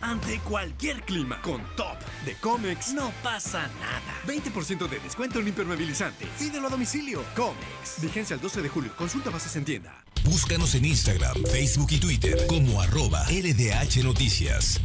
Ante 0.00 0.38
cualquier 0.40 1.02
clima, 1.02 1.40
con 1.42 1.60
Top 1.76 1.98
de 2.24 2.34
Comex 2.36 2.92
no 2.94 3.12
pasa 3.22 3.68
nada. 3.80 4.14
20% 4.26 4.88
de 4.88 5.00
descuento 5.00 5.40
en 5.40 5.48
impermeabilizantes. 5.48 6.28
Pídelo 6.38 6.68
a 6.68 6.70
domicilio. 6.70 7.24
Comex. 7.34 8.00
Vigencia 8.00 8.34
el 8.34 8.40
12 8.40 8.62
de 8.62 8.68
julio. 8.68 8.92
Consulta 8.96 9.30
bases 9.30 9.56
en 9.56 9.64
tienda. 9.64 10.04
Búscanos 10.24 10.74
en 10.74 10.84
Instagram, 10.84 11.34
Facebook 11.50 11.88
y 11.90 11.98
Twitter 11.98 12.46
como 12.46 12.80
arroba 12.80 13.24
LDH 13.30 14.04
Noticias. 14.04 14.80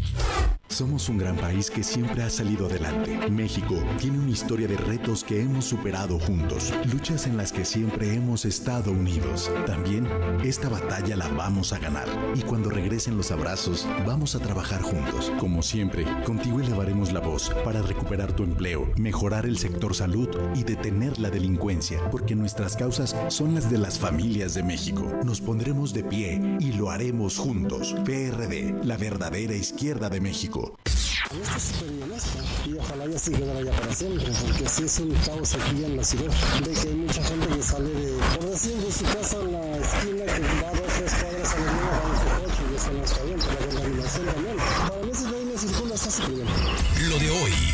Somos 0.74 1.08
un 1.08 1.20
gran 1.20 1.36
país 1.36 1.70
que 1.70 1.84
siempre 1.84 2.24
ha 2.24 2.32
salido 2.32 2.66
adelante. 2.66 3.30
México 3.30 3.76
tiene 4.00 4.18
una 4.18 4.32
historia 4.32 4.68
de 4.68 4.76
retos 4.76 5.24
que 5.24 5.40
hemos 5.40 5.66
superado 5.66 6.18
juntos, 6.18 6.74
luchas 6.92 7.28
en 7.28 7.38
las 7.38 7.54
que 7.54 7.64
siempre 7.64 8.16
hemos 8.16 8.44
estado 8.44 8.92
unidos. 8.92 9.52
También 9.68 10.08
esta 10.44 10.70
batalla 10.70 11.16
la 11.16 11.28
vamos 11.28 11.74
a 11.74 11.78
ganar 11.78 12.08
y 12.34 12.42
cuando 12.42 12.72
regresen 12.72 13.18
los 13.18 13.30
abrazos 13.30 13.88
vamos 14.08 14.34
a 14.34 14.40
trabajar 14.40 14.82
juntos. 14.82 15.32
Como 15.38 15.62
siempre, 15.62 16.08
contigo 16.26 16.60
elevaremos 16.60 17.14
la 17.14 17.20
voz 17.20 17.52
para 17.64 17.84
recuperar 17.84 18.36
tu 18.36 18.42
empleo, 18.42 18.92
mejorar 18.98 19.46
el 19.46 19.60
sector 19.60 19.94
salud 19.94 20.30
y 20.56 20.64
detener 20.64 21.20
la 21.20 21.30
delincuencia, 21.30 22.00
porque 22.10 22.36
nuestras 22.36 22.76
causas 22.76 23.16
son 23.28 23.54
las 23.54 23.70
de 23.70 23.78
las 23.78 24.00
familias 24.00 24.56
de 24.56 24.64
México. 24.64 25.06
Nos 25.24 25.40
pondremos 25.40 25.94
de 25.94 26.04
pie 26.04 26.58
y 26.60 26.72
lo 26.72 26.90
haremos 26.90 27.38
juntos. 27.38 27.94
PRD, 28.06 28.74
la 28.84 28.98
verdadera 28.98 29.54
izquierda 29.54 30.10
de 30.10 30.20
México. 30.20 30.63
Esto 30.64 31.86
es 32.16 32.68
y 32.68 32.78
ojalá 32.78 33.08
ya 33.08 33.18
se 33.18 33.32
quedara 33.32 33.62
ya 33.62 33.72
para 33.72 33.94
siempre, 33.94 34.26
porque 34.42 34.70
si 34.70 34.84
es 34.84 35.00
un 35.00 35.12
caos 35.26 35.54
aquí 35.56 35.84
en 35.84 35.98
la 35.98 36.04
ciudad, 36.04 36.32
de 36.64 36.72
que 36.72 36.88
hay 36.88 36.96
mucha 36.96 37.24
gente 37.24 37.48
que 37.48 37.64
sale 37.64 37.90
de, 37.90 38.18
por 38.36 38.50
decir, 38.50 38.76
de 38.78 38.92
su 38.92 39.04
casa 39.06 39.38
en 39.42 39.52
la 39.52 39.78
esquina, 39.78 40.26
que 40.26 40.42
va 40.64 40.72
dos, 40.72 40.94
tres 40.98 41.14
cuadras 41.16 41.54
a 41.54 41.60
la 41.60 41.66
luna, 41.66 42.02
va 42.04 42.14
su 42.20 42.28
coche, 42.44 42.64
y 42.72 42.76
eso 42.76 42.92
no 42.94 43.04
está 43.04 43.24
bien, 43.24 43.40
por 43.40 43.54
la 43.54 43.60
contaminación 43.60 44.26
también. 44.28 44.58
Para 44.58 45.02
mí 45.04 45.12
si 45.14 45.24
de 45.24 45.36
ahí 45.36 45.46
no 45.46 45.58
circula, 45.58 45.96
está 45.96 46.28
bien. 46.28 46.48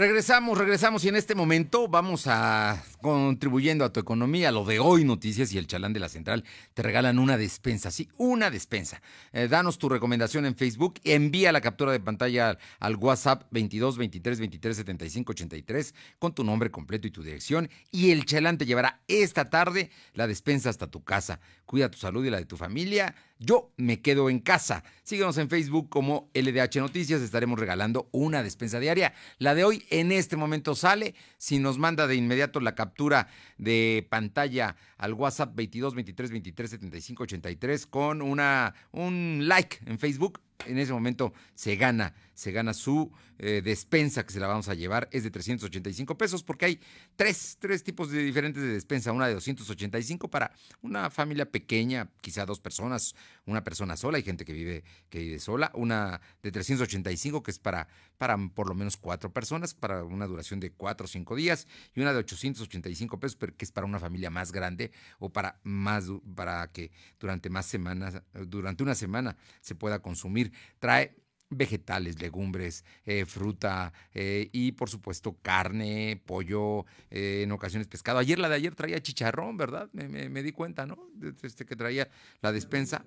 Regresamos, 0.00 0.56
regresamos 0.56 1.04
y 1.04 1.08
en 1.08 1.16
este 1.16 1.34
momento 1.34 1.86
vamos 1.86 2.26
a 2.26 2.82
contribuyendo 3.02 3.84
a 3.84 3.92
tu 3.92 4.00
economía. 4.00 4.50
Lo 4.50 4.64
de 4.64 4.78
hoy 4.78 5.04
Noticias 5.04 5.52
y 5.52 5.58
el 5.58 5.66
Chalán 5.66 5.92
de 5.92 6.00
la 6.00 6.08
Central 6.08 6.42
te 6.72 6.82
regalan 6.82 7.18
una 7.18 7.36
despensa, 7.36 7.90
sí, 7.90 8.08
una 8.16 8.50
despensa. 8.50 9.02
Eh, 9.34 9.46
danos 9.46 9.76
tu 9.76 9.90
recomendación 9.90 10.46
en 10.46 10.56
Facebook, 10.56 10.94
envía 11.04 11.52
la 11.52 11.60
captura 11.60 11.92
de 11.92 12.00
pantalla 12.00 12.56
al, 12.78 12.96
WhatsApp 12.96 13.42
22 13.50 13.98
23 13.98 14.40
23 14.40 14.76
75 14.78 15.32
83 15.32 15.94
con 16.18 16.34
tu 16.34 16.44
nombre 16.44 16.70
completo 16.70 17.06
y 17.06 17.10
tu 17.10 17.22
dirección 17.22 17.68
y 17.90 18.10
el 18.10 18.24
Chalán 18.24 18.56
te 18.56 18.64
llevará 18.64 19.02
esta 19.06 19.50
tarde 19.50 19.90
la 20.14 20.26
despensa 20.26 20.70
hasta 20.70 20.86
tu 20.86 21.04
casa. 21.04 21.40
Cuida 21.66 21.90
tu 21.90 21.98
salud 21.98 22.24
y 22.24 22.30
la 22.30 22.38
de 22.38 22.46
tu 22.46 22.56
familia. 22.56 23.14
Yo 23.42 23.72
me 23.78 24.02
quedo 24.02 24.28
en 24.28 24.38
casa. 24.38 24.84
Síguenos 25.02 25.38
en 25.38 25.48
Facebook 25.48 25.88
como 25.88 26.30
LDH 26.34 26.76
Noticias. 26.76 27.22
Estaremos 27.22 27.58
regalando 27.58 28.10
una 28.12 28.42
despensa 28.42 28.78
diaria. 28.78 29.14
La 29.38 29.54
de 29.54 29.64
hoy 29.64 29.82
en 29.88 30.12
este 30.12 30.36
momento 30.36 30.74
sale. 30.74 31.14
Si 31.38 31.58
nos 31.58 31.78
manda 31.78 32.06
de 32.06 32.16
inmediato 32.16 32.60
la 32.60 32.74
captura 32.74 33.28
de 33.56 34.06
pantalla 34.10 34.76
al 34.98 35.14
WhatsApp 35.14 35.56
22 35.56 35.94
23 35.94 36.30
23 36.32 36.70
75 36.70 37.22
83 37.22 37.86
con 37.86 38.20
una, 38.20 38.74
un 38.92 39.40
like 39.48 39.78
en 39.86 39.98
Facebook, 39.98 40.42
en 40.66 40.78
ese 40.78 40.92
momento 40.92 41.32
se 41.54 41.76
gana, 41.76 42.14
se 42.34 42.52
gana 42.52 42.74
su 42.74 43.12
eh, 43.38 43.62
despensa 43.64 44.26
que 44.26 44.32
se 44.32 44.40
la 44.40 44.46
vamos 44.46 44.68
a 44.68 44.74
llevar, 44.74 45.08
es 45.12 45.24
de 45.24 45.30
385 45.30 46.18
pesos 46.18 46.42
porque 46.42 46.66
hay 46.66 46.80
tres, 47.16 47.56
tres 47.58 47.82
tipos 47.82 48.10
de 48.10 48.22
diferentes 48.22 48.62
de 48.62 48.68
despensa, 48.68 49.12
una 49.12 49.28
de 49.28 49.34
285 49.34 50.28
para 50.28 50.52
una 50.82 51.08
familia 51.08 51.50
pequeña, 51.50 52.10
quizá 52.20 52.44
dos 52.44 52.60
personas, 52.60 53.14
una 53.46 53.64
persona 53.64 53.96
sola, 53.96 54.18
hay 54.18 54.24
gente 54.24 54.44
que 54.44 54.52
vive, 54.52 54.84
que 55.08 55.20
vive 55.20 55.38
sola, 55.38 55.70
una 55.74 56.20
de 56.42 56.52
385 56.52 57.42
que 57.42 57.50
es 57.50 57.58
para, 57.58 57.88
para 58.18 58.36
por 58.54 58.68
lo 58.68 58.74
menos 58.74 58.98
cuatro 58.98 59.32
personas, 59.32 59.72
para 59.72 60.04
una 60.04 60.26
duración 60.26 60.60
de 60.60 60.70
cuatro 60.72 61.06
o 61.06 61.08
cinco 61.08 61.36
días, 61.36 61.66
y 61.94 62.00
una 62.00 62.12
de 62.12 62.18
885 62.18 63.18
pesos 63.20 63.38
que 63.56 63.64
es 63.64 63.72
para 63.72 63.86
una 63.86 63.98
familia 63.98 64.28
más 64.28 64.52
grande 64.52 64.92
o 65.18 65.32
para 65.32 65.60
más, 65.62 66.04
para 66.34 66.70
que 66.72 66.90
durante 67.18 67.48
más 67.48 67.64
semanas, 67.64 68.22
durante 68.34 68.82
una 68.82 68.94
semana 68.94 69.36
se 69.62 69.74
pueda 69.74 70.00
consumir 70.00 70.49
Trae 70.78 71.14
vegetales, 71.50 72.20
legumbres, 72.20 72.84
eh, 73.04 73.26
fruta 73.26 73.92
eh, 74.14 74.48
y 74.52 74.72
por 74.72 74.88
supuesto 74.88 75.36
carne, 75.42 76.22
pollo, 76.24 76.86
eh, 77.10 77.42
en 77.42 77.52
ocasiones 77.52 77.88
pescado. 77.88 78.18
Ayer 78.18 78.38
la 78.38 78.48
de 78.48 78.54
ayer 78.54 78.74
traía 78.74 79.02
chicharrón, 79.02 79.56
¿verdad? 79.56 79.90
Me, 79.92 80.42
di 80.42 80.52
cuenta, 80.52 80.86
¿no? 80.86 81.10
Este 81.42 81.66
que 81.66 81.76
traía 81.76 82.08
la 82.40 82.52
despensa. 82.52 83.04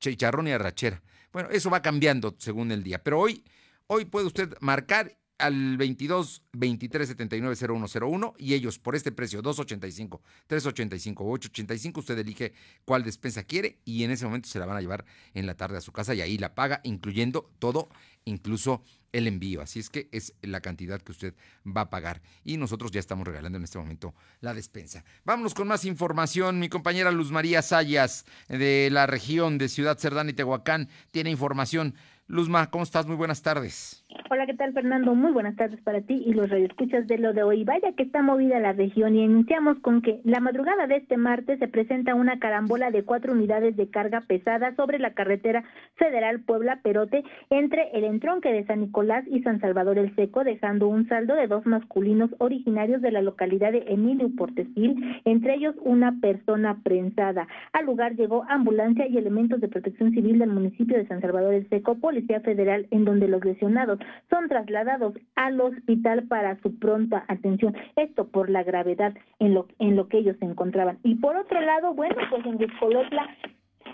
Chicharrón 0.00 0.48
y 0.48 0.52
arrachera. 0.52 1.02
Bueno, 1.32 1.50
eso 1.50 1.68
va 1.68 1.82
cambiando 1.82 2.34
según 2.38 2.72
el 2.72 2.82
día. 2.82 3.02
Pero 3.02 3.20
hoy, 3.20 3.44
hoy 3.86 4.06
puede 4.06 4.26
usted 4.26 4.54
marcar 4.60 5.19
al 5.40 5.76
22 5.76 6.42
23 6.52 7.08
79 7.08 7.56
0101 7.56 8.34
y 8.38 8.54
ellos 8.54 8.78
por 8.78 8.94
este 8.94 9.12
precio 9.12 9.42
285, 9.42 10.22
385 10.46 11.24
o 11.24 11.32
885 11.32 12.00
usted 12.00 12.18
elige 12.18 12.52
cuál 12.84 13.04
despensa 13.04 13.42
quiere 13.44 13.78
y 13.84 14.04
en 14.04 14.10
ese 14.10 14.24
momento 14.24 14.48
se 14.48 14.58
la 14.58 14.66
van 14.66 14.76
a 14.76 14.80
llevar 14.80 15.04
en 15.34 15.46
la 15.46 15.56
tarde 15.56 15.78
a 15.78 15.80
su 15.80 15.92
casa 15.92 16.14
y 16.14 16.20
ahí 16.20 16.38
la 16.38 16.54
paga 16.54 16.80
incluyendo 16.84 17.50
todo, 17.58 17.88
incluso 18.24 18.82
el 19.12 19.26
envío. 19.26 19.60
Así 19.60 19.80
es 19.80 19.90
que 19.90 20.08
es 20.12 20.34
la 20.42 20.60
cantidad 20.60 21.00
que 21.00 21.12
usted 21.12 21.34
va 21.66 21.82
a 21.82 21.90
pagar 21.90 22.22
y 22.44 22.56
nosotros 22.56 22.90
ya 22.90 23.00
estamos 23.00 23.26
regalando 23.26 23.58
en 23.58 23.64
este 23.64 23.78
momento 23.78 24.14
la 24.40 24.54
despensa. 24.54 25.04
Vámonos 25.24 25.54
con 25.54 25.68
más 25.68 25.84
información. 25.84 26.58
Mi 26.58 26.68
compañera 26.68 27.10
Luz 27.10 27.30
María 27.30 27.62
Sayas 27.62 28.24
de 28.48 28.88
la 28.92 29.06
región 29.06 29.58
de 29.58 29.68
Ciudad 29.68 29.98
Cerdán 29.98 30.28
y 30.28 30.32
Tehuacán 30.32 30.88
tiene 31.10 31.30
información. 31.30 31.94
Luzma, 32.26 32.70
¿cómo 32.70 32.84
estás? 32.84 33.06
Muy 33.06 33.16
buenas 33.16 33.42
tardes. 33.42 33.99
Hola, 34.28 34.46
¿qué 34.46 34.54
tal 34.54 34.72
Fernando? 34.72 35.14
Muy 35.14 35.30
buenas 35.30 35.54
tardes 35.56 35.80
para 35.82 36.00
ti 36.00 36.22
y 36.26 36.32
los 36.32 36.50
radioescuchas 36.50 37.06
de 37.06 37.18
lo 37.18 37.32
de 37.32 37.44
hoy. 37.44 37.62
Vaya 37.62 37.92
que 37.92 38.02
está 38.02 38.22
movida 38.22 38.58
la 38.58 38.72
región 38.72 39.14
y 39.14 39.22
iniciamos 39.22 39.78
con 39.80 40.02
que 40.02 40.20
la 40.24 40.40
madrugada 40.40 40.88
de 40.88 40.96
este 40.96 41.16
martes 41.16 41.60
se 41.60 41.68
presenta 41.68 42.14
una 42.14 42.38
carambola 42.40 42.90
de 42.90 43.04
cuatro 43.04 43.32
unidades 43.32 43.76
de 43.76 43.88
carga 43.88 44.22
pesada 44.22 44.74
sobre 44.74 44.98
la 44.98 45.14
carretera 45.14 45.62
federal 45.94 46.40
Puebla-Perote 46.40 47.22
entre 47.50 47.90
el 47.92 48.04
entronque 48.04 48.52
de 48.52 48.64
San 48.66 48.80
Nicolás 48.80 49.24
y 49.28 49.42
San 49.42 49.60
Salvador 49.60 49.98
el 49.98 50.14
Seco, 50.16 50.42
dejando 50.42 50.88
un 50.88 51.08
saldo 51.08 51.34
de 51.34 51.46
dos 51.46 51.64
masculinos 51.66 52.30
originarios 52.38 53.02
de 53.02 53.12
la 53.12 53.22
localidad 53.22 53.72
de 53.72 53.84
Emilio 53.88 54.28
Portesil, 54.36 55.20
entre 55.24 55.54
ellos 55.54 55.76
una 55.82 56.20
persona 56.20 56.80
prensada. 56.82 57.46
Al 57.72 57.86
lugar 57.86 58.16
llegó 58.16 58.44
ambulancia 58.48 59.06
y 59.06 59.18
elementos 59.18 59.60
de 59.60 59.68
protección 59.68 60.10
civil 60.12 60.40
del 60.40 60.50
municipio 60.50 60.96
de 60.96 61.06
San 61.06 61.20
Salvador 61.20 61.54
el 61.54 61.68
Seco, 61.68 61.96
Policía 61.96 62.40
Federal, 62.40 62.88
en 62.90 63.04
donde 63.04 63.28
los 63.28 63.44
lesionados 63.44 63.99
son 64.28 64.48
trasladados 64.48 65.14
al 65.36 65.60
hospital 65.60 66.24
para 66.24 66.60
su 66.62 66.78
pronta 66.78 67.24
atención. 67.28 67.74
Esto 67.96 68.28
por 68.28 68.50
la 68.50 68.62
gravedad 68.62 69.14
en 69.38 69.54
lo, 69.54 69.66
en 69.78 69.96
lo 69.96 70.08
que 70.08 70.18
ellos 70.18 70.36
se 70.38 70.44
encontraban. 70.44 70.98
Y 71.02 71.16
por 71.16 71.36
otro 71.36 71.60
lado, 71.60 71.94
bueno, 71.94 72.16
pues 72.30 72.44
en 72.46 72.58
Guiscolotla 72.58 73.28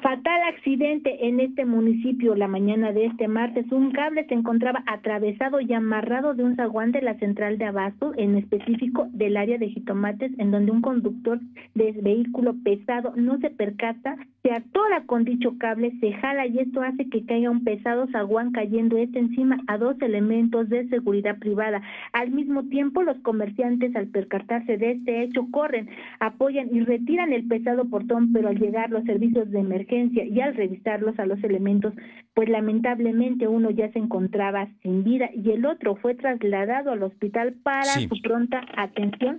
Fatal 0.02 0.42
accidente 0.48 1.26
en 1.26 1.40
este 1.40 1.64
municipio 1.64 2.34
la 2.34 2.48
mañana 2.48 2.92
de 2.92 3.06
este 3.06 3.28
martes. 3.28 3.70
Un 3.72 3.92
cable 3.92 4.26
se 4.26 4.34
encontraba 4.34 4.82
atravesado 4.86 5.60
y 5.60 5.72
amarrado 5.72 6.34
de 6.34 6.44
un 6.44 6.54
zaguán 6.54 6.92
de 6.92 7.00
la 7.00 7.14
central 7.14 7.56
de 7.56 7.64
abasto, 7.64 8.12
en 8.16 8.36
específico 8.36 9.08
del 9.12 9.36
área 9.36 9.58
de 9.58 9.68
jitomates, 9.68 10.32
en 10.38 10.50
donde 10.50 10.72
un 10.72 10.82
conductor 10.82 11.40
de 11.74 11.92
vehículo 11.92 12.54
pesado 12.62 13.14
no 13.16 13.38
se 13.38 13.50
percata, 13.50 14.16
se 14.42 14.52
atora 14.52 15.04
con 15.06 15.24
dicho 15.24 15.56
cable, 15.58 15.92
se 16.00 16.12
jala 16.12 16.46
y 16.46 16.58
esto 16.58 16.82
hace 16.82 17.08
que 17.08 17.24
caiga 17.24 17.50
un 17.50 17.64
pesado 17.64 18.06
zaguán 18.12 18.52
cayendo 18.52 18.98
este 18.98 19.18
encima 19.18 19.58
a 19.66 19.78
dos 19.78 19.96
elementos 20.02 20.68
de 20.68 20.88
seguridad 20.88 21.38
privada. 21.38 21.80
Al 22.12 22.30
mismo 22.30 22.64
tiempo, 22.64 23.02
los 23.02 23.18
comerciantes 23.20 23.96
al 23.96 24.08
percatarse 24.08 24.76
de 24.76 24.92
este 24.92 25.22
hecho 25.22 25.46
corren, 25.50 25.88
apoyan 26.20 26.68
y 26.70 26.80
retiran 26.80 27.32
el 27.32 27.48
pesado 27.48 27.86
portón, 27.86 28.32
pero 28.32 28.48
al 28.48 28.58
llegar 28.58 28.90
los 28.90 29.04
servicios 29.04 29.50
de 29.50 29.60
emergencia 29.60 29.85
y 29.90 30.40
al 30.40 30.54
revisarlos 30.54 31.18
a 31.18 31.26
los 31.26 31.42
elementos, 31.44 31.94
pues 32.34 32.48
lamentablemente 32.48 33.48
uno 33.48 33.70
ya 33.70 33.90
se 33.92 33.98
encontraba 33.98 34.68
sin 34.82 35.04
vida 35.04 35.30
y 35.32 35.50
el 35.50 35.66
otro 35.66 35.96
fue 35.96 36.14
trasladado 36.14 36.92
al 36.92 37.02
hospital 37.02 37.54
para 37.62 37.84
su 37.84 38.20
pronta 38.22 38.60
atención 38.76 39.38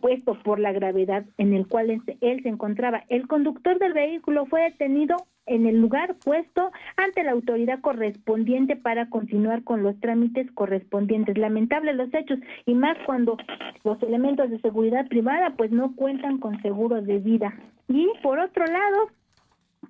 puesto 0.00 0.38
por 0.42 0.60
la 0.60 0.72
gravedad 0.72 1.24
en 1.38 1.52
el 1.52 1.66
cual 1.66 1.90
él 1.90 2.42
se 2.42 2.48
encontraba. 2.48 3.04
El 3.08 3.26
conductor 3.26 3.78
del 3.78 3.92
vehículo 3.92 4.46
fue 4.46 4.62
detenido 4.62 5.16
en 5.46 5.66
el 5.66 5.80
lugar 5.80 6.16
puesto 6.24 6.70
ante 6.96 7.22
la 7.22 7.32
autoridad 7.32 7.80
correspondiente 7.80 8.76
para 8.76 9.08
continuar 9.08 9.62
con 9.62 9.82
los 9.82 9.98
trámites 10.00 10.50
correspondientes. 10.52 11.38
Lamentable 11.38 11.94
los 11.94 12.12
hechos 12.12 12.38
y 12.66 12.74
más 12.74 12.96
cuando 13.06 13.36
los 13.84 14.02
elementos 14.02 14.50
de 14.50 14.60
seguridad 14.60 15.06
privada 15.08 15.54
pues 15.56 15.70
no 15.70 15.94
cuentan 15.94 16.38
con 16.38 16.60
seguro 16.62 17.00
de 17.00 17.18
vida. 17.18 17.54
Y 17.88 18.08
por 18.22 18.38
otro 18.38 18.64
lado, 18.66 19.08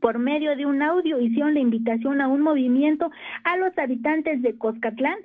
por 0.00 0.18
medio 0.18 0.56
de 0.56 0.66
un 0.66 0.82
audio 0.82 1.20
hicieron 1.20 1.54
la 1.54 1.60
invitación 1.60 2.20
a 2.20 2.28
un 2.28 2.40
movimiento 2.40 3.10
a 3.44 3.56
los 3.56 3.76
habitantes 3.78 4.42
de 4.42 4.56
Coscatlán 4.56 5.18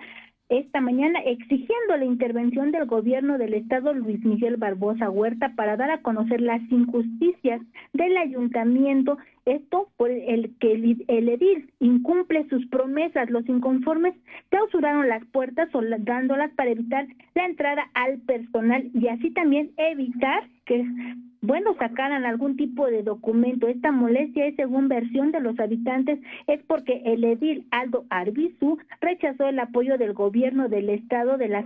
esta 0.51 0.81
mañana 0.81 1.21
exigiendo 1.21 1.95
la 1.97 2.03
intervención 2.03 2.73
del 2.73 2.85
gobierno 2.85 3.37
del 3.37 3.53
estado 3.53 3.93
Luis 3.93 4.19
Miguel 4.25 4.57
Barbosa 4.57 5.09
Huerta 5.09 5.53
para 5.55 5.77
dar 5.77 5.89
a 5.91 6.01
conocer 6.01 6.41
las 6.41 6.61
injusticias 6.69 7.61
del 7.93 8.17
ayuntamiento, 8.17 9.17
esto 9.45 9.87
por 9.95 10.11
el 10.11 10.53
que 10.59 10.73
el 10.73 11.29
edil 11.29 11.71
incumple 11.79 12.49
sus 12.49 12.67
promesas. 12.67 13.29
Los 13.29 13.47
inconformes 13.47 14.13
clausuraron 14.49 15.07
las 15.07 15.23
puertas 15.27 15.69
dándolas 15.99 16.51
para 16.51 16.71
evitar 16.71 17.07
la 17.33 17.45
entrada 17.45 17.89
al 17.93 18.19
personal 18.19 18.91
y 18.93 19.07
así 19.07 19.31
también 19.31 19.71
evitar 19.77 20.43
que 20.71 20.85
bueno, 21.41 21.75
sacaran 21.79 22.23
algún 22.23 22.55
tipo 22.55 22.85
de 22.85 23.03
documento. 23.03 23.67
Esta 23.67 23.91
molestia 23.91 24.45
es 24.45 24.55
según 24.55 24.87
versión 24.87 25.31
de 25.31 25.41
los 25.41 25.59
habitantes, 25.59 26.19
es 26.47 26.61
porque 26.63 27.01
el 27.03 27.23
edil 27.23 27.67
Aldo 27.71 28.05
Arbizu 28.09 28.77
rechazó 29.01 29.49
el 29.49 29.59
apoyo 29.59 29.97
del 29.97 30.13
gobierno 30.13 30.69
del 30.69 30.89
estado 30.89 31.37
de 31.37 31.49
las 31.49 31.65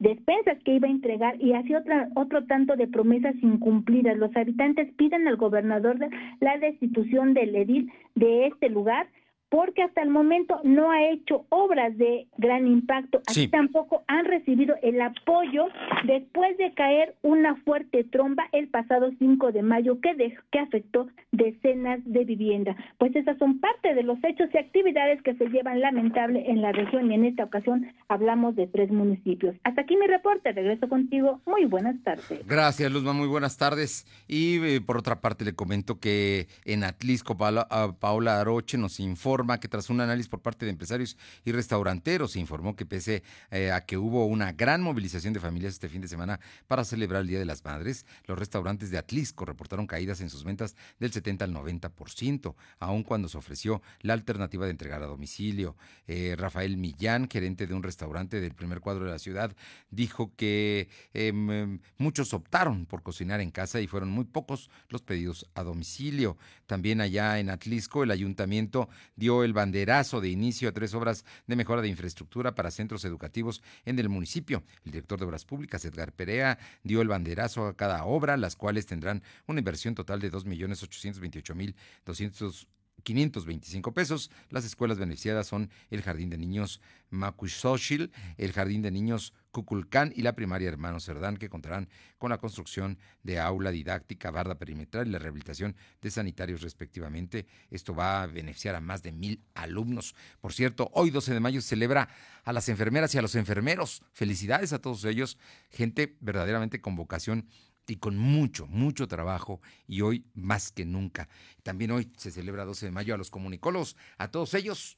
despensas 0.00 0.58
que 0.64 0.74
iba 0.74 0.88
a 0.88 0.90
entregar 0.90 1.40
y 1.40 1.52
hacía 1.52 1.78
otra, 1.78 2.08
otro 2.16 2.46
tanto 2.46 2.74
de 2.74 2.88
promesas 2.88 3.36
incumplidas. 3.42 4.16
Los 4.16 4.34
habitantes 4.34 4.90
piden 4.94 5.28
al 5.28 5.36
gobernador 5.36 5.98
la 6.40 6.58
destitución 6.58 7.34
del 7.34 7.54
edil 7.54 7.92
de 8.16 8.46
este 8.46 8.68
lugar 8.68 9.06
porque 9.50 9.82
hasta 9.82 10.00
el 10.02 10.10
momento 10.10 10.60
no 10.62 10.90
ha 10.92 11.10
hecho 11.10 11.44
obras 11.48 11.98
de 11.98 12.28
gran 12.38 12.66
impacto, 12.66 13.20
así 13.26 13.48
tampoco 13.48 14.04
han 14.06 14.24
recibido 14.24 14.76
el 14.82 15.00
apoyo 15.02 15.66
después 16.04 16.56
de 16.56 16.72
caer 16.72 17.16
una 17.22 17.56
fuerte 17.56 18.04
tromba 18.04 18.44
el 18.52 18.68
pasado 18.68 19.10
5 19.18 19.52
de 19.52 19.62
mayo 19.62 20.00
que, 20.00 20.36
que 20.52 20.58
afectó 20.58 21.08
decenas 21.32 22.00
de 22.04 22.24
viviendas. 22.24 22.76
Pues 22.98 23.14
esas 23.16 23.36
son 23.38 23.58
parte 23.58 23.92
de 23.94 24.04
los 24.04 24.18
hechos 24.22 24.48
y 24.54 24.58
actividades 24.58 25.20
que 25.22 25.34
se 25.34 25.48
llevan 25.48 25.80
lamentable 25.80 26.48
en 26.48 26.62
la 26.62 26.70
región 26.70 27.10
y 27.10 27.14
en 27.14 27.24
esta 27.24 27.44
ocasión 27.44 27.92
hablamos 28.08 28.54
de 28.54 28.68
tres 28.68 28.90
municipios. 28.90 29.56
Hasta 29.64 29.82
aquí 29.82 29.96
mi 29.96 30.06
reporte, 30.06 30.52
regreso 30.52 30.88
contigo. 30.88 31.40
Muy 31.44 31.64
buenas 31.64 32.00
tardes. 32.04 32.46
Gracias, 32.46 32.92
Luzma, 32.92 33.12
muy 33.12 33.26
buenas 33.26 33.56
tardes. 33.56 34.06
Y 34.28 34.64
eh, 34.64 34.80
por 34.80 34.96
otra 34.96 35.20
parte 35.20 35.44
le 35.44 35.54
comento 35.54 35.98
que 35.98 36.46
en 36.64 36.84
Atlisco 36.84 37.36
Paola, 37.36 37.66
Paola 37.98 38.40
Aroche 38.40 38.78
nos 38.78 39.00
informa 39.00 39.39
que 39.60 39.68
tras 39.68 39.90
un 39.90 40.00
análisis 40.00 40.28
por 40.28 40.40
parte 40.40 40.64
de 40.66 40.70
empresarios 40.70 41.16
y 41.44 41.52
restauranteros 41.52 42.32
se 42.32 42.40
informó 42.40 42.76
que 42.76 42.86
pese 42.86 43.22
eh, 43.50 43.70
a 43.72 43.84
que 43.84 43.96
hubo 43.96 44.26
una 44.26 44.52
gran 44.52 44.82
movilización 44.82 45.32
de 45.32 45.40
familias 45.40 45.74
este 45.74 45.88
fin 45.88 46.00
de 46.00 46.08
semana 46.08 46.40
para 46.66 46.84
celebrar 46.84 47.22
el 47.22 47.28
Día 47.28 47.38
de 47.38 47.44
las 47.44 47.64
Madres, 47.64 48.06
los 48.26 48.38
restaurantes 48.38 48.90
de 48.90 48.98
Atlisco 48.98 49.44
reportaron 49.44 49.86
caídas 49.86 50.20
en 50.20 50.30
sus 50.30 50.44
ventas 50.44 50.76
del 50.98 51.12
70 51.12 51.44
al 51.44 51.54
90%, 51.54 52.54
aun 52.78 53.02
cuando 53.02 53.28
se 53.28 53.38
ofreció 53.38 53.82
la 54.00 54.12
alternativa 54.12 54.64
de 54.64 54.72
entregar 54.72 55.02
a 55.02 55.06
domicilio. 55.06 55.76
Eh, 56.06 56.34
Rafael 56.36 56.76
Millán, 56.76 57.28
gerente 57.28 57.66
de 57.66 57.74
un 57.74 57.82
restaurante 57.82 58.40
del 58.40 58.54
primer 58.54 58.80
cuadro 58.80 59.04
de 59.04 59.10
la 59.10 59.18
ciudad, 59.18 59.54
dijo 59.90 60.32
que 60.36 60.88
em, 61.14 61.80
muchos 61.98 62.34
optaron 62.34 62.86
por 62.86 63.02
cocinar 63.02 63.40
en 63.40 63.50
casa 63.50 63.80
y 63.80 63.86
fueron 63.86 64.10
muy 64.10 64.24
pocos 64.24 64.70
los 64.88 65.02
pedidos 65.02 65.48
a 65.54 65.62
domicilio. 65.62 66.36
También 66.66 67.00
allá 67.00 67.38
en 67.38 67.50
Atlisco, 67.50 68.02
el 68.02 68.10
ayuntamiento 68.10 68.88
dio 69.16 69.29
el 69.44 69.52
banderazo 69.52 70.20
de 70.20 70.28
inicio 70.28 70.68
a 70.68 70.72
tres 70.72 70.94
obras 70.94 71.24
de 71.46 71.54
mejora 71.56 71.82
de 71.82 71.88
infraestructura 71.88 72.54
para 72.54 72.70
centros 72.70 73.04
educativos 73.04 73.62
en 73.84 73.98
el 73.98 74.08
municipio. 74.08 74.62
El 74.84 74.92
director 74.92 75.18
de 75.18 75.26
Obras 75.26 75.44
Públicas, 75.44 75.84
Edgar 75.84 76.12
Perea, 76.12 76.58
dio 76.82 77.00
el 77.00 77.08
banderazo 77.08 77.66
a 77.66 77.76
cada 77.76 78.04
obra, 78.04 78.36
las 78.36 78.54
cuales 78.56 78.86
tendrán 78.86 79.22
una 79.46 79.60
inversión 79.60 79.94
total 79.94 80.20
de 80.20 80.32
2.828.200 80.32 82.66
525 83.00 83.92
pesos. 83.92 84.30
Las 84.50 84.64
escuelas 84.64 84.98
beneficiadas 84.98 85.46
son 85.46 85.70
el 85.90 86.02
Jardín 86.02 86.30
de 86.30 86.38
Niños 86.38 86.80
Macuixochil, 87.10 88.12
el 88.38 88.52
Jardín 88.52 88.82
de 88.82 88.90
Niños 88.90 89.34
Cuculcán 89.50 90.12
y 90.14 90.22
la 90.22 90.34
primaria 90.34 90.68
Hermano 90.68 91.00
Cerdán, 91.00 91.36
que 91.36 91.48
contarán 91.48 91.88
con 92.18 92.30
la 92.30 92.38
construcción 92.38 92.98
de 93.22 93.40
aula 93.40 93.70
didáctica, 93.70 94.30
barda 94.30 94.56
perimetral 94.56 95.08
y 95.08 95.10
la 95.10 95.18
rehabilitación 95.18 95.74
de 96.00 96.10
sanitarios 96.10 96.62
respectivamente. 96.62 97.46
Esto 97.70 97.94
va 97.94 98.22
a 98.22 98.26
beneficiar 98.26 98.76
a 98.76 98.80
más 98.80 99.02
de 99.02 99.12
mil 99.12 99.42
alumnos. 99.54 100.14
Por 100.40 100.52
cierto, 100.52 100.90
hoy 100.94 101.10
12 101.10 101.34
de 101.34 101.40
mayo 101.40 101.60
celebra 101.60 102.08
a 102.44 102.52
las 102.52 102.68
enfermeras 102.68 103.14
y 103.14 103.18
a 103.18 103.22
los 103.22 103.34
enfermeros. 103.34 104.02
Felicidades 104.12 104.72
a 104.72 104.80
todos 104.80 105.04
ellos, 105.04 105.36
gente 105.70 106.16
verdaderamente 106.20 106.80
con 106.80 106.94
vocación 106.94 107.48
y 107.90 107.96
con 107.96 108.16
mucho, 108.16 108.66
mucho 108.68 109.08
trabajo 109.08 109.60
y 109.88 110.02
hoy 110.02 110.24
más 110.34 110.70
que 110.70 110.84
nunca. 110.84 111.28
También 111.62 111.90
hoy 111.90 112.10
se 112.16 112.30
celebra 112.30 112.64
12 112.64 112.86
de 112.86 112.92
mayo 112.92 113.14
a 113.14 113.18
los 113.18 113.30
comunicólogos, 113.30 113.96
a 114.16 114.30
todos 114.30 114.54
ellos 114.54 114.96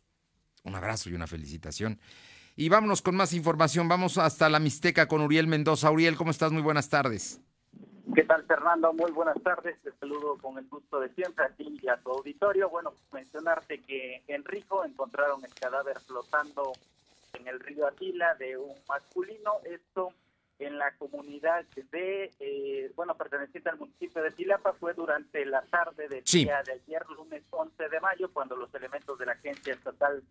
un 0.64 0.74
abrazo 0.74 1.08
y 1.10 1.14
una 1.14 1.26
felicitación. 1.26 1.98
Y 2.54 2.68
vámonos 2.68 3.00
con 3.00 3.16
más 3.16 3.32
información, 3.32 3.88
vamos 3.88 4.18
hasta 4.18 4.48
la 4.50 4.58
Mixteca 4.58 5.08
con 5.08 5.22
Uriel 5.22 5.46
Mendoza. 5.46 5.90
Uriel, 5.90 6.16
¿cómo 6.16 6.30
estás? 6.30 6.52
Muy 6.52 6.62
buenas 6.62 6.90
tardes. 6.90 7.40
¿Qué 8.14 8.24
tal, 8.24 8.44
Fernando? 8.44 8.92
Muy 8.92 9.10
buenas 9.10 9.42
tardes. 9.42 9.80
Te 9.82 9.90
saludo 9.92 10.36
con 10.36 10.58
el 10.58 10.68
gusto 10.68 11.00
de 11.00 11.08
siempre 11.14 11.46
a 11.46 11.48
ti 11.48 11.78
y 11.80 11.88
a 11.88 11.96
tu 11.96 12.10
auditorio. 12.10 12.68
Bueno, 12.68 12.92
mencionarte 13.10 13.78
que 13.80 14.22
en 14.28 14.44
Rico 14.44 14.84
encontraron 14.84 15.42
el 15.44 15.54
cadáver 15.54 15.98
flotando 16.00 16.72
en 17.32 17.48
el 17.48 17.58
río 17.58 17.86
Atila 17.86 18.34
de 18.34 18.58
un 18.58 18.74
masculino. 18.86 19.52
Esto 19.64 20.12
en 20.64 20.78
la 20.78 20.94
comunidad 20.96 21.64
de, 21.90 22.30
eh, 22.38 22.92
bueno, 22.94 23.16
perteneciente 23.16 23.70
al 23.70 23.78
municipio 23.78 24.22
de 24.22 24.30
Tilapa, 24.30 24.72
fue 24.74 24.94
durante 24.94 25.44
la 25.44 25.62
tarde 25.62 26.08
del 26.08 26.24
día 26.24 26.62
de 26.62 26.72
ayer, 26.72 27.04
lunes 27.16 27.42
11 27.50 27.88
de 27.88 28.00
mayo, 28.00 28.32
cuando 28.32 28.56
los 28.56 28.72
elementos 28.74 29.18
de 29.18 29.26
la 29.26 29.32
Agencia 29.32 29.74
Estatal 29.74 30.22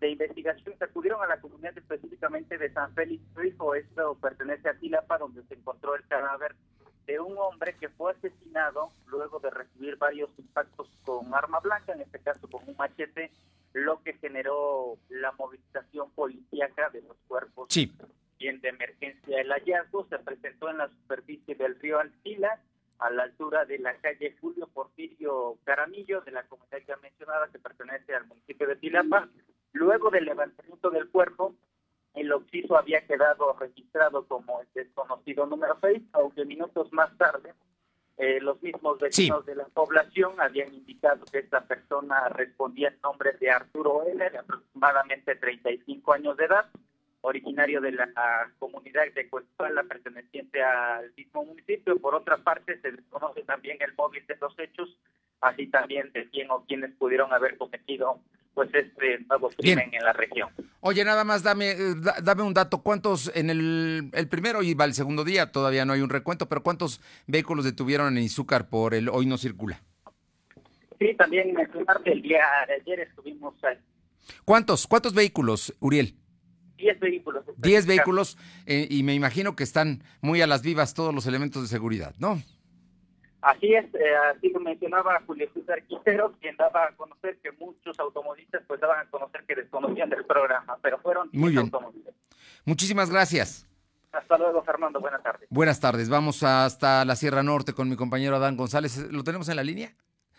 de 0.00 0.10
Investigación 0.10 0.74
acudieron 0.80 1.22
a 1.22 1.26
la 1.26 1.40
comunidad 1.40 1.76
específicamente 1.76 2.58
de 2.58 2.72
San 2.72 2.92
Félix 2.94 3.22
Rico, 3.34 3.74
esto 3.74 4.16
pertenece 4.20 4.68
a 4.68 4.74
Tilapa, 4.74 5.18
donde 5.18 5.42
se 5.44 5.54
encontró 5.54 5.94
el 5.94 6.06
cadáver 6.06 6.54
de 7.06 7.20
un 7.20 7.38
hombre 7.38 7.76
que 7.76 7.88
fue 7.88 8.12
asesinado 8.12 8.92
luego 9.06 9.38
de 9.38 9.50
recibir 9.50 9.96
varios 9.96 10.30
impactos 10.38 10.88
con 11.04 11.32
arma 11.34 11.60
blanca, 11.60 11.92
en 11.92 12.00
este 12.00 12.18
caso 12.18 12.48
con 12.50 12.68
un 12.68 12.76
machete, 12.76 13.30
lo 13.72 14.02
que 14.02 14.14
generó 14.14 14.98
la 15.08 15.32
movilización 15.32 16.10
policíaca 16.12 16.90
de 16.90 17.02
los 17.02 17.16
cuerpos 17.28 17.68
sí 17.70 17.92
bien 18.38 18.60
de 18.60 18.68
emergencia. 18.68 19.40
El 19.40 19.50
hallazgo 19.50 20.06
se 20.08 20.18
presentó 20.18 20.70
en 20.70 20.78
la 20.78 20.88
superficie 20.88 21.54
del 21.54 21.78
río 21.80 21.98
Altila, 21.98 22.60
a 22.98 23.10
la 23.10 23.24
altura 23.24 23.64
de 23.66 23.78
la 23.78 23.94
calle 23.96 24.36
Julio 24.40 24.68
Porfirio 24.68 25.58
Caramillo, 25.64 26.22
de 26.22 26.30
la 26.30 26.44
comunidad 26.44 26.78
ya 26.86 26.96
mencionada, 26.96 27.48
que 27.48 27.58
pertenece 27.58 28.14
al 28.14 28.26
municipio 28.26 28.66
de 28.66 28.76
Tilapa. 28.76 29.28
Luego 29.72 30.10
del 30.10 30.24
levantamiento 30.24 30.90
del 30.90 31.08
cuerpo, 31.10 31.54
el 32.14 32.32
occiso 32.32 32.78
había 32.78 33.06
quedado 33.06 33.52
registrado 33.58 34.26
como 34.26 34.62
el 34.62 34.68
desconocido 34.74 35.44
número 35.46 35.76
6, 35.82 36.02
aunque 36.12 36.46
minutos 36.46 36.90
más 36.92 37.16
tarde 37.18 37.52
eh, 38.18 38.40
los 38.40 38.62
mismos 38.62 38.98
vecinos 38.98 39.44
de 39.44 39.54
la 39.54 39.66
población 39.66 40.40
habían 40.40 40.72
indicado 40.72 41.26
que 41.26 41.38
esta 41.38 41.60
persona 41.66 42.30
respondía 42.30 42.88
en 42.88 42.98
nombre 43.02 43.32
de 43.32 43.50
Arturo 43.50 44.04
L., 44.04 44.30
de 44.30 44.38
aproximadamente 44.38 45.36
35 45.36 46.12
años 46.14 46.36
de 46.38 46.46
edad, 46.46 46.70
originario 47.26 47.80
de 47.80 47.92
la 47.92 48.08
comunidad 48.58 49.02
de 49.14 49.28
Cuestuala, 49.28 49.82
perteneciente 49.82 50.62
al 50.62 51.12
mismo 51.16 51.44
municipio. 51.44 51.98
Por 51.98 52.14
otra 52.14 52.36
parte, 52.38 52.80
se 52.80 52.92
desconoce 52.92 53.42
también 53.42 53.78
el 53.80 53.94
móvil 53.96 54.24
de 54.26 54.36
los 54.40 54.56
hechos, 54.58 54.88
así 55.40 55.66
también 55.66 56.12
de 56.12 56.28
quién 56.30 56.50
o 56.50 56.64
quiénes 56.66 56.94
pudieron 56.94 57.32
haber 57.32 57.56
cometido 57.56 58.20
pues 58.54 58.72
este 58.72 59.18
nuevo 59.28 59.50
crimen 59.50 59.90
en 59.92 60.02
la 60.02 60.12
región. 60.14 60.48
Oye, 60.80 61.04
nada 61.04 61.24
más 61.24 61.42
dame 61.42 61.72
eh, 61.72 61.94
dame 62.22 62.42
un 62.42 62.54
dato, 62.54 62.82
¿cuántos 62.82 63.30
en 63.34 63.50
el, 63.50 64.08
el 64.14 64.28
primero 64.28 64.62
y 64.62 64.72
va 64.72 64.86
el 64.86 64.94
segundo 64.94 65.24
día? 65.24 65.52
Todavía 65.52 65.84
no 65.84 65.92
hay 65.92 66.00
un 66.00 66.08
recuento, 66.08 66.48
pero 66.48 66.62
¿cuántos 66.62 67.02
vehículos 67.26 67.64
detuvieron 67.64 68.16
en 68.16 68.22
Izúcar 68.22 68.68
por 68.70 68.94
el 68.94 69.08
hoy 69.08 69.26
no 69.26 69.36
circula? 69.36 69.82
Sí, 70.98 71.12
también 71.18 71.52
mencionarte 71.52 72.12
el 72.12 72.22
día 72.22 72.44
de 72.68 72.74
ayer 72.74 73.00
estuvimos 73.00 73.52
ahí. 73.64 73.76
¿Cuántos? 74.44 74.86
¿Cuántos 74.86 75.12
vehículos, 75.12 75.74
Uriel? 75.80 76.14
10 76.76 77.00
vehículos. 77.00 77.44
10 77.56 77.86
vehículos 77.86 78.38
eh, 78.66 78.86
y 78.90 79.02
me 79.02 79.14
imagino 79.14 79.56
que 79.56 79.64
están 79.64 80.02
muy 80.20 80.42
a 80.42 80.46
las 80.46 80.62
vivas 80.62 80.94
todos 80.94 81.14
los 81.14 81.26
elementos 81.26 81.62
de 81.62 81.68
seguridad, 81.68 82.14
¿no? 82.18 82.42
Así 83.42 83.74
es, 83.74 83.84
eh, 83.94 84.16
así 84.34 84.48
lo 84.48 84.58
mencionaba 84.60 85.22
Julio 85.26 85.48
César 85.54 85.82
Quintero, 85.84 86.34
quien 86.40 86.56
daba 86.56 86.84
a 86.84 86.96
conocer 86.96 87.38
que 87.42 87.52
muchos 87.52 87.98
automovilistas 88.00 88.62
pues 88.66 88.80
daban 88.80 89.06
a 89.06 89.10
conocer 89.10 89.44
que 89.46 89.54
desconocían 89.54 90.10
del 90.10 90.24
programa, 90.24 90.76
pero 90.82 90.98
fueron 90.98 91.28
muy 91.32 91.52
bien. 91.52 91.70
Muchísimas 92.64 93.08
gracias. 93.08 93.66
Hasta 94.10 94.38
luego, 94.38 94.64
Fernando. 94.64 94.98
Buenas 94.98 95.22
tardes. 95.22 95.46
Buenas 95.50 95.78
tardes. 95.78 96.08
Vamos 96.08 96.42
hasta 96.42 97.04
la 97.04 97.14
Sierra 97.14 97.42
Norte 97.42 97.72
con 97.72 97.88
mi 97.88 97.96
compañero 97.96 98.36
Adán 98.36 98.56
González. 98.56 98.96
¿Lo 99.12 99.22
tenemos 99.22 99.48
en 99.48 99.56
la 99.56 99.62
línea? 99.62 99.94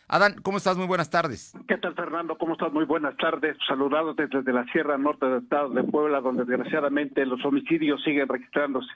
Adán, 0.09 0.35
¿cómo 0.41 0.57
estás? 0.57 0.77
Muy 0.77 0.87
buenas 0.87 1.09
tardes. 1.09 1.53
¿Qué 1.67 1.77
tal, 1.77 1.93
Fernando? 1.93 2.37
¿Cómo 2.37 2.53
estás? 2.53 2.71
Muy 2.71 2.85
buenas 2.85 3.17
tardes. 3.17 3.57
Saludados 3.67 4.15
desde 4.15 4.53
la 4.53 4.63
Sierra 4.71 4.97
Norte 4.97 5.25
del 5.25 5.43
Estado 5.43 5.69
de 5.69 5.83
Puebla, 5.83 6.21
donde 6.21 6.45
desgraciadamente 6.45 7.25
los 7.25 7.43
homicidios 7.43 8.01
siguen 8.03 8.29
registrándose. 8.29 8.89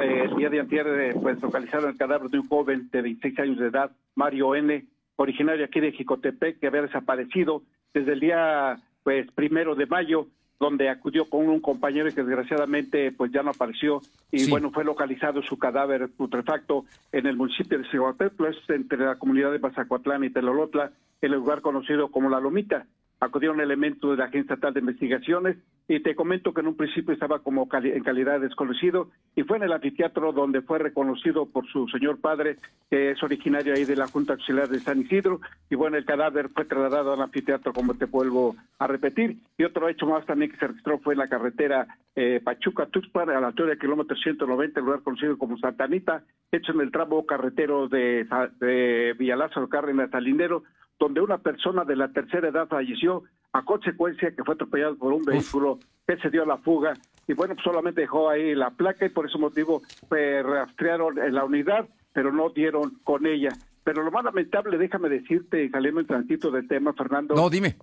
Eh, 0.00 0.26
el 0.30 0.36
día 0.36 0.48
de 0.48 0.60
ayer, 0.60 0.86
eh, 0.86 1.14
pues, 1.20 1.42
localizaron 1.42 1.90
el 1.90 1.96
cadáver 1.96 2.30
de 2.30 2.38
un 2.38 2.48
joven 2.48 2.88
de 2.92 3.02
26 3.02 3.40
años 3.40 3.58
de 3.58 3.66
edad, 3.66 3.90
Mario 4.14 4.54
N., 4.54 4.86
originario 5.16 5.64
aquí 5.64 5.80
de 5.80 5.90
Jicotepec, 5.90 6.60
que 6.60 6.68
había 6.68 6.82
desaparecido 6.82 7.62
desde 7.92 8.12
el 8.12 8.20
día, 8.20 8.76
pues, 9.02 9.28
primero 9.32 9.74
de 9.74 9.86
mayo. 9.86 10.28
Donde 10.58 10.88
acudió 10.88 11.28
con 11.28 11.48
un 11.48 11.60
compañero 11.60 12.08
que 12.08 12.22
desgraciadamente 12.22 13.12
pues 13.12 13.30
ya 13.32 13.42
no 13.42 13.50
apareció. 13.50 14.00
Y 14.30 14.48
bueno 14.48 14.70
fue 14.70 14.84
localizado 14.84 15.42
su 15.42 15.58
cadáver 15.58 16.08
putrefacto 16.08 16.84
en 17.12 17.26
el 17.26 17.36
municipio 17.36 17.78
de 17.78 17.88
Cihuateplo, 17.90 18.48
es 18.48 18.56
entre 18.68 18.98
la 18.98 19.16
comunidad 19.16 19.52
de 19.52 19.60
Pazacuatlán 19.60 20.24
y 20.24 20.30
Telolotla, 20.30 20.92
el 21.20 21.32
lugar 21.32 21.60
conocido 21.60 22.08
como 22.10 22.30
La 22.30 22.40
Lomita 22.40 22.86
acudieron 23.20 23.60
elementos 23.60 24.10
de 24.10 24.16
la 24.16 24.24
Agencia 24.24 24.54
Estatal 24.54 24.74
de 24.74 24.80
Investigaciones 24.80 25.56
y 25.88 26.00
te 26.00 26.16
comento 26.16 26.52
que 26.52 26.60
en 26.60 26.66
un 26.66 26.76
principio 26.76 27.14
estaba 27.14 27.38
como 27.38 27.68
en 27.72 28.02
calidad 28.02 28.40
desconocido 28.40 29.10
y 29.36 29.44
fue 29.44 29.56
en 29.56 29.62
el 29.62 29.72
anfiteatro 29.72 30.32
donde 30.32 30.60
fue 30.60 30.78
reconocido 30.78 31.46
por 31.46 31.66
su 31.68 31.86
señor 31.88 32.20
padre, 32.20 32.56
que 32.90 33.12
es 33.12 33.22
originario 33.22 33.74
ahí 33.74 33.84
de 33.84 33.96
la 33.96 34.08
Junta 34.08 34.32
Auxiliar 34.32 34.68
de 34.68 34.80
San 34.80 35.00
Isidro, 35.00 35.40
y 35.70 35.76
bueno, 35.76 35.96
el 35.96 36.04
cadáver 36.04 36.48
fue 36.48 36.64
trasladado 36.64 37.12
al 37.12 37.22
anfiteatro, 37.22 37.72
como 37.72 37.94
te 37.94 38.06
vuelvo 38.06 38.56
a 38.78 38.86
repetir. 38.86 39.38
Y 39.56 39.64
otro 39.64 39.88
hecho 39.88 40.06
más 40.06 40.26
también 40.26 40.50
que 40.50 40.56
se 40.56 40.66
registró 40.66 40.98
fue 40.98 41.14
en 41.14 41.20
la 41.20 41.28
carretera 41.28 41.86
eh, 42.16 42.40
Pachuca-Tuxpan, 42.42 43.30
a 43.30 43.40
la 43.40 43.48
altura 43.48 43.70
del 43.70 43.78
kilómetro 43.78 44.16
190, 44.16 44.80
el 44.80 44.86
lugar 44.86 45.02
conocido 45.02 45.38
como 45.38 45.58
Santanita, 45.58 46.24
hecho 46.50 46.72
en 46.72 46.80
el 46.80 46.90
tramo 46.90 47.24
carretero 47.26 47.88
de, 47.88 48.26
de 48.58 49.14
Villalázaro 49.18 49.68
Cárdenas 49.68 50.10
Talinero, 50.10 50.64
donde 50.98 51.20
una 51.20 51.38
persona 51.38 51.84
de 51.84 51.96
la 51.96 52.08
tercera 52.08 52.48
edad 52.48 52.68
falleció 52.68 53.24
a 53.52 53.64
consecuencia 53.64 54.30
que 54.34 54.44
fue 54.44 54.54
atropellado 54.54 54.96
por 54.96 55.12
un 55.12 55.24
vehículo 55.24 55.78
que 56.06 56.16
se 56.18 56.30
dio 56.30 56.42
a 56.42 56.46
la 56.46 56.58
fuga 56.58 56.94
y 57.28 57.32
bueno, 57.32 57.54
pues 57.54 57.64
solamente 57.64 58.02
dejó 58.02 58.30
ahí 58.30 58.54
la 58.54 58.70
placa 58.70 59.06
y 59.06 59.10
por 59.10 59.26
ese 59.26 59.38
motivo 59.38 59.82
pues, 60.08 60.44
rastrearon 60.44 61.18
en 61.18 61.34
la 61.34 61.44
unidad, 61.44 61.88
pero 62.12 62.32
no 62.32 62.50
dieron 62.50 62.98
con 63.02 63.26
ella. 63.26 63.50
Pero 63.82 64.02
lo 64.02 64.10
más 64.10 64.24
lamentable, 64.24 64.78
déjame 64.78 65.08
decirte, 65.08 65.68
saliendo 65.70 66.00
un 66.00 66.06
tantito 66.06 66.50
del 66.50 66.68
tema, 66.68 66.92
Fernando. 66.92 67.34
No, 67.34 67.50
dime. 67.50 67.76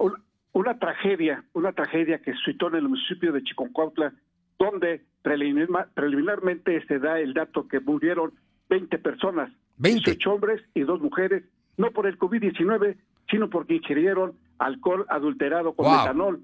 Una, 0.54 0.78
tragedia, 0.78 1.44
una 1.54 1.74
tragedia 1.74 2.20
que 2.20 2.34
suscitó 2.34 2.68
en 2.70 2.76
el 2.76 2.90
municipio 2.90 3.32
de 3.32 3.44
Chiconcuautla, 3.44 4.14
donde 4.60 5.02
preliminarmente 5.24 6.86
se 6.86 7.00
da 7.00 7.20
el 7.20 7.34
dato 7.34 7.68
que 7.68 7.80
murieron 7.80 8.34
20 8.70 8.98
personas, 9.00 9.52
20 9.78 10.18
hombres 10.28 10.62
y 10.74 10.82
dos 10.82 11.02
mujeres, 11.02 11.44
no 11.78 11.92
por 11.92 12.08
el 12.08 12.18
COVID-19, 12.18 12.96
sino 13.30 13.50
porque 13.50 13.76
ingirieron 13.76 14.34
alcohol 14.60 15.06
adulterado 15.10 15.74
con 15.74 15.92
metanol. 15.92 16.42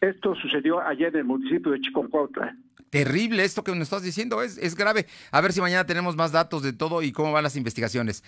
Esto 0.00 0.34
sucedió 0.34 0.80
ayer 0.80 1.08
en 1.08 1.20
el 1.20 1.24
municipio 1.24 1.72
de 1.72 1.80
Chiconcuautla. 1.80 2.56
Terrible 2.90 3.44
esto 3.44 3.64
que 3.64 3.70
nos 3.70 3.82
estás 3.82 4.02
diciendo, 4.02 4.42
es, 4.42 4.58
es 4.58 4.74
grave. 4.74 5.06
A 5.30 5.40
ver 5.40 5.52
si 5.52 5.60
mañana 5.62 5.86
tenemos 5.86 6.14
más 6.14 6.30
datos 6.30 6.62
de 6.62 6.74
todo 6.74 7.02
y 7.02 7.10
cómo 7.10 7.32
van 7.32 7.44
las 7.44 7.56
investigaciones. 7.56 8.22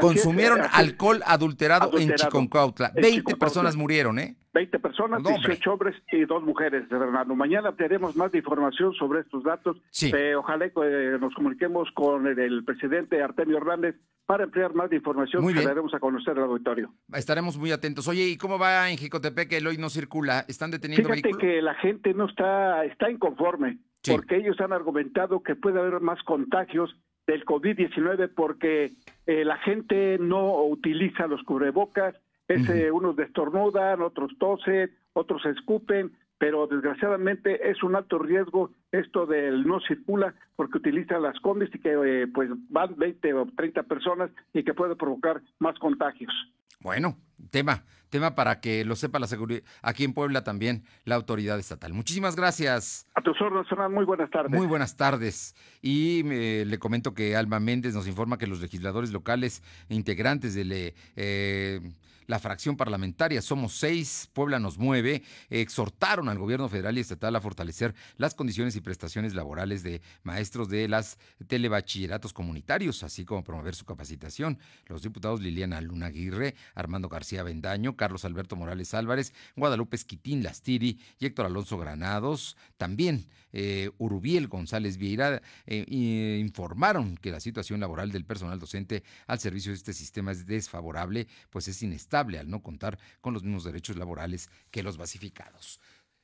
consumieron 0.00 0.60
alcohol 0.72 1.22
adulterado, 1.24 1.96
en 1.98 2.14
Chiconcuautla. 2.14 2.92
20 2.96 3.36
personas 3.36 3.76
murieron, 3.76 4.18
¿eh? 4.18 4.36
20 4.52 4.78
personas, 4.80 5.22
18 5.22 5.72
hombres 5.72 5.96
y 6.12 6.24
dos 6.24 6.42
mujeres, 6.42 6.88
de 6.88 6.98
Fernando. 6.98 7.34
Mañana 7.34 7.74
tenemos 7.74 8.14
más 8.16 8.34
información 8.34 8.92
sobre 8.94 9.20
estos 9.20 9.42
datos. 9.44 9.78
Eh, 10.02 10.34
ojalá 10.34 10.68
que 10.68 11.18
nos 11.20 11.34
comuniquemos 11.34 11.90
con 11.92 12.26
el, 12.26 12.64
presidente 12.64 13.22
Artemio 13.22 13.56
Hernández 13.56 13.96
para 14.26 14.44
emplear 14.44 14.74
más 14.74 14.92
información 14.92 15.46
que 15.52 15.62
daremos 15.62 15.92
a 15.94 16.00
conocer 16.00 16.38
al 16.38 16.44
auditorio. 16.44 16.92
Estaremos 17.12 17.56
muy 17.58 17.72
atentos. 17.72 18.06
Oye, 18.08 18.28
¿y 18.28 18.36
cómo 18.36 18.58
va 18.58 18.90
en 18.90 18.98
Jicotepec 18.98 19.48
que 19.48 19.56
el 19.56 19.66
hoy 19.66 19.78
no 19.78 19.88
circula? 19.88 20.44
¿Están 20.48 20.70
deteniendo 20.70 21.08
Fíjate 21.08 21.32
que 21.38 21.62
la 21.62 21.74
gente 21.74 22.14
no 22.14 22.26
está, 22.26 22.84
está 22.84 23.10
inconforme, 23.10 23.78
porque 24.06 24.36
ellos 24.36 24.60
han 24.60 24.72
argumentado 24.72 25.42
que 25.42 25.56
puede 25.56 25.80
haber 25.80 26.00
más 26.00 26.22
contagios 26.24 26.94
del 27.26 27.44
COVID-19 27.44 28.30
porque 28.34 28.92
eh, 29.26 29.44
la 29.44 29.56
gente 29.58 30.18
no 30.18 30.64
utiliza 30.64 31.26
los 31.26 31.42
cubrebocas, 31.44 32.14
ese, 32.48 32.90
unos 32.90 33.16
destornudan, 33.16 34.02
otros 34.02 34.32
tosen, 34.38 34.90
otros 35.12 35.44
escupen, 35.46 36.12
pero 36.38 36.66
desgraciadamente 36.66 37.70
es 37.70 37.82
un 37.82 37.94
alto 37.94 38.18
riesgo 38.18 38.72
esto 38.90 39.26
del 39.26 39.64
no 39.64 39.80
circula 39.80 40.34
porque 40.56 40.78
utilizan 40.78 41.22
las 41.22 41.38
combis 41.38 41.70
y 41.72 41.78
que 41.78 41.92
eh, 41.92 42.26
pues 42.26 42.50
van 42.68 42.96
20 42.96 43.34
o 43.34 43.46
30 43.56 43.84
personas 43.84 44.30
y 44.52 44.64
que 44.64 44.74
puede 44.74 44.96
provocar 44.96 45.40
más 45.60 45.78
contagios. 45.78 46.32
Bueno, 46.80 47.16
tema, 47.50 47.84
tema 48.10 48.34
para 48.34 48.60
que 48.60 48.84
lo 48.84 48.96
sepa 48.96 49.20
la 49.20 49.28
seguridad, 49.28 49.62
aquí 49.82 50.02
en 50.02 50.14
Puebla 50.14 50.42
también 50.42 50.82
la 51.04 51.14
autoridad 51.14 51.60
estatal. 51.60 51.92
Muchísimas 51.92 52.34
gracias. 52.34 53.06
A 53.14 53.22
tus 53.22 53.40
órdenes, 53.40 53.68
muy 53.90 54.04
buenas 54.04 54.28
tardes. 54.30 54.50
Muy 54.50 54.66
buenas 54.66 54.96
tardes. 54.96 55.54
Y 55.80 56.22
eh, 56.26 56.64
le 56.66 56.78
comento 56.80 57.14
que 57.14 57.36
Alma 57.36 57.60
Méndez 57.60 57.94
nos 57.94 58.08
informa 58.08 58.36
que 58.36 58.48
los 58.48 58.60
legisladores 58.60 59.12
locales 59.12 59.62
e 59.88 59.94
integrantes 59.94 60.56
del... 60.56 60.72
Eh, 61.16 61.80
la 62.26 62.38
fracción 62.38 62.76
parlamentaria 62.76 63.42
Somos 63.42 63.74
Seis, 63.76 64.28
Puebla 64.32 64.58
nos 64.58 64.78
mueve, 64.78 65.22
exhortaron 65.50 66.28
al 66.28 66.38
gobierno 66.38 66.68
federal 66.68 66.96
y 66.96 67.00
estatal 67.00 67.34
a 67.36 67.40
fortalecer 67.40 67.94
las 68.16 68.34
condiciones 68.34 68.76
y 68.76 68.80
prestaciones 68.80 69.34
laborales 69.34 69.82
de 69.82 70.02
maestros 70.22 70.68
de 70.68 70.88
las 70.88 71.18
telebachilleratos 71.46 72.32
comunitarios, 72.32 73.02
así 73.02 73.24
como 73.24 73.44
promover 73.44 73.74
su 73.74 73.84
capacitación. 73.84 74.58
Los 74.86 75.02
diputados 75.02 75.40
Liliana 75.40 75.80
Luna 75.80 76.06
Aguirre, 76.06 76.54
Armando 76.74 77.08
García 77.08 77.42
Bendaño, 77.42 77.96
Carlos 77.96 78.24
Alberto 78.24 78.56
Morales 78.56 78.94
Álvarez, 78.94 79.32
Guadalupe 79.56 79.96
Esquitín 79.96 80.42
Lastiri 80.42 81.00
y 81.18 81.26
Héctor 81.26 81.46
Alonso 81.46 81.78
Granados, 81.78 82.56
también 82.76 83.26
eh, 83.52 83.90
Urubiel 83.98 84.48
González 84.48 84.96
Vieira, 84.96 85.42
eh, 85.66 86.38
informaron 86.40 87.16
que 87.16 87.30
la 87.30 87.40
situación 87.40 87.80
laboral 87.80 88.12
del 88.12 88.24
personal 88.24 88.58
docente 88.58 89.02
al 89.26 89.38
servicio 89.38 89.72
de 89.72 89.76
este 89.76 89.92
sistema 89.92 90.32
es 90.32 90.46
desfavorable, 90.46 91.26
pues 91.50 91.68
es 91.68 91.82
inestable 91.82 92.38
al 92.38 92.50
no 92.50 92.62
contar 92.62 92.98
con 93.20 93.34
los 93.34 93.42
mismos 93.42 93.64
derechos 93.64 93.96
laborales 93.96 94.50
que 94.70 94.82
los 94.82 94.96
basificados. 94.96 95.80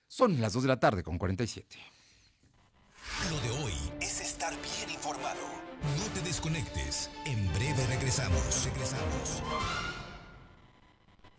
Son 0.06 0.40
las 0.40 0.54
2 0.54 0.62
de 0.62 0.68
la 0.68 0.80
tarde 0.80 1.02
con 1.02 1.18
47. 1.18 1.76
Lo 3.30 3.40
de 3.40 3.50
hoy 3.62 3.74
es 4.00 4.20
estar 4.20 4.54
bien 4.62 4.90
informado. 4.90 5.40
No 5.98 6.12
te 6.14 6.20
desconectes. 6.22 7.10
En 7.26 7.52
breve 7.52 7.86
regresamos. 7.86 8.64
Regresamos. 8.64 9.42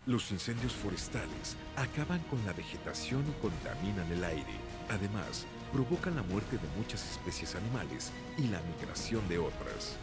Los 0.10 0.32
incendios 0.32 0.74
forestales 0.74 1.56
acaban 1.76 2.18
con 2.32 2.44
la 2.44 2.54
vegetación 2.54 3.24
y 3.30 3.34
contaminan 3.44 4.12
el 4.12 4.24
aire. 4.24 4.56
Además, 4.90 5.46
provocan 5.72 6.16
la 6.16 6.24
muerte 6.24 6.58
de 6.58 6.68
muchas 6.80 7.12
especies 7.12 7.54
animales 7.54 8.12
y 8.36 8.48
la 8.48 8.60
migración 8.62 9.22
de 9.30 9.38
otras. 9.38 9.98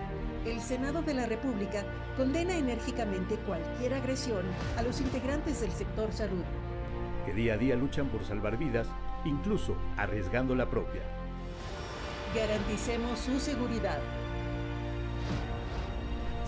el 0.52 0.62
Senado 0.62 1.02
de 1.02 1.14
la 1.14 1.26
República 1.26 1.84
condena 2.16 2.56
enérgicamente 2.56 3.36
cualquier 3.46 3.94
agresión 3.94 4.44
a 4.78 4.82
los 4.82 5.02
integrantes 5.02 5.62
del 5.62 5.72
sector 5.72 6.12
salud. 6.12 6.44
Que 7.26 7.34
día 7.34 7.56
a 7.56 7.58
día 7.58 7.76
luchan 7.76 8.08
por 8.08 8.24
salvar 8.24 8.58
vidas, 8.58 8.88
incluso 9.26 9.76
arriesgando 9.98 10.56
la 10.56 10.70
propia. 10.70 11.02
Garanticemos 12.34 13.20
su 13.20 13.40
seguridad. 13.40 14.00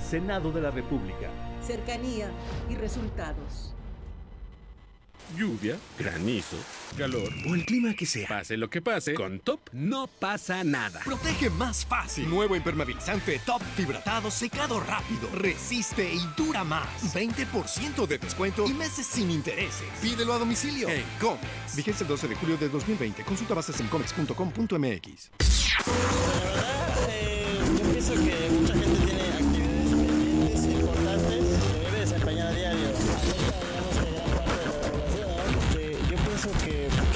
Senado 0.02 0.52
de 0.52 0.62
la 0.62 0.72
República. 0.72 1.30
Cercanía 1.62 2.32
y 2.70 2.76
resultados. 2.76 3.74
Lluvia, 5.38 5.78
granizo, 5.98 6.58
calor 6.98 7.32
o 7.48 7.56
el 7.56 7.66
clima 7.66 7.94
que 7.94 8.06
sea. 8.06 8.28
Pase 8.28 8.58
lo 8.58 8.70
que 8.70 8.82
pase, 8.82 9.14
con 9.14 9.40
Top 9.40 9.60
no 9.74 10.08
pasa 10.08 10.64
nada. 10.64 11.02
Protege 11.06 11.50
más 11.50 11.86
fácil. 11.86 12.30
Nuevo 12.30 12.56
impermeabilizante 12.56 13.40
Top 13.46 13.62
Fibratado 13.76 14.32
secado 14.32 14.80
rápido. 14.80 15.30
Resiste 15.34 16.14
y 16.14 16.20
dura 16.36 16.64
más. 16.64 17.14
20% 17.14 18.08
de 18.08 18.18
descuento 18.18 18.66
y 18.66 18.74
meses 18.74 19.08
sin 19.08 19.32
intereses. 19.32 19.88
Pídelo 20.02 20.34
a 20.34 20.40
domicilio 20.40 20.90
en 20.90 21.04
Comex. 21.20 21.76
Vigencia 21.76 22.04
el 22.04 22.10
12 22.10 22.28
de 22.28 22.36
julio 22.36 22.58
de 22.58 22.70
2020. 22.70 23.24
Consulta 23.24 23.54
bases 23.54 23.80
en 23.80 23.88
comex.com.mx. 23.88 25.32
La 25.40 25.92
verdad, 25.92 27.10
eh, 27.10 27.60
yo 27.78 27.92
pienso 27.92 28.14
que 28.14 28.59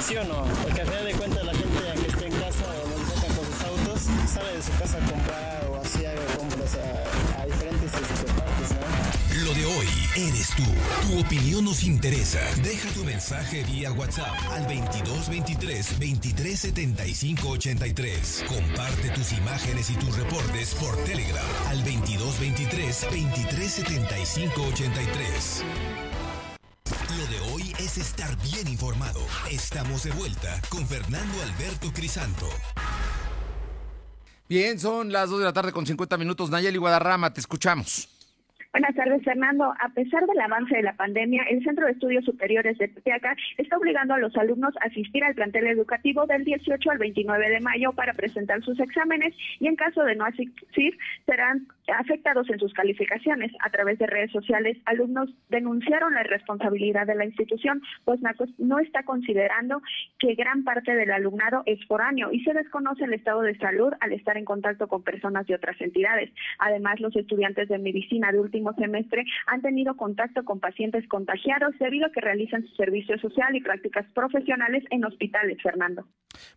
sí 0.06 0.16
o 0.16 0.24
no, 0.24 0.44
porque 0.62 0.82
al 0.82 0.86
final 0.86 1.04
de 1.06 1.12
cuentas 1.14 1.44
la 1.44 1.54
gente, 1.54 1.90
aunque 1.90 2.08
esté 2.08 2.26
en 2.26 2.32
casa 2.32 2.64
o 2.84 2.88
no 2.88 2.96
toca 3.08 3.26
con 3.34 3.46
sus 3.46 3.64
autos, 3.64 4.02
sale 4.30 4.52
de 4.52 4.62
su 4.62 4.72
casa 4.78 4.98
a 4.98 5.10
comprar 5.10 5.66
o 5.70 5.80
así 5.80 6.04
haga 6.04 6.26
compras 6.36 6.76
a, 6.76 7.40
a 7.40 7.46
diferentes 7.46 7.90
este, 7.94 8.32
partes, 8.34 8.70
¿no? 8.70 9.44
Lo 9.44 9.54
de 9.54 9.64
hoy 9.64 9.86
eres 10.16 10.50
tú. 10.56 10.64
Tu 11.08 11.20
opinión 11.20 11.64
nos 11.64 11.84
interesa. 11.84 12.40
Deja 12.62 12.88
tu 12.90 13.04
mensaje 13.04 13.64
vía 13.64 13.92
WhatsApp 13.92 14.34
al 14.50 14.62
2223 14.64 15.98
2375 15.98 17.48
83. 17.48 18.44
Comparte 18.46 19.08
tus 19.10 19.32
imágenes 19.32 19.90
y 19.90 19.94
tus 19.94 20.16
reportes 20.16 20.74
por 20.74 20.96
Telegram 21.04 21.46
al 21.68 21.78
2223 21.78 23.00
2375 23.00 24.62
83. 24.62 25.64
Lo 27.16 27.26
de 27.26 27.52
hoy 27.52 27.72
es 27.78 27.96
estar 27.98 28.36
bien 28.42 28.66
informado. 28.66 29.20
Estamos 29.48 30.02
de 30.02 30.10
vuelta 30.12 30.60
con 30.68 30.84
Fernando 30.86 31.34
Alberto 31.42 31.92
Crisanto. 31.92 32.48
Bien, 34.48 34.80
son 34.80 35.12
las 35.12 35.30
2 35.30 35.38
de 35.38 35.44
la 35.44 35.52
tarde 35.52 35.72
con 35.72 35.86
50 35.86 36.16
minutos. 36.16 36.50
Nayeli 36.50 36.78
Guadarrama, 36.78 37.32
te 37.32 37.40
escuchamos. 37.40 38.08
Buenas 38.74 38.96
tardes, 38.96 39.22
Fernando. 39.22 39.72
A 39.78 39.88
pesar 39.90 40.26
del 40.26 40.40
avance 40.40 40.74
de 40.74 40.82
la 40.82 40.96
pandemia, 40.96 41.44
el 41.44 41.62
Centro 41.62 41.86
de 41.86 41.92
Estudios 41.92 42.24
Superiores 42.24 42.76
de 42.76 42.88
Tepeaca 42.88 43.36
está 43.56 43.76
obligando 43.76 44.14
a 44.14 44.18
los 44.18 44.34
alumnos 44.36 44.74
a 44.80 44.86
asistir 44.86 45.22
al 45.22 45.36
plantel 45.36 45.68
educativo 45.68 46.26
del 46.26 46.42
18 46.42 46.90
al 46.90 46.98
29 46.98 47.50
de 47.50 47.60
mayo 47.60 47.92
para 47.92 48.14
presentar 48.14 48.64
sus 48.64 48.80
exámenes 48.80 49.32
y 49.60 49.68
en 49.68 49.76
caso 49.76 50.02
de 50.02 50.16
no 50.16 50.24
asistir 50.24 50.98
serán 51.24 51.68
afectados 51.86 52.50
en 52.50 52.58
sus 52.58 52.74
calificaciones. 52.74 53.52
A 53.60 53.70
través 53.70 53.96
de 54.00 54.08
redes 54.08 54.32
sociales, 54.32 54.76
alumnos 54.86 55.30
denunciaron 55.50 56.12
la 56.14 56.22
irresponsabilidad 56.22 57.06
de 57.06 57.14
la 57.14 57.26
institución, 57.26 57.80
pues 58.04 58.20
NACOS 58.22 58.58
no 58.58 58.80
está 58.80 59.04
considerando 59.04 59.82
que 60.18 60.34
gran 60.34 60.64
parte 60.64 60.96
del 60.96 61.12
alumnado 61.12 61.62
es 61.66 61.78
foráneo 61.86 62.32
y 62.32 62.42
se 62.42 62.52
desconoce 62.52 63.04
el 63.04 63.14
estado 63.14 63.42
de 63.42 63.56
salud 63.58 63.92
al 64.00 64.12
estar 64.12 64.36
en 64.36 64.44
contacto 64.44 64.88
con 64.88 65.04
personas 65.04 65.46
de 65.46 65.54
otras 65.54 65.80
entidades. 65.80 66.32
Además, 66.58 66.98
los 66.98 67.14
estudiantes 67.14 67.68
de 67.68 67.78
medicina 67.78 68.32
de 68.32 68.40
semestre 68.72 69.24
han 69.46 69.60
tenido 69.62 69.96
contacto 69.96 70.44
con 70.44 70.58
pacientes 70.60 71.06
contagiados 71.08 71.74
debido 71.78 72.06
a 72.06 72.12
que 72.12 72.20
realizan 72.20 72.66
su 72.66 72.74
servicio 72.74 73.18
social 73.18 73.54
y 73.54 73.60
prácticas 73.60 74.06
profesionales 74.14 74.82
en 74.90 75.04
hospitales, 75.04 75.58
Fernando. 75.62 76.06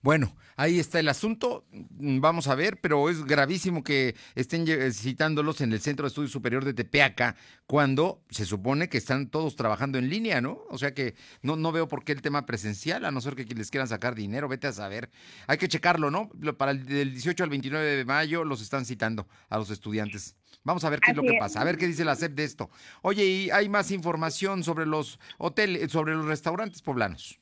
Bueno, 0.01 0.35
ahí 0.55 0.79
está 0.79 0.99
el 0.99 1.09
asunto. 1.09 1.65
Mm, 1.71 2.19
Vamos 2.19 2.47
a 2.47 2.55
ver, 2.55 2.79
pero 2.81 3.09
es 3.09 3.23
gravísimo 3.25 3.83
que 3.83 4.15
estén 4.35 4.65
lle- 4.65 4.91
citándolos 4.91 5.61
en 5.61 5.71
el 5.71 5.79
Centro 5.79 6.03
de 6.03 6.07
Estudios 6.07 6.31
Superior 6.31 6.65
de 6.65 6.73
Tepeaca 6.73 7.35
cuando 7.67 8.21
se 8.29 8.45
supone 8.45 8.89
que 8.89 8.97
están 8.97 9.29
todos 9.29 9.55
trabajando 9.55 9.97
en 9.97 10.09
línea, 10.09 10.41
¿no? 10.41 10.59
O 10.69 10.77
sea 10.77 10.93
que 10.93 11.15
no, 11.41 11.55
no 11.57 11.71
veo 11.71 11.87
por 11.87 12.03
qué 12.03 12.11
el 12.13 12.21
tema 12.21 12.45
presencial, 12.45 13.05
a 13.05 13.11
no 13.11 13.21
ser 13.21 13.35
que 13.35 13.43
les 13.43 13.69
quieran 13.69 13.87
sacar 13.87 14.15
dinero, 14.15 14.47
vete 14.47 14.67
a 14.67 14.71
saber. 14.71 15.09
Hay 15.47 15.57
que 15.57 15.67
checarlo, 15.67 16.09
¿no? 16.11 16.29
Para 16.57 16.71
el 16.71 16.85
del 16.85 17.11
18 17.11 17.43
al 17.43 17.49
29 17.49 17.85
de 17.85 18.05
mayo 18.05 18.43
los 18.43 18.61
están 18.61 18.85
citando 18.85 19.27
a 19.49 19.57
los 19.57 19.69
estudiantes. 19.69 20.35
Vamos 20.67 20.83
a 20.83 20.89
ver 20.89 20.99
qué 20.99 21.11
es 21.11 21.17
lo 21.17 21.23
que 21.23 21.35
es. 21.35 21.39
pasa, 21.39 21.61
a 21.61 21.63
ver 21.63 21.77
qué 21.77 21.87
dice 21.87 22.03
la 22.03 22.13
SEP 22.13 22.33
de 22.33 22.43
esto. 22.43 22.69
Oye, 23.01 23.23
y 23.23 23.49
hay 23.51 23.69
más 23.69 23.89
información 23.89 24.65
sobre 24.65 24.85
los 24.85 25.17
hoteles, 25.37 25.89
sobre 25.89 26.13
los 26.13 26.25
restaurantes 26.25 26.81
poblanos. 26.81 27.39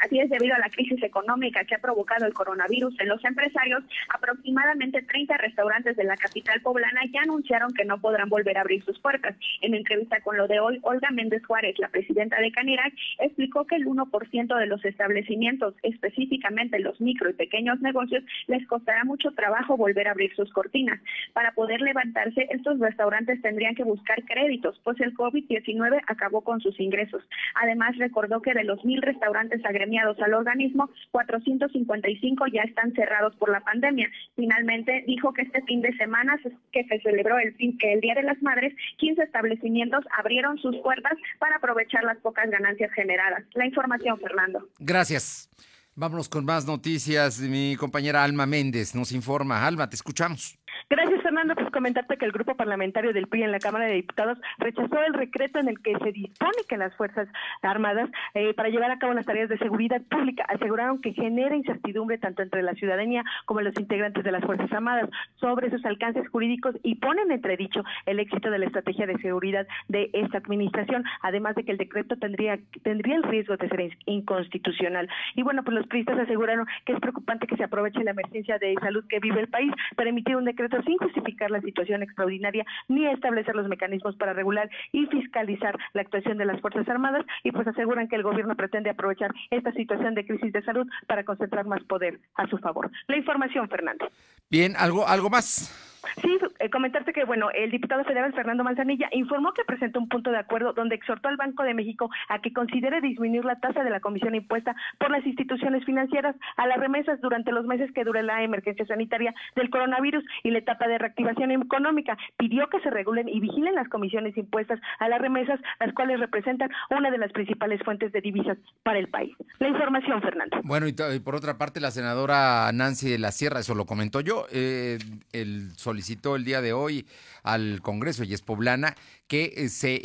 Así 0.00 0.20
es, 0.20 0.30
debido 0.30 0.54
a 0.54 0.58
la 0.58 0.70
crisis 0.70 1.02
económica 1.02 1.64
que 1.64 1.74
ha 1.74 1.78
provocado 1.78 2.26
el 2.26 2.34
coronavirus 2.34 2.98
en 3.00 3.08
los 3.08 3.24
empresarios, 3.24 3.84
aproximadamente 4.08 5.02
30 5.02 5.36
restaurantes 5.38 5.96
de 5.96 6.04
la 6.04 6.16
capital 6.16 6.60
poblana 6.60 7.00
ya 7.12 7.22
anunciaron 7.22 7.72
que 7.72 7.84
no 7.84 8.00
podrán 8.00 8.28
volver 8.28 8.58
a 8.58 8.62
abrir 8.62 8.84
sus 8.84 8.98
puertas. 8.98 9.36
En 9.60 9.74
entrevista 9.74 10.20
con 10.20 10.36
lo 10.36 10.46
de 10.46 10.60
hoy, 10.60 10.78
Olga 10.82 11.10
Méndez 11.10 11.44
Juárez, 11.44 11.78
la 11.78 11.88
presidenta 11.88 12.40
de 12.40 12.52
Canirac, 12.52 12.92
explicó 13.18 13.66
que 13.66 13.76
el 13.76 13.86
1% 13.86 14.58
de 14.58 14.66
los 14.66 14.84
establecimientos, 14.84 15.74
específicamente 15.82 16.78
los 16.78 17.00
micro 17.00 17.30
y 17.30 17.34
pequeños 17.34 17.80
negocios, 17.80 18.24
les 18.46 18.66
costará 18.66 19.04
mucho 19.04 19.32
trabajo 19.32 19.76
volver 19.76 20.08
a 20.08 20.12
abrir 20.12 20.34
sus 20.34 20.52
cortinas. 20.52 21.00
Para 21.32 21.52
poder 21.52 21.80
levantarse, 21.80 22.46
estos 22.50 22.78
restaurantes 22.78 23.40
tendrían 23.42 23.74
que 23.74 23.84
buscar 23.84 24.22
créditos, 24.24 24.80
pues 24.84 25.00
el 25.00 25.14
COVID-19 25.14 26.02
acabó 26.06 26.42
con 26.42 26.60
sus 26.60 26.78
ingresos. 26.80 27.22
Además, 27.54 27.96
recordó 27.98 28.42
que 28.42 28.54
de 28.54 28.64
los 28.64 28.84
mil 28.84 29.02
restaurantes 29.02 29.64
agremiados 29.78 30.18
al 30.20 30.34
organismo, 30.34 30.90
455 31.12 32.46
ya 32.52 32.62
están 32.62 32.92
cerrados 32.94 33.34
por 33.36 33.50
la 33.50 33.60
pandemia. 33.60 34.08
Finalmente, 34.36 35.04
dijo 35.06 35.32
que 35.32 35.42
este 35.42 35.62
fin 35.62 35.80
de 35.80 35.96
semana 35.96 36.36
se- 36.42 36.52
que 36.72 36.84
se 36.84 37.00
celebró 37.00 37.38
el, 37.38 37.54
fin, 37.54 37.78
el 37.82 38.00
Día 38.00 38.14
de 38.14 38.22
las 38.24 38.40
Madres, 38.42 38.74
15 38.98 39.22
establecimientos 39.22 40.04
abrieron 40.18 40.58
sus 40.58 40.76
puertas 40.78 41.12
para 41.38 41.56
aprovechar 41.56 42.02
las 42.04 42.18
pocas 42.18 42.50
ganancias 42.50 42.92
generadas. 42.92 43.44
La 43.54 43.66
información, 43.66 44.18
Fernando. 44.18 44.68
Gracias. 44.78 45.48
Vámonos 45.94 46.28
con 46.28 46.44
más 46.44 46.66
noticias. 46.66 47.40
Mi 47.40 47.76
compañera 47.76 48.22
Alma 48.24 48.46
Méndez 48.46 48.94
nos 48.94 49.12
informa. 49.12 49.66
Alma, 49.66 49.88
te 49.88 49.96
escuchamos. 49.96 50.57
Gracias, 50.90 51.20
Fernando. 51.22 51.54
Pues 51.54 51.70
comentarte 51.70 52.16
que 52.16 52.24
el 52.24 52.32
grupo 52.32 52.54
parlamentario 52.54 53.12
del 53.12 53.26
PRI 53.26 53.42
en 53.42 53.52
la 53.52 53.58
Cámara 53.58 53.84
de 53.84 53.92
Diputados 53.92 54.38
rechazó 54.56 55.02
el 55.06 55.12
decreto 55.12 55.58
en 55.58 55.68
el 55.68 55.78
que 55.82 55.92
se 55.98 56.12
dispone 56.12 56.56
que 56.66 56.78
las 56.78 56.94
Fuerzas 56.96 57.28
Armadas, 57.60 58.08
eh, 58.32 58.54
para 58.54 58.70
llevar 58.70 58.90
a 58.90 58.98
cabo 58.98 59.12
las 59.12 59.26
tareas 59.26 59.50
de 59.50 59.58
seguridad 59.58 60.00
pública, 60.08 60.46
aseguraron 60.48 61.02
que 61.02 61.12
genera 61.12 61.54
incertidumbre 61.54 62.16
tanto 62.16 62.42
entre 62.42 62.62
la 62.62 62.72
ciudadanía 62.72 63.22
como 63.44 63.60
los 63.60 63.78
integrantes 63.78 64.24
de 64.24 64.32
las 64.32 64.42
Fuerzas 64.42 64.72
Armadas 64.72 65.10
sobre 65.36 65.70
sus 65.70 65.84
alcances 65.84 66.26
jurídicos 66.30 66.74
y 66.82 66.94
ponen 66.94 67.26
en 67.26 67.32
entredicho 67.32 67.84
el 68.06 68.18
éxito 68.18 68.50
de 68.50 68.58
la 68.58 68.64
estrategia 68.66 69.06
de 69.06 69.18
seguridad 69.18 69.66
de 69.88 70.08
esta 70.14 70.38
administración, 70.38 71.04
además 71.20 71.54
de 71.54 71.64
que 71.64 71.72
el 71.72 71.78
decreto 71.78 72.16
tendría, 72.16 72.58
tendría 72.82 73.16
el 73.16 73.24
riesgo 73.24 73.58
de 73.58 73.68
ser 73.68 73.80
in- 73.80 73.92
inconstitucional. 74.06 75.06
Y 75.34 75.42
bueno, 75.42 75.62
pues 75.64 75.74
los 75.76 75.86
priistas 75.86 76.18
aseguraron 76.18 76.66
que 76.86 76.94
es 76.94 77.00
preocupante 77.00 77.46
que 77.46 77.56
se 77.56 77.64
aproveche 77.64 78.02
la 78.04 78.12
emergencia 78.12 78.58
de 78.58 78.74
salud 78.80 79.04
que 79.06 79.20
vive 79.20 79.40
el 79.40 79.48
país 79.48 79.70
para 79.94 80.08
emitir 80.08 80.34
un 80.36 80.46
decreto 80.46 80.77
sin 80.82 80.96
justificar 80.98 81.50
la 81.50 81.60
situación 81.60 82.02
extraordinaria 82.02 82.64
ni 82.88 83.06
establecer 83.06 83.54
los 83.54 83.68
mecanismos 83.68 84.16
para 84.16 84.32
regular 84.32 84.70
y 84.92 85.06
fiscalizar 85.06 85.76
la 85.92 86.02
actuación 86.02 86.38
de 86.38 86.44
las 86.44 86.60
Fuerzas 86.60 86.88
Armadas 86.88 87.24
y 87.44 87.52
pues 87.52 87.66
aseguran 87.66 88.08
que 88.08 88.16
el 88.16 88.22
gobierno 88.22 88.56
pretende 88.56 88.90
aprovechar 88.90 89.32
esta 89.50 89.72
situación 89.72 90.14
de 90.14 90.26
crisis 90.26 90.52
de 90.52 90.62
salud 90.62 90.86
para 91.06 91.24
concentrar 91.24 91.66
más 91.66 91.82
poder 91.84 92.18
a 92.34 92.46
su 92.46 92.58
favor. 92.58 92.90
La 93.06 93.16
información, 93.16 93.68
Fernando. 93.68 94.08
Bien, 94.50 94.74
algo, 94.76 95.06
algo 95.06 95.30
más. 95.30 95.97
Sí, 96.22 96.38
eh, 96.58 96.70
comentarte 96.70 97.12
que, 97.12 97.24
bueno, 97.24 97.50
el 97.50 97.70
diputado 97.70 98.04
federal 98.04 98.32
Fernando 98.32 98.64
Manzanilla 98.64 99.08
informó 99.12 99.52
que 99.52 99.64
presentó 99.64 99.98
un 99.98 100.08
punto 100.08 100.30
de 100.30 100.38
acuerdo 100.38 100.72
donde 100.72 100.94
exhortó 100.94 101.28
al 101.28 101.36
Banco 101.36 101.62
de 101.62 101.74
México 101.74 102.10
a 102.28 102.40
que 102.40 102.52
considere 102.52 103.00
disminuir 103.00 103.44
la 103.44 103.60
tasa 103.60 103.82
de 103.82 103.90
la 103.90 104.00
comisión 104.00 104.34
impuesta 104.34 104.74
por 104.98 105.10
las 105.10 105.24
instituciones 105.26 105.84
financieras 105.84 106.36
a 106.56 106.66
las 106.66 106.78
remesas 106.78 107.20
durante 107.20 107.52
los 107.52 107.66
meses 107.66 107.90
que 107.92 108.04
dure 108.04 108.22
la 108.22 108.42
emergencia 108.42 108.86
sanitaria 108.86 109.34
del 109.56 109.70
coronavirus 109.70 110.24
y 110.42 110.50
la 110.50 110.58
etapa 110.58 110.88
de 110.88 110.98
reactivación 110.98 111.50
económica. 111.50 112.16
Pidió 112.36 112.68
que 112.68 112.80
se 112.80 112.90
regulen 112.90 113.28
y 113.28 113.40
vigilen 113.40 113.74
las 113.74 113.88
comisiones 113.88 114.36
impuestas 114.36 114.80
a 114.98 115.08
las 115.08 115.20
remesas, 115.20 115.60
las 115.80 115.92
cuales 115.94 116.20
representan 116.20 116.70
una 116.90 117.10
de 117.10 117.18
las 117.18 117.32
principales 117.32 117.82
fuentes 117.82 118.12
de 118.12 118.20
divisas 118.20 118.58
para 118.82 118.98
el 118.98 119.08
país. 119.08 119.34
La 119.58 119.68
información, 119.68 120.20
Fernando. 120.22 120.60
Bueno, 120.64 120.86
y, 120.88 120.92
por 121.20 121.34
otra 121.34 121.58
parte, 121.58 121.80
la 121.80 121.90
senadora 121.90 122.70
Nancy 122.72 123.10
de 123.10 123.18
la 123.18 123.32
Sierra, 123.32 123.60
eso 123.60 123.74
lo 123.74 123.86
comentó 123.86 124.20
yo, 124.20 124.46
eh, 124.52 124.98
el 125.32 125.70
solicitó 125.88 126.36
el 126.36 126.44
día 126.44 126.60
de 126.60 126.74
hoy 126.74 127.06
al 127.42 127.80
Congreso 127.80 128.22
y 128.22 128.34
es 128.34 128.42
poblana 128.42 128.94
que 129.26 129.54
eh, 129.56 129.68
se 129.70 130.02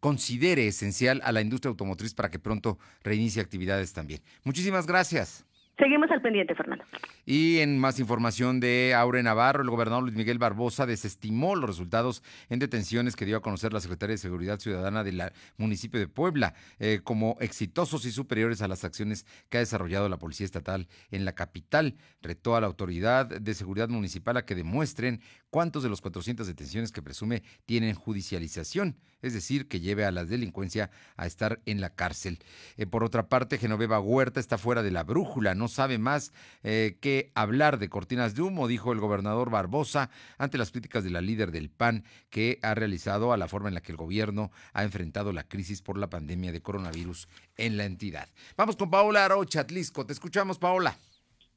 considere 0.00 0.66
esencial 0.66 1.20
a 1.22 1.30
la 1.30 1.42
industria 1.42 1.70
automotriz 1.70 2.12
para 2.12 2.28
que 2.28 2.40
pronto 2.40 2.76
reinicie 3.04 3.40
actividades 3.40 3.92
también. 3.92 4.20
Muchísimas 4.42 4.88
gracias. 4.88 5.44
Seguimos 5.80 6.10
al 6.10 6.20
pendiente, 6.20 6.54
Fernando. 6.54 6.84
Y 7.24 7.60
en 7.60 7.78
más 7.78 7.98
información 7.98 8.60
de 8.60 8.92
Aure 8.94 9.22
Navarro, 9.22 9.62
el 9.62 9.70
gobernador 9.70 10.02
Luis 10.02 10.14
Miguel 10.14 10.38
Barbosa 10.38 10.84
desestimó 10.84 11.56
los 11.56 11.70
resultados 11.70 12.22
en 12.50 12.58
detenciones 12.58 13.16
que 13.16 13.24
dio 13.24 13.38
a 13.38 13.40
conocer 13.40 13.72
la 13.72 13.80
Secretaría 13.80 14.12
de 14.12 14.18
Seguridad 14.18 14.60
Ciudadana 14.60 15.02
del 15.04 15.22
municipio 15.56 15.98
de 15.98 16.06
Puebla 16.06 16.52
eh, 16.80 17.00
como 17.02 17.38
exitosos 17.40 18.04
y 18.04 18.10
superiores 18.10 18.60
a 18.60 18.68
las 18.68 18.84
acciones 18.84 19.24
que 19.48 19.56
ha 19.56 19.60
desarrollado 19.60 20.10
la 20.10 20.18
Policía 20.18 20.44
Estatal 20.44 20.86
en 21.10 21.24
la 21.24 21.34
capital. 21.34 21.96
Retó 22.20 22.56
a 22.56 22.60
la 22.60 22.66
autoridad 22.66 23.26
de 23.26 23.54
seguridad 23.54 23.88
municipal 23.88 24.36
a 24.36 24.44
que 24.44 24.54
demuestren 24.54 25.22
cuántos 25.48 25.82
de 25.82 25.88
los 25.88 26.02
400 26.02 26.46
detenciones 26.46 26.92
que 26.92 27.00
presume 27.00 27.42
tienen 27.64 27.94
judicialización, 27.94 28.96
es 29.22 29.32
decir, 29.32 29.68
que 29.68 29.80
lleve 29.80 30.04
a 30.04 30.10
la 30.10 30.24
delincuencia 30.24 30.90
a 31.16 31.26
estar 31.26 31.60
en 31.66 31.80
la 31.80 31.90
cárcel. 31.90 32.38
Eh, 32.76 32.86
por 32.86 33.04
otra 33.04 33.28
parte, 33.28 33.58
Genoveva 33.58 34.00
Huerta 34.00 34.40
está 34.40 34.58
fuera 34.58 34.82
de 34.82 34.90
la 34.90 35.02
brújula, 35.02 35.54
no 35.54 35.68
sabe 35.68 35.98
más 35.98 36.32
eh, 36.62 36.98
que 37.00 37.30
hablar 37.34 37.78
de 37.78 37.88
cortinas 37.88 38.34
de 38.34 38.42
humo, 38.42 38.68
dijo 38.68 38.92
el 38.92 39.00
gobernador 39.00 39.50
Barbosa 39.50 40.10
ante 40.38 40.58
las 40.58 40.70
críticas 40.70 41.04
de 41.04 41.10
la 41.10 41.20
líder 41.20 41.50
del 41.50 41.70
PAN 41.70 42.04
que 42.30 42.58
ha 42.62 42.74
realizado 42.74 43.32
a 43.32 43.36
la 43.36 43.48
forma 43.48 43.68
en 43.68 43.74
la 43.74 43.82
que 43.82 43.92
el 43.92 43.98
gobierno 43.98 44.50
ha 44.72 44.84
enfrentado 44.84 45.32
la 45.32 45.44
crisis 45.44 45.82
por 45.82 45.98
la 45.98 46.10
pandemia 46.10 46.52
de 46.52 46.62
coronavirus 46.62 47.28
en 47.56 47.76
la 47.76 47.84
entidad. 47.84 48.28
Vamos 48.56 48.76
con 48.76 48.90
Paola 48.90 49.24
Arocha, 49.24 49.60
Atlisco. 49.60 50.06
Te 50.06 50.12
escuchamos, 50.12 50.58
Paola. 50.58 50.96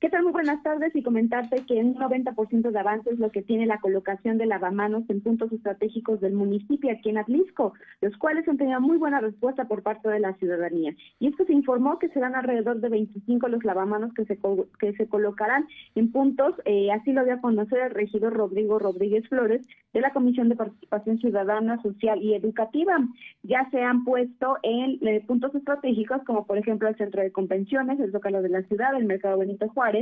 ¿Qué 0.04 0.10
tal? 0.10 0.24
Muy 0.24 0.34
buenas 0.34 0.62
tardes 0.64 0.94
y 0.98 1.02
comentarte 1.02 1.64
que 1.66 1.76
un 1.76 1.96
90% 1.96 2.72
de 2.72 2.78
avance 2.78 3.10
es 3.10 3.20
lo 3.20 3.32
que 3.32 3.42
tiene 3.42 3.66
la 3.66 3.80
colocación 3.80 4.38
de 4.38 4.46
lavamanos 4.46 5.10
en 5.10 5.22
puntos 5.22 5.50
estratégicos 5.54 6.20
del 6.20 6.34
municipio 6.34 6.92
aquí 6.92 7.08
en 7.08 7.20
Atlisco, 7.20 7.72
los 8.02 8.18
cuales 8.18 8.46
han 8.50 8.58
tenido 8.58 8.82
muy 8.82 8.98
buena 8.98 9.22
respuesta 9.22 9.64
por 9.64 9.82
parte 9.82 10.10
de 10.10 10.20
la 10.20 10.34
ciudadanía. 10.34 10.94
Y 11.20 11.28
esto 11.30 11.46
se 11.46 11.54
informó 11.54 12.00
que 12.00 12.10
serán 12.10 12.36
alrededor 12.36 12.82
de 12.82 12.90
25 12.90 13.48
los 13.48 13.64
lavamanos 13.64 14.14
que 14.14 14.26
se, 14.26 14.38
que 14.78 14.92
se 14.92 15.08
colocarán 15.08 15.68
en 15.96 16.12
puntos, 16.12 16.54
eh, 16.66 16.92
así 16.92 17.14
lo 17.14 17.24
dio 17.24 17.36
a 17.36 17.42
conocer 17.42 17.80
el 17.80 17.92
regidor 17.92 18.34
Rodrigo 18.34 18.80
Rodríguez 18.80 19.26
Flores 19.30 19.66
de 19.94 20.02
la 20.02 20.12
Comisión 20.12 20.50
de 20.50 20.58
Participación 20.58 21.18
Ciudadana, 21.20 21.82
Social 21.82 22.22
y 22.22 22.34
Educativa. 22.34 22.98
Ya 23.44 23.70
se 23.72 23.82
han 23.82 24.04
puesto 24.04 24.58
en 24.64 25.00
eh, 25.08 25.24
puntos 25.26 25.56
estratégicos 25.56 26.24
como 26.26 26.46
por 26.46 26.58
ejemplo 26.58 26.90
el 26.90 26.98
Centro 26.98 27.22
de 27.22 27.32
Convenciones, 27.32 28.02
el 28.02 28.12
Zócalo 28.12 28.42
de 28.42 28.50
la 28.50 28.64
Ciudad, 28.64 28.96
el 28.98 29.06
Mercado 29.06 29.38
Benito 29.38 29.70
Juárez, 29.70 29.93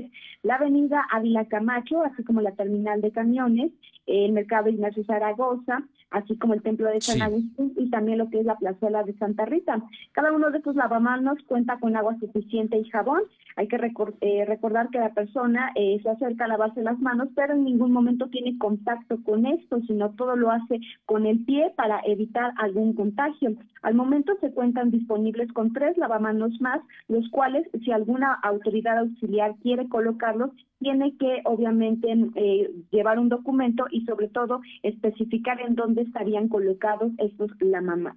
la 0.43 0.55
avenida 0.55 1.05
Ávila 1.11 1.45
Camacho, 1.45 2.03
así 2.03 2.23
como 2.23 2.41
la 2.41 2.51
terminal 2.51 3.01
de 3.01 3.11
camiones, 3.11 3.71
el 4.05 4.31
mercado 4.31 4.69
Ignacio 4.69 5.03
Zaragoza, 5.03 5.83
así 6.11 6.37
como 6.37 6.53
el 6.53 6.61
templo 6.61 6.89
de 6.89 7.01
San 7.01 7.21
Agustín 7.21 7.73
y 7.77 7.89
también 7.89 8.17
lo 8.17 8.29
que 8.29 8.39
es 8.39 8.45
la 8.45 8.57
plazuela 8.57 9.03
de 9.03 9.13
Santa 9.17 9.45
Rita. 9.45 9.81
Cada 10.11 10.31
uno 10.31 10.51
de 10.51 10.59
estos 10.59 10.75
lavamanos 10.75 11.39
cuenta 11.47 11.79
con 11.79 11.95
agua 11.95 12.17
suficiente 12.19 12.77
y 12.77 12.89
jabón. 12.89 13.21
Hay 13.55 13.67
que 13.67 13.77
eh, 14.21 14.45
recordar 14.45 14.89
que 14.89 14.99
la 14.99 15.13
persona 15.13 15.71
eh, 15.75 15.99
se 16.03 16.09
acerca 16.09 16.45
a 16.45 16.49
lavarse 16.49 16.81
las 16.81 16.99
manos, 16.99 17.29
pero 17.35 17.53
en 17.53 17.63
ningún 17.63 17.91
momento 17.91 18.27
tiene 18.27 18.57
contacto 18.57 19.21
con 19.23 19.45
esto, 19.45 19.81
sino 19.87 20.11
todo 20.11 20.35
lo 20.35 20.51
hace 20.51 20.79
con 21.05 21.25
el 21.25 21.43
pie 21.45 21.73
para 21.75 22.01
evitar 22.05 22.53
algún 22.57 22.93
contagio. 22.93 23.55
Al 23.81 23.95
momento 23.95 24.33
se 24.41 24.51
cuentan 24.51 24.91
disponibles 24.91 25.51
con 25.53 25.73
tres 25.73 25.97
lavamanos 25.97 26.59
más, 26.61 26.81
los 27.07 27.27
cuales, 27.29 27.67
si 27.83 27.91
alguna 27.91 28.33
autoridad 28.43 28.99
auxiliar 28.99 29.55
quiere 29.61 29.87
colocarlos, 29.89 30.51
tiene 30.81 31.15
que 31.17 31.41
obviamente 31.45 32.07
eh, 32.35 32.71
llevar 32.91 33.19
un 33.19 33.29
documento 33.29 33.85
y 33.91 34.03
sobre 34.05 34.27
todo 34.27 34.61
especificar 34.81 35.61
en 35.61 35.75
dónde 35.75 36.01
estarían 36.01 36.49
colocados 36.49 37.11
estos 37.19 37.51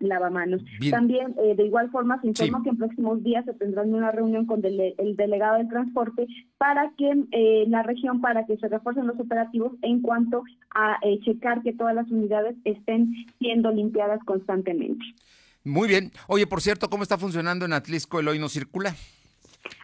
lavamanos. 0.00 0.62
También 0.90 1.34
eh, 1.42 1.54
de 1.54 1.66
igual 1.66 1.90
forma 1.90 2.20
se 2.22 2.28
informa 2.28 2.62
que 2.62 2.70
en 2.70 2.78
próximos 2.78 3.22
días 3.22 3.44
se 3.44 3.52
tendrá 3.54 3.82
una 3.82 4.10
reunión 4.10 4.46
con 4.46 4.64
el 4.64 5.16
delegado 5.16 5.58
del 5.58 5.68
transporte 5.68 6.26
para 6.56 6.90
que 6.96 7.12
eh, 7.32 7.64
la 7.68 7.82
región 7.82 8.22
para 8.22 8.46
que 8.46 8.56
se 8.56 8.68
refuercen 8.68 9.06
los 9.06 9.20
operativos 9.20 9.72
en 9.82 10.00
cuanto 10.00 10.42
a 10.74 10.98
checar 11.24 11.62
que 11.62 11.74
todas 11.74 11.94
las 11.94 12.10
unidades 12.10 12.56
estén 12.64 13.12
siendo 13.38 13.70
limpiadas 13.70 14.20
constantemente. 14.24 15.04
Muy 15.64 15.86
bien. 15.88 16.12
Oye, 16.28 16.46
por 16.46 16.62
cierto, 16.62 16.88
¿cómo 16.88 17.02
está 17.02 17.18
funcionando 17.18 17.64
en 17.64 17.72
Atlisco 17.74 18.20
el 18.20 18.28
hoy 18.28 18.38
no 18.38 18.48
circula? 18.48 18.94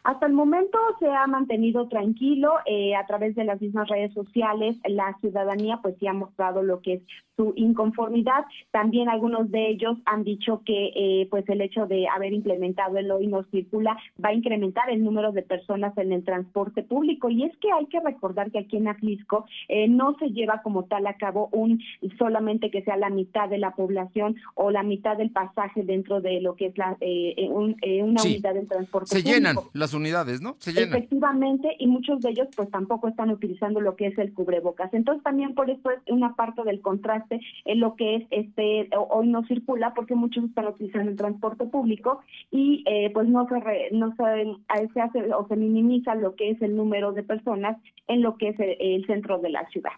Hasta 0.04 0.26
el 0.26 0.32
momento 0.32 0.78
se 0.98 1.08
ha 1.08 1.26
mantenido 1.26 1.88
tranquilo 1.88 2.54
eh, 2.66 2.94
a 2.94 3.06
través 3.06 3.34
de 3.34 3.44
las 3.44 3.60
mismas 3.60 3.88
redes 3.88 4.12
sociales. 4.14 4.76
La 4.84 5.16
ciudadanía 5.20 5.78
pues 5.82 5.96
sí 5.98 6.06
ha 6.06 6.12
mostrado 6.12 6.62
lo 6.62 6.80
que 6.80 6.94
es 6.94 7.02
su 7.36 7.52
inconformidad. 7.56 8.44
También 8.70 9.08
algunos 9.08 9.50
de 9.50 9.68
ellos 9.68 9.96
han 10.04 10.24
dicho 10.24 10.62
que 10.64 10.92
eh, 10.94 11.28
pues 11.30 11.48
el 11.48 11.60
hecho 11.60 11.86
de 11.86 12.06
haber 12.08 12.32
implementado 12.32 12.98
el 12.98 13.10
hoy 13.10 13.26
no 13.26 13.44
circula 13.44 13.96
va 14.22 14.30
a 14.30 14.34
incrementar 14.34 14.90
el 14.90 15.02
número 15.02 15.32
de 15.32 15.42
personas 15.42 15.96
en 15.98 16.12
el 16.12 16.24
transporte 16.24 16.82
público. 16.82 17.30
Y 17.30 17.44
es 17.44 17.56
que 17.58 17.72
hay 17.72 17.86
que 17.86 18.00
recordar 18.00 18.50
que 18.50 18.58
aquí 18.58 18.76
en 18.76 18.88
Atlisco 18.88 19.46
eh, 19.68 19.88
no 19.88 20.16
se 20.18 20.30
lleva 20.30 20.62
como 20.62 20.84
tal 20.84 21.06
a 21.06 21.14
cabo 21.14 21.48
un 21.52 21.80
solamente 22.18 22.70
que 22.70 22.82
sea 22.82 22.96
la 22.96 23.10
mitad 23.10 23.48
de 23.48 23.58
la 23.58 23.74
población 23.74 24.36
o 24.54 24.70
la 24.70 24.82
mitad 24.82 25.16
del 25.16 25.30
pasaje 25.30 25.82
dentro 25.82 26.20
de 26.20 26.40
lo 26.40 26.56
que 26.56 26.66
es 26.66 26.78
la 26.78 26.96
una 27.00 28.22
unidad 28.22 28.54
del 28.54 28.68
transporte 28.68 29.10
se 29.10 29.22
llenan 29.22 29.56
las 29.72 29.94
unidades, 29.94 30.40
¿no? 30.40 30.54
Se 30.58 30.72
llenan. 30.72 30.96
Efectivamente, 30.96 31.76
y 31.78 31.86
muchos 31.86 32.20
de 32.20 32.30
ellos 32.30 32.48
pues 32.56 32.70
tampoco 32.70 33.08
están 33.08 33.30
utilizando 33.30 33.80
lo 33.80 33.96
que 33.96 34.06
es 34.06 34.18
el 34.18 34.32
cubrebocas. 34.32 34.92
Entonces 34.94 35.22
también 35.22 35.54
por 35.54 35.70
eso 35.70 35.90
es 35.90 35.98
una 36.08 36.34
parte 36.34 36.62
del 36.64 36.80
contraste 36.80 37.40
en 37.64 37.80
lo 37.80 37.96
que 37.96 38.16
es 38.16 38.26
este 38.30 38.88
hoy 39.10 39.28
no 39.28 39.44
circula 39.46 39.94
porque 39.94 40.14
muchos 40.14 40.44
están 40.44 40.66
utilizando 40.66 41.10
el 41.10 41.16
transporte 41.16 41.66
público 41.66 42.20
y 42.50 42.84
eh, 42.86 43.10
pues 43.12 43.28
no 43.28 43.46
se 43.48 43.90
no 43.92 44.14
se, 44.16 44.88
se, 44.92 45.00
hace 45.00 45.32
o 45.32 45.46
se 45.48 45.56
minimiza 45.56 46.14
lo 46.14 46.34
que 46.34 46.50
es 46.50 46.62
el 46.62 46.76
número 46.76 47.12
de 47.12 47.22
personas 47.22 47.78
en 48.08 48.22
lo 48.22 48.36
que 48.36 48.48
es 48.48 48.56
el 48.58 49.06
centro 49.06 49.38
de 49.38 49.50
la 49.50 49.66
ciudad. 49.68 49.92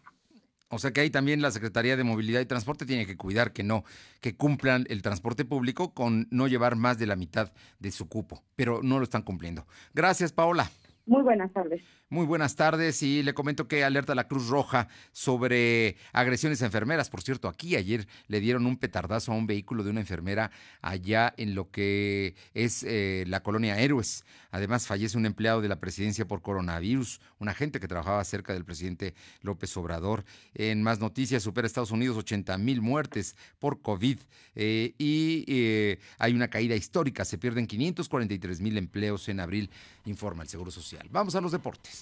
O 0.75 0.79
sea 0.79 0.91
que 0.91 1.03
ahí 1.03 1.11
también 1.11 1.43
la 1.43 1.51
Secretaría 1.51 1.99
de 1.99 2.03
Movilidad 2.03 2.41
y 2.41 2.47
Transporte 2.47 2.87
tiene 2.87 3.05
que 3.05 3.19
cuidar 3.19 3.53
que 3.53 3.63
no, 3.63 3.85
que 4.23 4.37
cumplan 4.37 4.87
el 4.89 5.03
transporte 5.03 5.45
público 5.45 5.93
con 5.93 6.29
no 6.31 6.49
llevar 6.49 6.77
más 6.77 6.99
de 6.99 7.07
la 7.07 7.15
mitad 7.15 7.53
de 7.79 7.91
su 7.91 8.09
cupo, 8.09 8.43
pero 8.57 8.81
no 8.83 8.97
lo 8.97 9.05
están 9.05 9.21
cumpliendo. 9.21 9.67
Gracias, 9.93 10.33
Paola. 10.33 10.71
Muy 11.05 11.23
buenas 11.23 11.53
tardes. 11.53 11.83
Muy 12.13 12.27
buenas 12.27 12.57
tardes 12.57 13.03
y 13.03 13.23
le 13.23 13.33
comento 13.33 13.67
que 13.67 13.85
alerta 13.85 14.15
la 14.15 14.29
Cruz 14.29 14.49
Roja 14.49 14.87
sobre 15.13 15.97
agresiones 16.13 16.61
a 16.61 16.67
enfermeras. 16.67 17.09
Por 17.09 17.23
cierto, 17.23 17.49
aquí 17.49 17.75
ayer 17.75 18.07
le 18.29 18.41
dieron 18.41 18.67
un 18.67 18.77
petardazo 18.77 19.33
a 19.33 19.35
un 19.35 19.47
vehículo 19.47 19.83
de 19.83 19.89
una 19.89 20.01
enfermera 20.01 20.51
allá 20.83 21.33
en 21.39 21.55
lo 21.55 21.71
que 21.71 22.35
es 22.53 22.85
eh, 22.87 23.25
la 23.29 23.43
colonia 23.43 23.81
Héroes. 23.81 24.27
Además, 24.51 24.87
fallece 24.87 25.17
un 25.17 25.25
empleado 25.25 25.63
de 25.63 25.71
la 25.71 25.81
presidencia 25.81 26.29
por 26.29 26.43
coronavirus, 26.43 27.19
un 27.39 27.49
agente 27.49 27.81
que 27.81 27.89
trabajaba 27.89 28.23
cerca 28.25 28.53
del 28.53 28.67
presidente 28.67 29.15
López 29.41 29.75
Obrador. 29.79 30.27
En 30.53 30.83
más 30.83 30.99
noticias, 30.99 31.43
supera 31.43 31.67
Estados 31.67 31.93
Unidos 31.93 32.19
80 32.19 32.59
mil 32.59 32.83
muertes 32.83 33.37
por 33.59 33.81
COVID 33.81 34.19
eh, 34.55 34.93
y 34.99 35.47
eh, 35.49 35.99
hay 36.19 36.35
una 36.35 36.49
caída 36.49 36.77
histórica. 36.77 37.25
Se 37.25 37.39
pierden 37.39 37.67
543 37.67 38.61
mil 38.61 38.77
empleos 38.77 39.31
en 39.31 39.41
abril, 39.41 39.71
informa 40.05 40.43
el 40.43 40.51
Seguro 40.51 40.71
Social. 40.71 41.09
Vamos 41.11 41.35
a 41.37 41.41
los 41.41 41.53
deportes. 41.53 42.02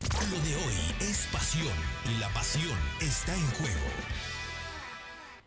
Lo 0.00 0.38
de 0.46 0.54
hoy 0.56 0.78
es 1.00 1.28
pasión 1.30 1.76
y 2.06 2.18
la 2.20 2.28
pasión 2.28 2.78
está 3.00 3.34
en 3.34 3.46
juego. 3.58 3.90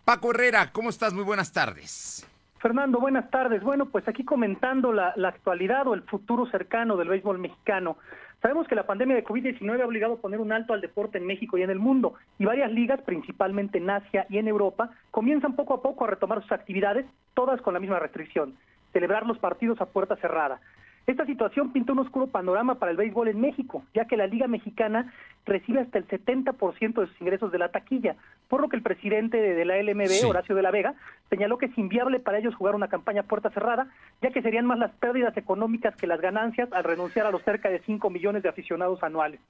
Paco 0.06 0.30
Herrera, 0.30 0.72
¿cómo 0.72 0.90
estás? 0.90 1.14
Muy 1.14 1.24
buenas 1.24 1.52
tardes. 1.52 2.28
Fernando, 2.60 3.00
buenas 3.00 3.32
tardes. 3.32 3.64
Bueno, 3.64 3.88
pues 3.88 4.08
aquí 4.08 4.24
comentando 4.24 4.94
la, 4.94 5.16
actualidad 5.28 5.88
o 5.88 5.96
el 5.96 6.04
futuro 6.04 6.46
cercano 6.46 6.98
del 6.98 7.10
béisbol 7.10 7.40
mexicano. 7.40 7.98
Sabemos 8.44 8.68
que 8.68 8.76
la 8.76 8.86
pandemia 8.86 9.16
de 9.16 9.24
COVID-19 9.24 9.82
ha 9.82 9.88
obligado 9.88 10.14
a 10.14 10.22
poner 10.22 10.40
un 10.40 10.52
alto 10.52 10.74
al 10.74 10.82
deporte 10.82 11.18
en 11.18 11.26
México 11.26 11.58
y 11.58 11.64
en 11.64 11.70
el 11.72 11.80
mundo, 11.80 12.14
y 12.38 12.46
varias 12.46 12.72
ligas, 12.72 13.02
principalmente 13.02 13.80
en 13.80 13.90
Asia 13.90 14.28
y 14.30 14.38
en 14.38 14.48
Europa, 14.48 14.92
comienzan 15.12 15.56
poco 15.56 15.74
a 15.74 15.82
poco 15.82 16.04
a 16.04 16.10
retomar 16.10 16.42
sus 16.42 16.52
actividades, 16.52 17.06
todas 17.34 17.62
con 17.62 17.74
la 17.74 17.80
misma 17.80 18.00
restricción, 18.00 18.56
celebrar 18.92 19.26
los 19.26 19.40
partidos 19.40 19.82
a 19.82 19.88
puerta 19.88 20.16
cerrada. 20.18 20.60
Esta 21.06 21.26
situación 21.26 21.74
pinta 21.74 21.92
un 21.92 22.00
oscuro 22.00 22.28
panorama 22.28 22.76
para 22.76 22.92
el 22.92 22.98
béisbol 22.98 23.28
en 23.28 23.42
México, 23.42 23.84
ya 23.94 24.06
que 24.06 24.16
la 24.16 24.26
Liga 24.26 24.48
Mexicana 24.48 25.14
recibe 25.46 25.82
hasta 25.82 25.98
el 25.98 26.08
70% 26.08 27.02
de 27.02 27.08
sus 27.08 27.22
ingresos 27.22 27.52
de 27.52 27.58
la 27.58 27.72
taquilla, 27.72 28.16
por 28.48 28.62
lo 28.62 28.70
que 28.70 28.78
el 28.78 28.82
presidente 28.84 29.38
de 29.38 29.66
la 29.66 29.82
LMB, 29.82 30.26
Horacio 30.30 30.56
de 30.56 30.62
la 30.62 30.72
Vega, 30.72 30.96
señaló 31.30 31.58
que 31.58 31.66
es 31.66 31.78
inviable 31.78 32.22
para 32.22 32.40
ellos 32.40 32.56
jugar 32.56 32.76
una 32.76 32.88
campaña 32.88 33.24
puerta 33.24 33.50
cerrada, 33.50 33.88
ya 34.22 34.32
que 34.32 34.42
serían 34.42 34.66
más 34.66 34.80
las 34.80 34.92
pérdidas 34.92 35.36
económicas 35.36 35.94
que 35.98 36.08
las 36.08 36.22
ganancias 36.22 36.72
al 36.72 36.86
renunciar 36.86 37.26
a 37.26 37.32
los 37.32 37.44
cerca 37.44 37.70
de 37.70 37.80
5 37.80 38.10
millones 38.10 38.44
de 38.44 38.50
aficionados 38.50 39.04
anuales. 39.04 39.42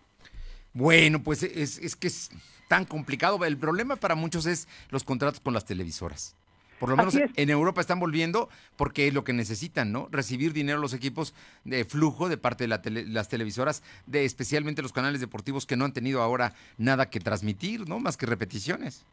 Bueno, 0.74 1.22
pues 1.22 1.44
es, 1.44 1.78
es 1.78 1.96
que 1.96 2.08
es 2.08 2.32
tan 2.68 2.86
complicado. 2.86 3.46
El 3.46 3.58
problema 3.58 3.96
para 3.96 4.16
muchos 4.16 4.48
es 4.48 4.68
los 4.90 5.04
contratos 5.04 5.40
con 5.40 5.54
las 5.54 5.66
televisoras. 5.66 6.36
Por 6.80 6.90
lo 6.90 6.98
menos 6.98 7.16
en 7.16 7.50
Europa 7.50 7.82
están 7.82 8.00
volviendo 8.00 8.50
porque 8.76 9.08
es 9.08 9.14
lo 9.14 9.24
que 9.24 9.34
necesitan, 9.34 9.92
¿no? 9.92 10.08
Recibir 10.12 10.54
dinero 10.54 10.80
los 10.80 10.94
equipos 10.94 11.34
de 11.64 11.86
flujo 11.86 12.30
de 12.30 12.38
parte 12.38 12.68
de 12.68 13.06
las 13.08 13.30
televisoras, 13.30 13.84
de 14.06 14.26
especialmente 14.26 14.82
los 14.82 14.94
canales 14.94 15.22
deportivos 15.22 15.66
que 15.66 15.78
no 15.78 15.86
han 15.86 15.94
tenido 15.94 16.22
ahora 16.22 16.54
nada 16.78 17.10
que 17.10 17.20
transmitir, 17.20 17.88
¿no? 17.88 18.00
Más 18.00 18.18
que 18.18 18.26
repeticiones. 18.26 19.06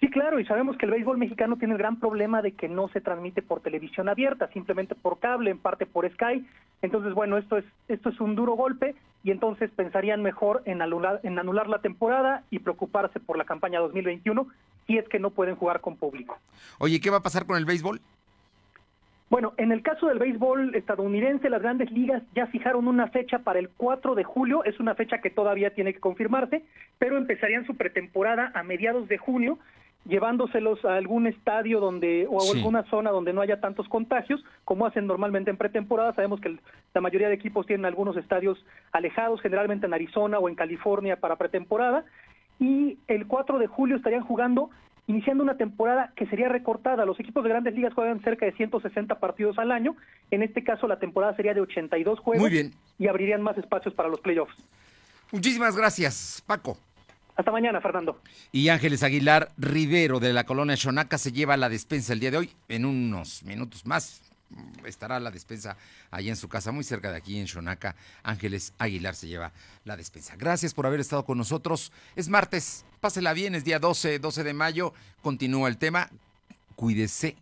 Sí, 0.00 0.08
claro, 0.10 0.38
y 0.38 0.44
sabemos 0.46 0.76
que 0.76 0.86
el 0.86 0.92
béisbol 0.92 1.18
mexicano 1.18 1.56
tiene 1.56 1.74
el 1.74 1.78
gran 1.78 1.98
problema 1.98 2.40
de 2.40 2.52
que 2.52 2.68
no 2.68 2.88
se 2.88 3.00
transmite 3.00 3.42
por 3.42 3.60
televisión 3.60 4.08
abierta, 4.08 4.48
simplemente 4.52 4.94
por 4.94 5.18
cable, 5.18 5.50
en 5.50 5.58
parte 5.58 5.86
por 5.86 6.08
Sky. 6.08 6.46
Entonces, 6.82 7.14
bueno, 7.14 7.36
esto 7.36 7.58
es 7.58 7.64
esto 7.88 8.10
es 8.10 8.20
un 8.20 8.36
duro 8.36 8.52
golpe 8.52 8.94
y 9.24 9.30
entonces 9.30 9.70
pensarían 9.70 10.22
mejor 10.22 10.62
en 10.64 10.82
anular, 10.82 11.20
en 11.22 11.38
anular 11.38 11.68
la 11.68 11.80
temporada 11.80 12.44
y 12.50 12.60
preocuparse 12.60 13.20
por 13.20 13.36
la 13.36 13.44
campaña 13.44 13.80
2021 13.80 14.46
si 14.86 14.96
es 14.96 15.08
que 15.08 15.18
no 15.18 15.30
pueden 15.30 15.56
jugar 15.56 15.80
con 15.80 15.96
público. 15.96 16.38
Oye, 16.78 17.00
¿qué 17.00 17.10
va 17.10 17.18
a 17.18 17.22
pasar 17.22 17.46
con 17.46 17.56
el 17.56 17.64
béisbol? 17.64 18.00
Bueno, 19.30 19.52
en 19.58 19.72
el 19.72 19.82
caso 19.82 20.06
del 20.06 20.18
béisbol 20.18 20.74
estadounidense, 20.74 21.50
las 21.50 21.60
grandes 21.60 21.90
ligas 21.90 22.22
ya 22.34 22.46
fijaron 22.46 22.88
una 22.88 23.08
fecha 23.08 23.40
para 23.40 23.58
el 23.58 23.68
4 23.68 24.14
de 24.14 24.24
julio, 24.24 24.64
es 24.64 24.80
una 24.80 24.94
fecha 24.94 25.20
que 25.20 25.28
todavía 25.28 25.74
tiene 25.74 25.92
que 25.92 26.00
confirmarse, 26.00 26.64
pero 26.98 27.18
empezarían 27.18 27.66
su 27.66 27.76
pretemporada 27.76 28.50
a 28.54 28.62
mediados 28.62 29.06
de 29.08 29.18
junio, 29.18 29.58
llevándoselos 30.04 30.84
a 30.84 30.96
algún 30.96 31.26
estadio 31.26 31.80
donde 31.80 32.26
o 32.30 32.38
a 32.38 32.40
Sí. 32.40 32.56
alguna 32.58 32.82
zona 32.84 33.10
donde 33.10 33.32
no 33.32 33.40
haya 33.40 33.60
tantos 33.60 33.88
contagios, 33.88 34.42
como 34.64 34.86
hacen 34.86 35.06
normalmente 35.06 35.50
en 35.50 35.56
pretemporada. 35.56 36.14
Sabemos 36.14 36.40
que 36.40 36.56
la 36.94 37.00
mayoría 37.00 37.28
de 37.28 37.34
equipos 37.34 37.66
tienen 37.66 37.84
algunos 37.84 38.16
estadios 38.16 38.64
alejados, 38.92 39.40
generalmente 39.42 39.86
en 39.86 39.94
Arizona 39.94 40.38
o 40.38 40.48
en 40.48 40.54
California 40.54 41.16
para 41.20 41.36
pretemporada, 41.36 42.04
y 42.58 42.98
el 43.06 43.26
4 43.26 43.58
de 43.58 43.66
julio 43.66 43.96
estarían 43.96 44.22
jugando 44.24 44.70
iniciando 45.06 45.42
una 45.42 45.56
temporada 45.56 46.12
que 46.16 46.26
sería 46.26 46.50
recortada. 46.50 47.06
Los 47.06 47.18
equipos 47.18 47.42
de 47.42 47.48
grandes 47.48 47.74
ligas 47.74 47.94
juegan 47.94 48.20
cerca 48.20 48.44
de 48.44 48.52
160 48.52 49.18
partidos 49.18 49.58
al 49.58 49.72
año. 49.72 49.96
En 50.30 50.42
este 50.42 50.62
caso, 50.62 50.86
la 50.86 50.98
temporada 50.98 51.34
sería 51.34 51.54
de 51.54 51.62
82 51.62 52.18
juegos. 52.18 52.42
Muy 52.42 52.50
bien. 52.50 52.72
Y 52.98 53.08
abrirían 53.08 53.40
más 53.40 53.56
espacios 53.56 53.94
para 53.94 54.10
los 54.10 54.20
playoffs. 54.20 54.54
Muchísimas 55.32 55.74
gracias, 55.76 56.42
Paco. 56.46 56.76
Hasta 57.38 57.52
mañana, 57.52 57.80
Fernando. 57.80 58.20
Y 58.50 58.68
Ángeles 58.68 59.04
Aguilar 59.04 59.52
Rivero 59.56 60.18
de 60.18 60.32
la 60.32 60.42
colonia 60.42 60.76
Xonaca 60.76 61.18
se 61.18 61.30
lleva 61.30 61.56
la 61.56 61.68
despensa 61.68 62.12
el 62.12 62.18
día 62.18 62.32
de 62.32 62.38
hoy. 62.38 62.52
En 62.66 62.84
unos 62.84 63.44
minutos 63.44 63.86
más 63.86 64.22
mm, 64.50 64.86
estará 64.86 65.20
la 65.20 65.30
despensa 65.30 65.76
allá 66.10 66.30
en 66.30 66.36
su 66.36 66.48
casa, 66.48 66.72
muy 66.72 66.82
cerca 66.82 67.12
de 67.12 67.16
aquí 67.18 67.38
en 67.38 67.46
Xonaca. 67.46 67.94
Ángeles 68.24 68.72
Aguilar 68.78 69.14
se 69.14 69.28
lleva 69.28 69.52
la 69.84 69.96
despensa. 69.96 70.34
Gracias 70.34 70.74
por 70.74 70.84
haber 70.86 70.98
estado 70.98 71.24
con 71.24 71.38
nosotros. 71.38 71.92
Es 72.16 72.28
martes, 72.28 72.84
pásela 73.00 73.32
bien, 73.34 73.54
es 73.54 73.62
día 73.62 73.78
12, 73.78 74.18
12 74.18 74.42
de 74.42 74.52
mayo. 74.52 74.92
Continúa 75.22 75.68
el 75.68 75.78
tema. 75.78 76.10
Cuídese, 76.74 77.36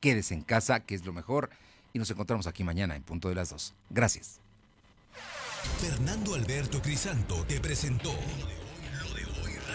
quédese 0.00 0.34
en 0.34 0.42
casa, 0.42 0.80
que 0.80 0.96
es 0.96 1.06
lo 1.06 1.12
mejor. 1.12 1.50
Y 1.92 2.00
nos 2.00 2.10
encontramos 2.10 2.48
aquí 2.48 2.64
mañana 2.64 2.96
en 2.96 3.04
punto 3.04 3.28
de 3.28 3.36
las 3.36 3.50
2. 3.50 3.74
Gracias. 3.90 4.40
Fernando 5.78 6.34
Alberto 6.34 6.82
Crisanto 6.82 7.44
te 7.46 7.60
presentó 7.60 8.12